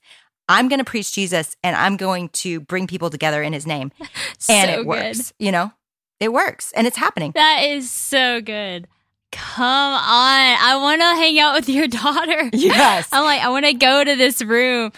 I'm 0.49 0.69
going 0.69 0.81
to 0.81 0.85
preach 0.85 1.13
Jesus 1.15 1.57
and 1.63 1.75
I'm 1.75 1.97
going 1.97 2.29
to 2.31 2.61
bring 2.61 2.87
people 2.87 3.09
together 3.11 3.43
in 3.43 3.53
his 3.53 3.67
name. 3.67 3.91
And 4.51 4.69
So 4.69 4.75
it 4.75 4.77
good. 4.79 4.87
works. 4.87 5.33
You 5.39 5.53
know, 5.53 5.73
it 6.21 6.33
works 6.33 6.73
and 6.77 6.87
it's 6.87 6.97
happening. 6.97 7.33
That 7.35 7.63
is 7.65 7.91
so 7.91 8.41
good. 8.41 8.87
Come 9.31 9.65
on. 9.65 10.01
I 10.05 10.77
want 10.79 11.01
to 11.01 11.07
hang 11.07 11.39
out 11.39 11.55
with 11.55 11.69
your 11.69 11.87
daughter. 12.03 12.51
Yes. 12.53 13.09
I'm 13.13 13.25
like, 13.25 13.41
I 13.41 13.49
want 13.49 13.65
to 13.65 13.73
go 13.73 14.05
to 14.05 14.15
this 14.17 14.43
room. 14.43 14.93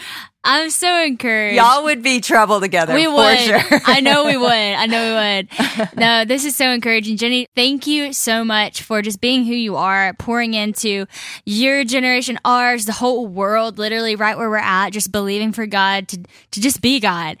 I'm 0.47 0.69
so 0.69 1.03
encouraged. 1.03 1.55
Y'all 1.57 1.83
would 1.85 2.03
be 2.03 2.21
trouble 2.21 2.61
together. 2.61 2.93
we 2.93 3.05
for 3.05 3.13
would. 3.15 3.37
Sure. 3.39 3.61
I 3.85 3.99
know 3.99 4.25
we 4.25 4.37
would. 4.37 4.47
I 4.47 4.85
know 4.85 5.09
we 5.09 5.15
would. 5.15 5.49
No, 5.97 6.23
this 6.25 6.45
is 6.45 6.55
so 6.55 6.69
encouraging. 6.71 7.17
Jennie, 7.17 7.47
thank 7.55 7.87
you 7.87 8.13
so 8.13 8.43
much 8.45 8.81
for 8.81 9.01
just 9.01 9.19
being 9.21 9.43
who 9.45 9.53
you 9.53 9.75
are, 9.75 10.13
pouring 10.13 10.53
into 10.53 11.05
your 11.45 11.83
generation, 11.83 12.39
ours, 12.45 12.85
the 12.85 12.93
whole 12.93 13.27
world, 13.27 13.77
literally 13.77 14.15
right 14.15 14.37
where 14.37 14.49
we're 14.49 14.57
at, 14.57 14.91
just 14.91 15.11
believing 15.11 15.51
for 15.51 15.65
God 15.65 16.07
to, 16.09 16.23
to 16.51 16.61
just 16.61 16.81
be 16.81 16.99
God. 16.99 17.37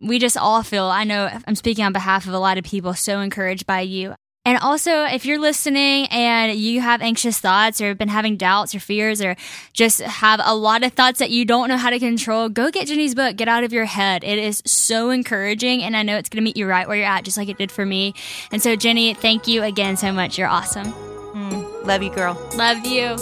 We 0.00 0.18
just 0.18 0.36
all 0.36 0.62
feel, 0.62 0.84
I 0.86 1.04
know 1.04 1.30
I'm 1.46 1.54
speaking 1.54 1.84
on 1.84 1.92
behalf 1.92 2.26
of 2.26 2.32
a 2.32 2.38
lot 2.38 2.58
of 2.58 2.64
people, 2.64 2.94
so 2.94 3.20
encouraged 3.20 3.66
by 3.66 3.80
you. 3.82 4.14
And 4.46 4.58
also, 4.58 5.02
if 5.02 5.26
you're 5.26 5.40
listening 5.40 6.06
and 6.06 6.56
you 6.56 6.80
have 6.80 7.02
anxious 7.02 7.40
thoughts 7.40 7.80
or 7.80 7.88
have 7.88 7.98
been 7.98 8.06
having 8.06 8.36
doubts 8.36 8.76
or 8.76 8.80
fears 8.80 9.20
or 9.20 9.34
just 9.72 10.00
have 10.00 10.40
a 10.42 10.54
lot 10.54 10.84
of 10.84 10.92
thoughts 10.92 11.18
that 11.18 11.30
you 11.30 11.44
don't 11.44 11.68
know 11.68 11.76
how 11.76 11.90
to 11.90 11.98
control, 11.98 12.48
go 12.48 12.70
get 12.70 12.86
Jennie's 12.86 13.16
book, 13.16 13.34
Get 13.34 13.48
Out 13.48 13.64
of 13.64 13.72
Your 13.72 13.86
Head. 13.86 14.22
It 14.22 14.38
is 14.38 14.62
so 14.64 15.10
encouraging, 15.10 15.82
and 15.82 15.96
I 15.96 16.04
know 16.04 16.16
it's 16.16 16.28
going 16.28 16.36
to 16.36 16.44
meet 16.44 16.56
you 16.56 16.68
right 16.68 16.86
where 16.86 16.96
you're 16.96 17.06
at, 17.06 17.24
just 17.24 17.36
like 17.36 17.48
it 17.48 17.58
did 17.58 17.72
for 17.72 17.84
me. 17.84 18.14
And 18.52 18.62
so, 18.62 18.76
Jennie, 18.76 19.14
thank 19.14 19.48
you 19.48 19.64
again 19.64 19.96
so 19.96 20.12
much. 20.12 20.38
You're 20.38 20.46
awesome. 20.46 20.92
Mm, 20.92 21.84
love 21.84 22.04
you, 22.04 22.10
girl. 22.10 22.40
Love 22.54 22.86
you. 22.86 23.16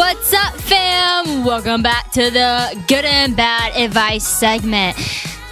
What's 0.00 0.32
up, 0.32 0.54
fam? 0.54 1.44
Welcome 1.44 1.82
back 1.82 2.10
to 2.12 2.30
the 2.30 2.82
good 2.88 3.04
and 3.04 3.36
bad 3.36 3.76
advice 3.76 4.26
segment. 4.26 4.96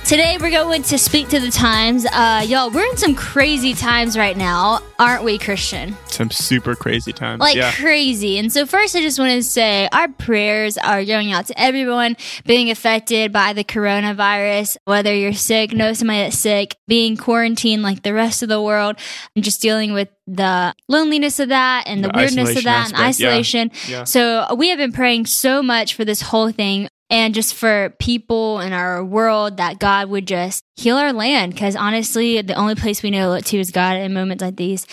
Today 0.08 0.38
we're 0.40 0.48
going 0.48 0.82
to 0.84 0.96
speak 0.96 1.28
to 1.28 1.38
the 1.38 1.50
times. 1.50 2.06
Uh, 2.10 2.42
y'all, 2.46 2.70
we're 2.70 2.86
in 2.86 2.96
some 2.96 3.14
crazy 3.14 3.74
times 3.74 4.16
right 4.16 4.38
now, 4.38 4.80
aren't 4.98 5.22
we, 5.22 5.36
Christian? 5.36 5.98
Some 6.06 6.30
super 6.30 6.74
crazy 6.74 7.12
times. 7.12 7.40
Like 7.40 7.56
yeah. 7.56 7.72
crazy. 7.72 8.38
And 8.38 8.50
so 8.50 8.64
first 8.64 8.96
I 8.96 9.02
just 9.02 9.18
want 9.18 9.32
to 9.32 9.42
say 9.42 9.86
our 9.92 10.08
prayers 10.08 10.78
are 10.78 11.04
going 11.04 11.32
out 11.32 11.44
to 11.48 11.60
everyone 11.60 12.16
being 12.46 12.70
affected 12.70 13.34
by 13.34 13.52
the 13.52 13.64
coronavirus, 13.64 14.78
whether 14.86 15.14
you're 15.14 15.34
sick, 15.34 15.74
know 15.74 15.92
somebody 15.92 16.20
that's 16.20 16.38
sick, 16.38 16.76
being 16.86 17.18
quarantined 17.18 17.82
like 17.82 18.02
the 18.02 18.14
rest 18.14 18.42
of 18.42 18.48
the 18.48 18.62
world, 18.62 18.96
and 19.36 19.44
just 19.44 19.60
dealing 19.60 19.92
with 19.92 20.08
the 20.26 20.74
loneliness 20.88 21.38
of 21.38 21.50
that 21.50 21.84
and 21.86 22.02
the, 22.02 22.08
The 22.08 22.14
weirdness 22.16 22.56
of 22.56 22.64
that 22.64 22.86
and 22.86 22.94
aspect, 22.94 23.20
yeah. 23.20 23.28
isolation. 23.28 23.70
Yeah. 23.86 24.04
So 24.04 24.54
we 24.54 24.70
have 24.70 24.78
been 24.78 24.92
praying 24.92 25.26
so 25.26 25.62
much 25.62 25.92
for 25.92 26.06
this 26.06 26.22
whole 26.22 26.50
thing 26.50 26.88
and 27.10 27.34
just 27.34 27.54
for 27.54 27.94
people 27.98 28.60
in 28.60 28.72
our 28.72 29.04
world 29.04 29.56
that 29.56 29.78
God 29.78 30.10
would 30.10 30.26
just 30.26 30.62
heal 30.76 30.96
our 30.96 31.12
land. 31.12 31.56
Cause 31.56 31.76
honestly, 31.76 32.42
the 32.42 32.54
only 32.54 32.74
place 32.74 33.02
we 33.02 33.10
know 33.10 33.38
to 33.38 33.58
is 33.58 33.70
God 33.70 33.96
in 33.96 34.12
moments 34.12 34.42
like 34.42 34.56
these. 34.56 34.86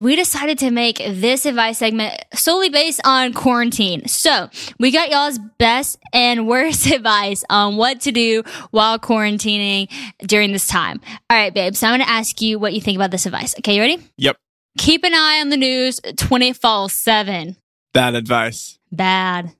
We 0.00 0.16
decided 0.16 0.58
to 0.58 0.72
make 0.72 0.98
this 0.98 1.46
advice 1.46 1.78
segment 1.78 2.24
solely 2.34 2.70
based 2.70 3.00
on 3.04 3.32
quarantine. 3.32 4.08
So 4.08 4.50
we 4.80 4.90
got 4.90 5.10
y'all's 5.10 5.38
best 5.58 5.96
and 6.12 6.48
worst 6.48 6.86
advice 6.90 7.44
on 7.48 7.76
what 7.76 8.00
to 8.00 8.12
do 8.12 8.42
while 8.72 8.98
quarantining 8.98 9.88
during 10.26 10.52
this 10.52 10.66
time. 10.66 11.00
All 11.30 11.36
right, 11.36 11.54
babe. 11.54 11.76
So 11.76 11.86
I'm 11.86 11.92
going 11.92 12.04
to 12.04 12.12
ask 12.12 12.42
you 12.42 12.58
what 12.58 12.72
you 12.72 12.80
think 12.80 12.96
about 12.96 13.12
this 13.12 13.26
advice. 13.26 13.54
Okay, 13.60 13.76
you 13.76 13.80
ready? 13.80 14.02
Yep. 14.18 14.36
Keep 14.76 15.04
an 15.04 15.14
eye 15.14 15.40
on 15.40 15.50
the 15.50 15.56
news 15.56 16.00
24 16.16 16.90
7. 16.90 17.56
Bad 17.92 18.14
advice. 18.16 18.80
Bad. 18.90 19.52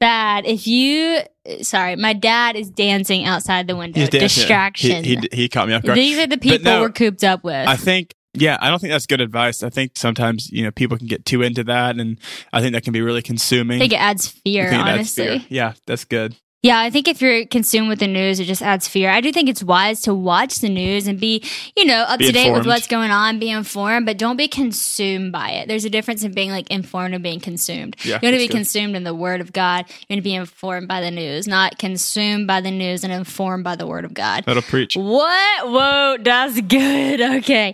Bad. 0.00 0.46
If 0.46 0.66
you, 0.66 1.20
sorry, 1.62 1.96
my 1.96 2.12
dad 2.12 2.54
is 2.56 2.70
dancing 2.70 3.24
outside 3.24 3.66
the 3.66 3.76
window. 3.76 4.00
He's. 4.00 4.08
Distraction. 4.08 5.04
He, 5.04 5.16
he, 5.16 5.28
he 5.32 5.48
caught 5.48 5.68
me 5.68 5.74
off 5.74 5.82
guard. 5.82 5.98
These 5.98 6.18
are 6.18 6.26
the 6.26 6.38
people 6.38 6.64
no, 6.64 6.80
we're 6.80 6.90
cooped 6.90 7.24
up 7.24 7.42
with. 7.42 7.66
I 7.66 7.76
think, 7.76 8.14
yeah, 8.34 8.58
I 8.60 8.70
don't 8.70 8.78
think 8.78 8.92
that's 8.92 9.06
good 9.06 9.20
advice. 9.20 9.62
I 9.62 9.70
think 9.70 9.92
sometimes, 9.96 10.50
you 10.50 10.62
know, 10.62 10.70
people 10.70 10.96
can 10.96 11.06
get 11.06 11.24
too 11.24 11.42
into 11.42 11.64
that 11.64 11.98
and 11.98 12.18
I 12.52 12.60
think 12.60 12.74
that 12.74 12.84
can 12.84 12.92
be 12.92 13.00
really 13.00 13.22
consuming. 13.22 13.76
I 13.76 13.80
think 13.80 13.92
it 13.92 14.00
adds 14.00 14.28
fear, 14.28 14.66
it 14.66 14.74
adds 14.74 14.88
honestly. 14.88 15.38
fear. 15.40 15.46
Yeah, 15.48 15.72
that's 15.86 16.04
good. 16.04 16.36
Yeah, 16.60 16.80
I 16.80 16.90
think 16.90 17.06
if 17.06 17.22
you're 17.22 17.46
consumed 17.46 17.88
with 17.88 18.00
the 18.00 18.08
news, 18.08 18.40
it 18.40 18.46
just 18.46 18.62
adds 18.62 18.88
fear. 18.88 19.10
I 19.10 19.20
do 19.20 19.30
think 19.30 19.48
it's 19.48 19.62
wise 19.62 20.00
to 20.02 20.12
watch 20.14 20.58
the 20.58 20.68
news 20.68 21.06
and 21.06 21.20
be, 21.20 21.44
you 21.76 21.84
know, 21.84 22.00
up 22.02 22.18
Be 22.18 22.26
to 22.26 22.32
date 22.32 22.50
with 22.50 22.66
what's 22.66 22.88
going 22.88 23.12
on, 23.12 23.38
be 23.38 23.48
informed, 23.48 24.06
but 24.06 24.18
don't 24.18 24.36
be 24.36 24.48
consumed 24.48 25.30
by 25.30 25.50
it. 25.50 25.68
There's 25.68 25.84
a 25.84 25.90
difference 25.90 26.24
in 26.24 26.32
being 26.32 26.50
like 26.50 26.68
informed 26.68 27.14
and 27.14 27.22
being 27.22 27.38
consumed. 27.38 27.94
Yeah, 28.02 28.18
you 28.20 28.26
want 28.26 28.34
to 28.34 28.38
be 28.38 28.48
good. 28.48 28.56
consumed 28.56 28.96
in 28.96 29.04
the 29.04 29.14
word 29.14 29.40
of 29.40 29.52
God. 29.52 29.84
You're 29.88 30.16
going 30.16 30.18
to 30.18 30.22
be 30.22 30.34
informed 30.34 30.88
by 30.88 31.00
the 31.00 31.12
news, 31.12 31.46
not 31.46 31.78
consumed 31.78 32.48
by 32.48 32.60
the 32.60 32.72
news 32.72 33.04
and 33.04 33.12
informed 33.12 33.62
by 33.62 33.76
the 33.76 33.86
word 33.86 34.04
of 34.04 34.12
God. 34.12 34.42
That'll 34.44 34.62
preach. 34.62 34.96
What? 34.96 35.68
Whoa, 35.68 36.16
that's 36.20 36.60
good. 36.62 37.20
Okay. 37.38 37.72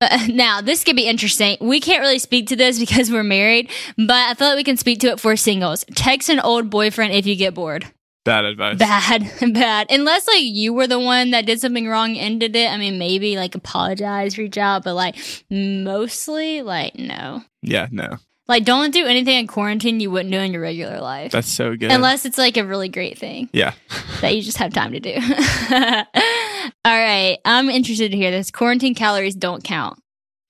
Uh, 0.00 0.26
now, 0.30 0.60
this 0.60 0.84
could 0.84 0.96
be 0.96 1.06
interesting. 1.06 1.58
We 1.60 1.80
can't 1.80 2.00
really 2.00 2.18
speak 2.18 2.46
to 2.48 2.56
this 2.56 2.78
because 2.80 3.10
we're 3.10 3.22
married, 3.22 3.70
but 3.96 4.10
I 4.10 4.34
feel 4.34 4.48
like 4.48 4.56
we 4.56 4.64
can 4.64 4.76
speak 4.76 5.00
to 5.00 5.08
it 5.08 5.20
for 5.20 5.36
singles. 5.36 5.84
Text 5.94 6.28
an 6.28 6.40
old 6.40 6.70
boyfriend 6.70 7.12
if 7.12 7.26
you 7.26 7.36
get 7.36 7.52
bored. 7.54 7.84
Bad 8.26 8.44
advice. 8.44 8.76
Bad, 8.76 9.30
bad. 9.54 9.86
Unless 9.88 10.26
like 10.26 10.42
you 10.42 10.74
were 10.74 10.88
the 10.88 10.98
one 10.98 11.30
that 11.30 11.46
did 11.46 11.60
something 11.60 11.86
wrong, 11.86 12.16
ended 12.16 12.56
it. 12.56 12.68
I 12.68 12.76
mean, 12.76 12.98
maybe 12.98 13.36
like 13.36 13.54
apologize, 13.54 14.36
reach 14.36 14.58
out, 14.58 14.82
but 14.82 14.94
like 14.94 15.16
mostly 15.48 16.60
like 16.62 16.96
no. 16.96 17.44
Yeah, 17.62 17.86
no. 17.92 18.16
Like 18.48 18.64
don't 18.64 18.92
do 18.92 19.06
anything 19.06 19.38
in 19.38 19.46
quarantine 19.46 20.00
you 20.00 20.10
wouldn't 20.10 20.32
do 20.32 20.38
in 20.38 20.52
your 20.52 20.60
regular 20.60 21.00
life. 21.00 21.30
That's 21.30 21.50
so 21.50 21.76
good. 21.76 21.92
Unless 21.92 22.26
it's 22.26 22.36
like 22.36 22.56
a 22.56 22.64
really 22.64 22.88
great 22.88 23.16
thing 23.16 23.48
yeah. 23.52 23.74
that 24.20 24.34
you 24.34 24.42
just 24.42 24.58
have 24.58 24.72
time 24.72 24.90
to 24.90 25.00
do. 25.00 25.14
All 26.84 26.98
right. 26.98 27.38
I'm 27.44 27.70
interested 27.70 28.10
to 28.10 28.16
hear 28.16 28.32
this. 28.32 28.50
Quarantine 28.50 28.96
calories 28.96 29.36
don't 29.36 29.62
count. 29.62 30.00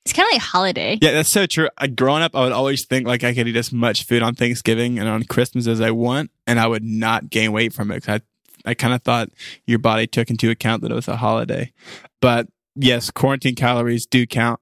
It's 0.06 0.12
kind 0.12 0.24
of 0.28 0.34
like 0.34 0.40
a 0.40 0.44
holiday. 0.44 0.98
Yeah, 1.02 1.10
that's 1.10 1.28
so 1.28 1.46
true. 1.46 1.68
I, 1.76 1.88
growing 1.88 2.22
up, 2.22 2.36
I 2.36 2.44
would 2.44 2.52
always 2.52 2.84
think 2.84 3.08
like 3.08 3.24
I 3.24 3.34
could 3.34 3.48
eat 3.48 3.56
as 3.56 3.72
much 3.72 4.04
food 4.04 4.22
on 4.22 4.36
Thanksgiving 4.36 5.00
and 5.00 5.08
on 5.08 5.24
Christmas 5.24 5.66
as 5.66 5.80
I 5.80 5.90
want, 5.90 6.30
and 6.46 6.60
I 6.60 6.68
would 6.68 6.84
not 6.84 7.28
gain 7.28 7.50
weight 7.50 7.72
from 7.72 7.90
it. 7.90 8.08
I, 8.08 8.20
I 8.64 8.74
kind 8.74 8.94
of 8.94 9.02
thought 9.02 9.30
your 9.66 9.80
body 9.80 10.06
took 10.06 10.30
into 10.30 10.48
account 10.48 10.82
that 10.82 10.92
it 10.92 10.94
was 10.94 11.08
a 11.08 11.16
holiday. 11.16 11.72
But 12.20 12.46
yes, 12.76 13.10
quarantine 13.10 13.56
calories 13.56 14.06
do 14.06 14.28
count. 14.28 14.60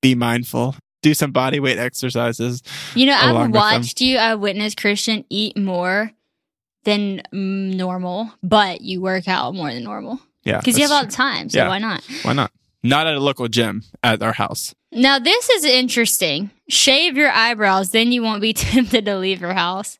Be 0.00 0.16
mindful. 0.16 0.74
Do 1.02 1.14
some 1.14 1.30
body 1.30 1.60
weight 1.60 1.78
exercises. 1.78 2.60
You 2.96 3.06
know, 3.06 3.14
I've 3.14 3.52
watched 3.52 4.00
you, 4.00 4.18
I 4.18 4.34
witnessed 4.34 4.76
Christian 4.76 5.24
eat 5.30 5.56
more 5.56 6.10
than 6.82 7.22
normal, 7.30 8.32
but 8.42 8.80
you 8.80 9.00
work 9.00 9.28
out 9.28 9.54
more 9.54 9.72
than 9.72 9.84
normal 9.84 10.18
Yeah, 10.42 10.58
because 10.58 10.76
you 10.76 10.82
have 10.82 10.90
all 10.90 11.06
the 11.06 11.12
time. 11.12 11.48
So 11.48 11.58
Yeah. 11.58 11.68
why 11.68 11.78
not? 11.78 12.02
Why 12.22 12.32
not? 12.32 12.50
Not 12.84 13.06
at 13.08 13.14
a 13.14 13.20
local 13.20 13.48
gym 13.48 13.82
at 14.02 14.22
our 14.22 14.34
house. 14.34 14.74
Now, 14.92 15.18
this 15.18 15.48
is 15.50 15.64
interesting. 15.64 16.50
Shave 16.68 17.16
your 17.16 17.30
eyebrows, 17.30 17.90
then 17.90 18.12
you 18.12 18.22
won't 18.22 18.40
be 18.42 18.52
tempted 18.52 19.06
to 19.06 19.16
leave 19.18 19.40
your 19.40 19.54
house. 19.54 19.98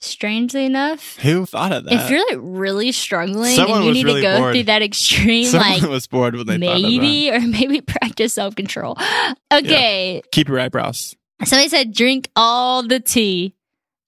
Strangely 0.00 0.64
enough, 0.64 1.16
Who 1.18 1.46
thought 1.46 1.70
of 1.70 1.84
that? 1.84 1.92
if 1.92 2.10
you're 2.10 2.26
like 2.28 2.38
really 2.40 2.90
struggling 2.90 3.54
Someone 3.54 3.82
and 3.82 3.84
you 3.84 3.90
was 3.90 3.96
need 3.98 4.04
really 4.06 4.20
to 4.22 4.26
go 4.26 4.38
bored. 4.38 4.54
through 4.54 4.62
that 4.64 4.82
extreme, 4.82 5.44
Someone 5.44 5.70
like 5.70 5.82
was 5.82 6.08
bored 6.08 6.34
when 6.34 6.46
they 6.48 6.58
thought 6.58 6.74
of 6.74 6.82
that. 6.82 6.88
maybe 6.88 7.30
or 7.32 7.38
maybe 7.40 7.80
practice 7.82 8.34
self 8.34 8.56
control. 8.56 8.98
Okay, 9.52 10.20
Keep 10.32 10.48
your 10.48 10.58
eyebrows. 10.58 11.14
somebody 11.44 11.68
said 11.68 11.92
drink 11.94 12.28
all 12.34 12.82
the 12.82 12.98
tea. 12.98 13.54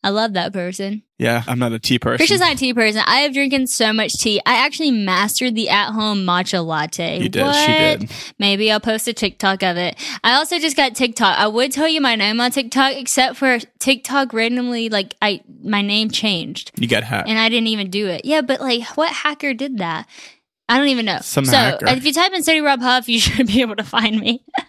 I 0.04 0.10
love 0.10 0.34
that 0.34 0.52
person. 0.52 1.02
Yeah, 1.18 1.42
I'm 1.46 1.58
not 1.58 1.72
a 1.72 1.78
tea 1.78 1.98
person. 1.98 2.18
Christian's 2.18 2.42
not 2.42 2.52
a 2.52 2.56
tea 2.56 2.74
person. 2.74 3.02
I 3.06 3.20
have 3.20 3.32
drinking 3.32 3.68
so 3.68 3.90
much 3.90 4.12
tea. 4.18 4.38
I 4.44 4.56
actually 4.66 4.90
mastered 4.90 5.54
the 5.54 5.70
at 5.70 5.92
home 5.92 6.26
matcha 6.26 6.62
latte. 6.64 7.22
You 7.22 7.30
did. 7.30 7.42
What? 7.42 7.54
She 7.54 7.72
did. 7.72 8.10
Maybe 8.38 8.70
I'll 8.70 8.80
post 8.80 9.08
a 9.08 9.14
TikTok 9.14 9.62
of 9.62 9.78
it. 9.78 9.96
I 10.22 10.34
also 10.34 10.58
just 10.58 10.76
got 10.76 10.94
TikTok. 10.94 11.38
I 11.38 11.46
would 11.46 11.72
tell 11.72 11.88
you 11.88 12.02
my 12.02 12.16
name 12.16 12.38
on 12.38 12.50
TikTok, 12.50 12.96
except 12.96 13.36
for 13.36 13.58
TikTok 13.78 14.34
randomly, 14.34 14.90
like 14.90 15.14
I 15.22 15.40
my 15.62 15.80
name 15.80 16.10
changed 16.10 16.72
You 16.76 16.86
got 16.86 17.02
hacked. 17.02 17.26
and 17.26 17.38
I 17.38 17.48
didn't 17.48 17.68
even 17.68 17.88
do 17.88 18.06
it. 18.08 18.26
Yeah, 18.26 18.42
but 18.42 18.60
like, 18.60 18.84
what 18.98 19.10
hacker 19.10 19.54
did 19.54 19.78
that? 19.78 20.06
I 20.68 20.76
don't 20.76 20.88
even 20.88 21.06
know. 21.06 21.20
Some 21.22 21.46
so 21.46 21.56
hacker. 21.56 21.86
if 21.88 22.04
you 22.04 22.12
type 22.12 22.32
in 22.34 22.42
Sadie 22.42 22.60
Rob 22.60 22.80
Huff, 22.82 23.08
you 23.08 23.18
should 23.20 23.46
be 23.46 23.62
able 23.62 23.76
to 23.76 23.84
find 23.84 24.20
me. 24.20 24.44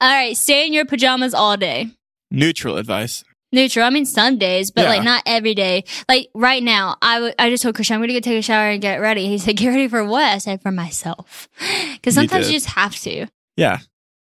all 0.00 0.10
right, 0.10 0.34
stay 0.34 0.66
in 0.66 0.72
your 0.72 0.86
pajamas 0.86 1.34
all 1.34 1.58
day. 1.58 1.90
Neutral 2.30 2.78
advice. 2.78 3.22
Neutral. 3.52 3.84
I 3.84 3.90
mean, 3.90 4.06
some 4.06 4.38
days, 4.38 4.70
but 4.70 4.82
Yeah. 4.84 4.88
like 4.88 5.02
not 5.04 5.22
every 5.26 5.54
day. 5.54 5.84
Like 6.08 6.28
right 6.34 6.62
now, 6.62 6.96
I 7.02 7.14
w- 7.16 7.34
I 7.38 7.50
just 7.50 7.62
told 7.62 7.74
Christian 7.74 7.94
I'm 7.96 8.00
gonna 8.00 8.14
go 8.14 8.20
take 8.20 8.38
a 8.38 8.42
shower 8.42 8.70
and 8.70 8.80
get 8.80 8.96
ready. 9.00 9.26
He 9.28 9.36
said, 9.38 9.56
"Get 9.56 9.68
ready 9.68 9.88
for 9.88 10.04
what?" 10.04 10.24
I 10.24 10.38
said, 10.38 10.62
"For 10.62 10.70
myself," 10.72 11.48
because 11.92 12.14
sometimes 12.14 12.48
you 12.48 12.54
just 12.56 12.70
have 12.74 12.96
to. 13.00 13.26
Yeah. 13.56 13.78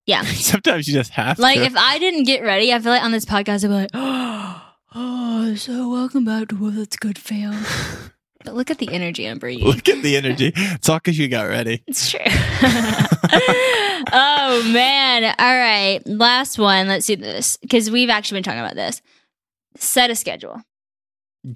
Yeah. 0.07 0.23
Sometimes 0.33 0.87
you 0.87 0.93
just 0.95 1.11
have 1.11 1.35
to. 1.35 1.41
Like 1.43 1.59
to. 1.59 1.65
if 1.65 1.77
I 1.77 1.99
didn't 1.99 2.23
get 2.23 2.41
ready, 2.41 2.73
I 2.73 2.79
feel 2.79 2.91
like 2.91 3.03
on 3.03 3.11
this 3.11 3.25
podcast 3.25 3.63
I'd 3.63 3.67
be 3.67 3.73
like, 3.75 3.89
"Oh, 4.95 5.53
so 5.55 5.87
welcome 5.91 6.25
back 6.25 6.47
to 6.47 6.55
What's 6.55 6.97
Good 6.97 7.19
Fam." 7.19 7.63
but 8.43 8.55
look 8.55 8.71
at 8.71 8.79
the 8.79 8.89
energy 8.91 9.25
I'm 9.27 9.37
bringing. 9.37 9.65
Look 9.67 9.87
at 9.87 10.01
the 10.01 10.17
energy. 10.17 10.51
It's 10.55 10.89
all 10.89 10.97
because 10.97 11.19
you 11.19 11.27
got 11.27 11.43
ready. 11.47 11.83
It's 11.85 12.09
true. 12.09 12.19
oh 14.11 14.69
man! 14.73 15.23
All 15.37 15.55
right, 15.57 15.99
last 16.07 16.57
one. 16.57 16.87
Let's 16.87 17.05
do 17.05 17.15
this 17.15 17.57
because 17.57 17.91
we've 17.91 18.09
actually 18.09 18.37
been 18.37 18.43
talking 18.43 18.59
about 18.61 18.75
this. 18.75 19.01
Set 19.75 20.09
a 20.09 20.15
schedule. 20.15 20.61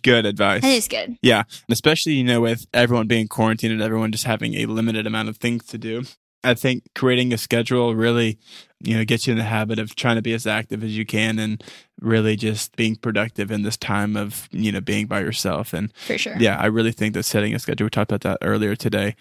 Good 0.01 0.25
advice. 0.25 0.63
I 0.63 0.69
it's 0.69 0.87
good. 0.87 1.17
Yeah. 1.21 1.43
Especially, 1.69 2.13
you 2.13 2.23
know, 2.23 2.41
with 2.41 2.65
everyone 2.73 3.07
being 3.07 3.27
quarantined 3.27 3.73
and 3.73 3.81
everyone 3.81 4.11
just 4.11 4.23
having 4.23 4.53
a 4.55 4.65
limited 4.65 5.05
amount 5.05 5.29
of 5.29 5.37
things 5.37 5.65
to 5.67 5.77
do. 5.77 6.03
I 6.45 6.53
think 6.53 6.83
creating 6.93 7.31
a 7.33 7.37
schedule 7.37 7.95
really, 7.95 8.37
you 8.81 8.97
know, 8.97 9.05
gets 9.05 9.27
you 9.27 9.31
in 9.31 9.37
the 9.37 9.45
habit 9.45 9.79
of 9.79 9.95
trying 9.95 10.17
to 10.17 10.21
be 10.21 10.33
as 10.33 10.45
active 10.45 10.83
as 10.83 10.97
you 10.97 11.05
can 11.05 11.39
and 11.39 11.63
really 12.01 12.35
just 12.35 12.75
being 12.75 12.95
productive 12.97 13.49
in 13.49 13.63
this 13.63 13.77
time 13.77 14.17
of, 14.17 14.49
you 14.51 14.71
know, 14.71 14.81
being 14.81 15.05
by 15.07 15.21
yourself. 15.21 15.73
And 15.73 15.93
For 15.95 16.17
sure. 16.17 16.35
yeah, 16.37 16.57
I 16.57 16.65
really 16.65 16.91
think 16.91 17.13
that 17.13 17.23
setting 17.23 17.53
a 17.53 17.59
schedule, 17.59 17.85
we 17.85 17.89
talked 17.89 18.11
about 18.11 18.21
that 18.29 18.45
earlier 18.45 18.75
today, 18.75 19.15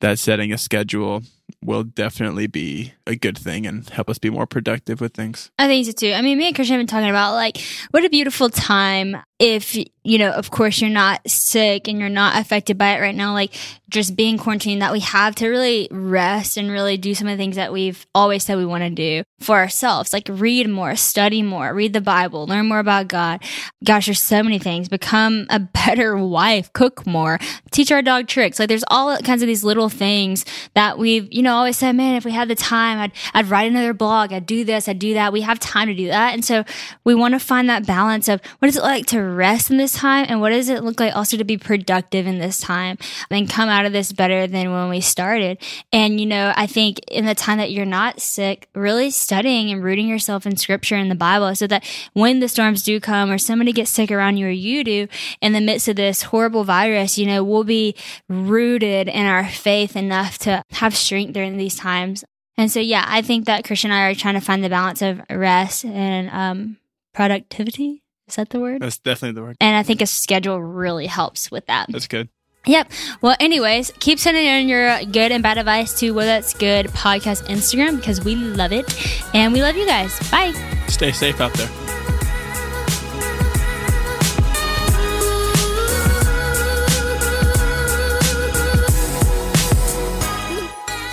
that 0.00 0.18
setting 0.18 0.52
a 0.52 0.58
schedule 0.58 1.22
will 1.62 1.82
definitely 1.82 2.46
be 2.46 2.92
a 3.06 3.16
good 3.16 3.36
thing 3.36 3.66
and 3.66 3.88
help 3.90 4.08
us 4.08 4.18
be 4.18 4.30
more 4.30 4.46
productive 4.46 5.00
with 5.00 5.14
things. 5.14 5.50
I 5.58 5.66
think 5.66 5.86
so 5.86 5.92
too. 5.92 6.12
I 6.12 6.22
mean, 6.22 6.38
me 6.38 6.46
and 6.46 6.54
Christian 6.54 6.74
have 6.74 6.80
been 6.80 6.86
talking 6.86 7.10
about 7.10 7.34
like 7.34 7.58
what 7.90 8.04
a 8.04 8.08
beautiful 8.08 8.50
time 8.50 9.16
if 9.38 9.76
you 10.08 10.16
know, 10.16 10.30
of 10.30 10.50
course, 10.50 10.80
you're 10.80 10.88
not 10.88 11.20
sick 11.28 11.86
and 11.86 12.00
you're 12.00 12.08
not 12.08 12.40
affected 12.40 12.78
by 12.78 12.96
it 12.96 13.00
right 13.00 13.14
now. 13.14 13.34
Like 13.34 13.54
just 13.90 14.16
being 14.16 14.38
quarantined, 14.38 14.80
that 14.80 14.90
we 14.90 15.00
have 15.00 15.34
to 15.34 15.48
really 15.48 15.86
rest 15.90 16.56
and 16.56 16.70
really 16.70 16.96
do 16.96 17.14
some 17.14 17.28
of 17.28 17.32
the 17.32 17.36
things 17.36 17.56
that 17.56 17.74
we've 17.74 18.06
always 18.14 18.42
said 18.42 18.56
we 18.56 18.64
want 18.64 18.84
to 18.84 18.90
do 18.90 19.22
for 19.40 19.56
ourselves. 19.56 20.14
Like 20.14 20.26
read 20.30 20.66
more, 20.70 20.96
study 20.96 21.42
more, 21.42 21.74
read 21.74 21.92
the 21.92 22.00
Bible, 22.00 22.46
learn 22.46 22.68
more 22.68 22.78
about 22.78 23.08
God. 23.08 23.42
Gosh, 23.84 24.06
there's 24.06 24.20
so 24.20 24.42
many 24.42 24.58
things. 24.58 24.88
Become 24.88 25.46
a 25.50 25.58
better 25.86 26.16
wife, 26.16 26.72
cook 26.72 27.06
more, 27.06 27.38
teach 27.70 27.92
our 27.92 28.00
dog 28.00 28.28
tricks. 28.28 28.58
Like 28.58 28.68
there's 28.70 28.84
all 28.88 29.14
kinds 29.18 29.42
of 29.42 29.46
these 29.46 29.62
little 29.62 29.90
things 29.90 30.46
that 30.72 30.96
we've 30.96 31.28
you 31.38 31.44
know, 31.44 31.52
I 31.52 31.58
always 31.58 31.78
said, 31.78 31.92
man, 31.92 32.16
if 32.16 32.24
we 32.24 32.32
had 32.32 32.48
the 32.48 32.56
time, 32.56 32.98
I'd, 32.98 33.12
I'd 33.32 33.48
write 33.48 33.70
another 33.70 33.94
blog. 33.94 34.32
I'd 34.32 34.44
do 34.44 34.64
this. 34.64 34.88
I'd 34.88 34.98
do 34.98 35.14
that. 35.14 35.32
We 35.32 35.42
have 35.42 35.60
time 35.60 35.86
to 35.86 35.94
do 35.94 36.08
that. 36.08 36.34
And 36.34 36.44
so 36.44 36.64
we 37.04 37.14
want 37.14 37.34
to 37.34 37.38
find 37.38 37.70
that 37.70 37.86
balance 37.86 38.26
of 38.26 38.40
what 38.58 38.66
does 38.66 38.76
it 38.76 38.82
like 38.82 39.06
to 39.06 39.22
rest 39.22 39.70
in 39.70 39.76
this 39.76 39.92
time? 39.92 40.26
And 40.28 40.40
what 40.40 40.50
does 40.50 40.68
it 40.68 40.82
look 40.82 40.98
like 40.98 41.14
also 41.14 41.36
to 41.36 41.44
be 41.44 41.56
productive 41.56 42.26
in 42.26 42.40
this 42.40 42.60
time 42.60 42.98
and 43.30 43.48
come 43.48 43.68
out 43.68 43.86
of 43.86 43.92
this 43.92 44.10
better 44.10 44.48
than 44.48 44.72
when 44.72 44.88
we 44.88 45.00
started? 45.00 45.58
And, 45.92 46.18
you 46.18 46.26
know, 46.26 46.52
I 46.56 46.66
think 46.66 46.98
in 47.08 47.24
the 47.24 47.36
time 47.36 47.58
that 47.58 47.70
you're 47.70 47.86
not 47.86 48.20
sick, 48.20 48.68
really 48.74 49.12
studying 49.12 49.70
and 49.70 49.84
rooting 49.84 50.08
yourself 50.08 50.44
in 50.44 50.56
scripture 50.56 50.96
and 50.96 51.08
the 51.08 51.14
Bible 51.14 51.54
so 51.54 51.68
that 51.68 51.84
when 52.14 52.40
the 52.40 52.48
storms 52.48 52.82
do 52.82 52.98
come 52.98 53.30
or 53.30 53.38
somebody 53.38 53.72
gets 53.72 53.92
sick 53.92 54.10
around 54.10 54.38
you 54.38 54.48
or 54.48 54.50
you 54.50 54.82
do 54.82 55.06
in 55.40 55.52
the 55.52 55.60
midst 55.60 55.86
of 55.86 55.94
this 55.94 56.22
horrible 56.22 56.64
virus, 56.64 57.16
you 57.16 57.26
know, 57.26 57.44
we'll 57.44 57.62
be 57.62 57.94
rooted 58.28 59.06
in 59.06 59.24
our 59.24 59.46
faith 59.46 59.94
enough 59.94 60.36
to 60.38 60.64
have 60.72 60.96
strength 60.96 61.27
during 61.32 61.56
these 61.56 61.76
times. 61.76 62.24
And 62.56 62.70
so, 62.70 62.80
yeah, 62.80 63.04
I 63.06 63.22
think 63.22 63.46
that 63.46 63.64
Christian 63.64 63.90
and 63.90 64.00
I 64.00 64.10
are 64.10 64.14
trying 64.14 64.34
to 64.34 64.40
find 64.40 64.64
the 64.64 64.68
balance 64.68 65.00
of 65.00 65.20
rest 65.30 65.84
and 65.84 66.28
um, 66.30 66.76
productivity. 67.14 68.02
Is 68.26 68.36
that 68.36 68.50
the 68.50 68.60
word? 68.60 68.82
That's 68.82 68.98
definitely 68.98 69.40
the 69.40 69.42
word. 69.42 69.56
And 69.60 69.76
I 69.76 69.82
think 69.82 70.02
a 70.02 70.06
schedule 70.06 70.60
really 70.60 71.06
helps 71.06 71.50
with 71.50 71.66
that. 71.66 71.86
That's 71.88 72.08
good. 72.08 72.28
Yep. 72.66 72.90
Well, 73.22 73.36
anyways, 73.40 73.92
keep 74.00 74.18
sending 74.18 74.44
in 74.44 74.68
your 74.68 75.02
good 75.04 75.32
and 75.32 75.42
bad 75.42 75.56
advice 75.56 75.98
to 76.00 76.10
Whoa 76.10 76.24
That's 76.24 76.52
Good 76.52 76.86
podcast 76.88 77.46
Instagram 77.46 77.96
because 77.96 78.22
we 78.22 78.34
love 78.34 78.72
it. 78.72 78.84
And 79.32 79.52
we 79.52 79.62
love 79.62 79.76
you 79.76 79.86
guys. 79.86 80.18
Bye. 80.30 80.52
Stay 80.88 81.12
safe 81.12 81.40
out 81.40 81.54
there. 81.54 81.87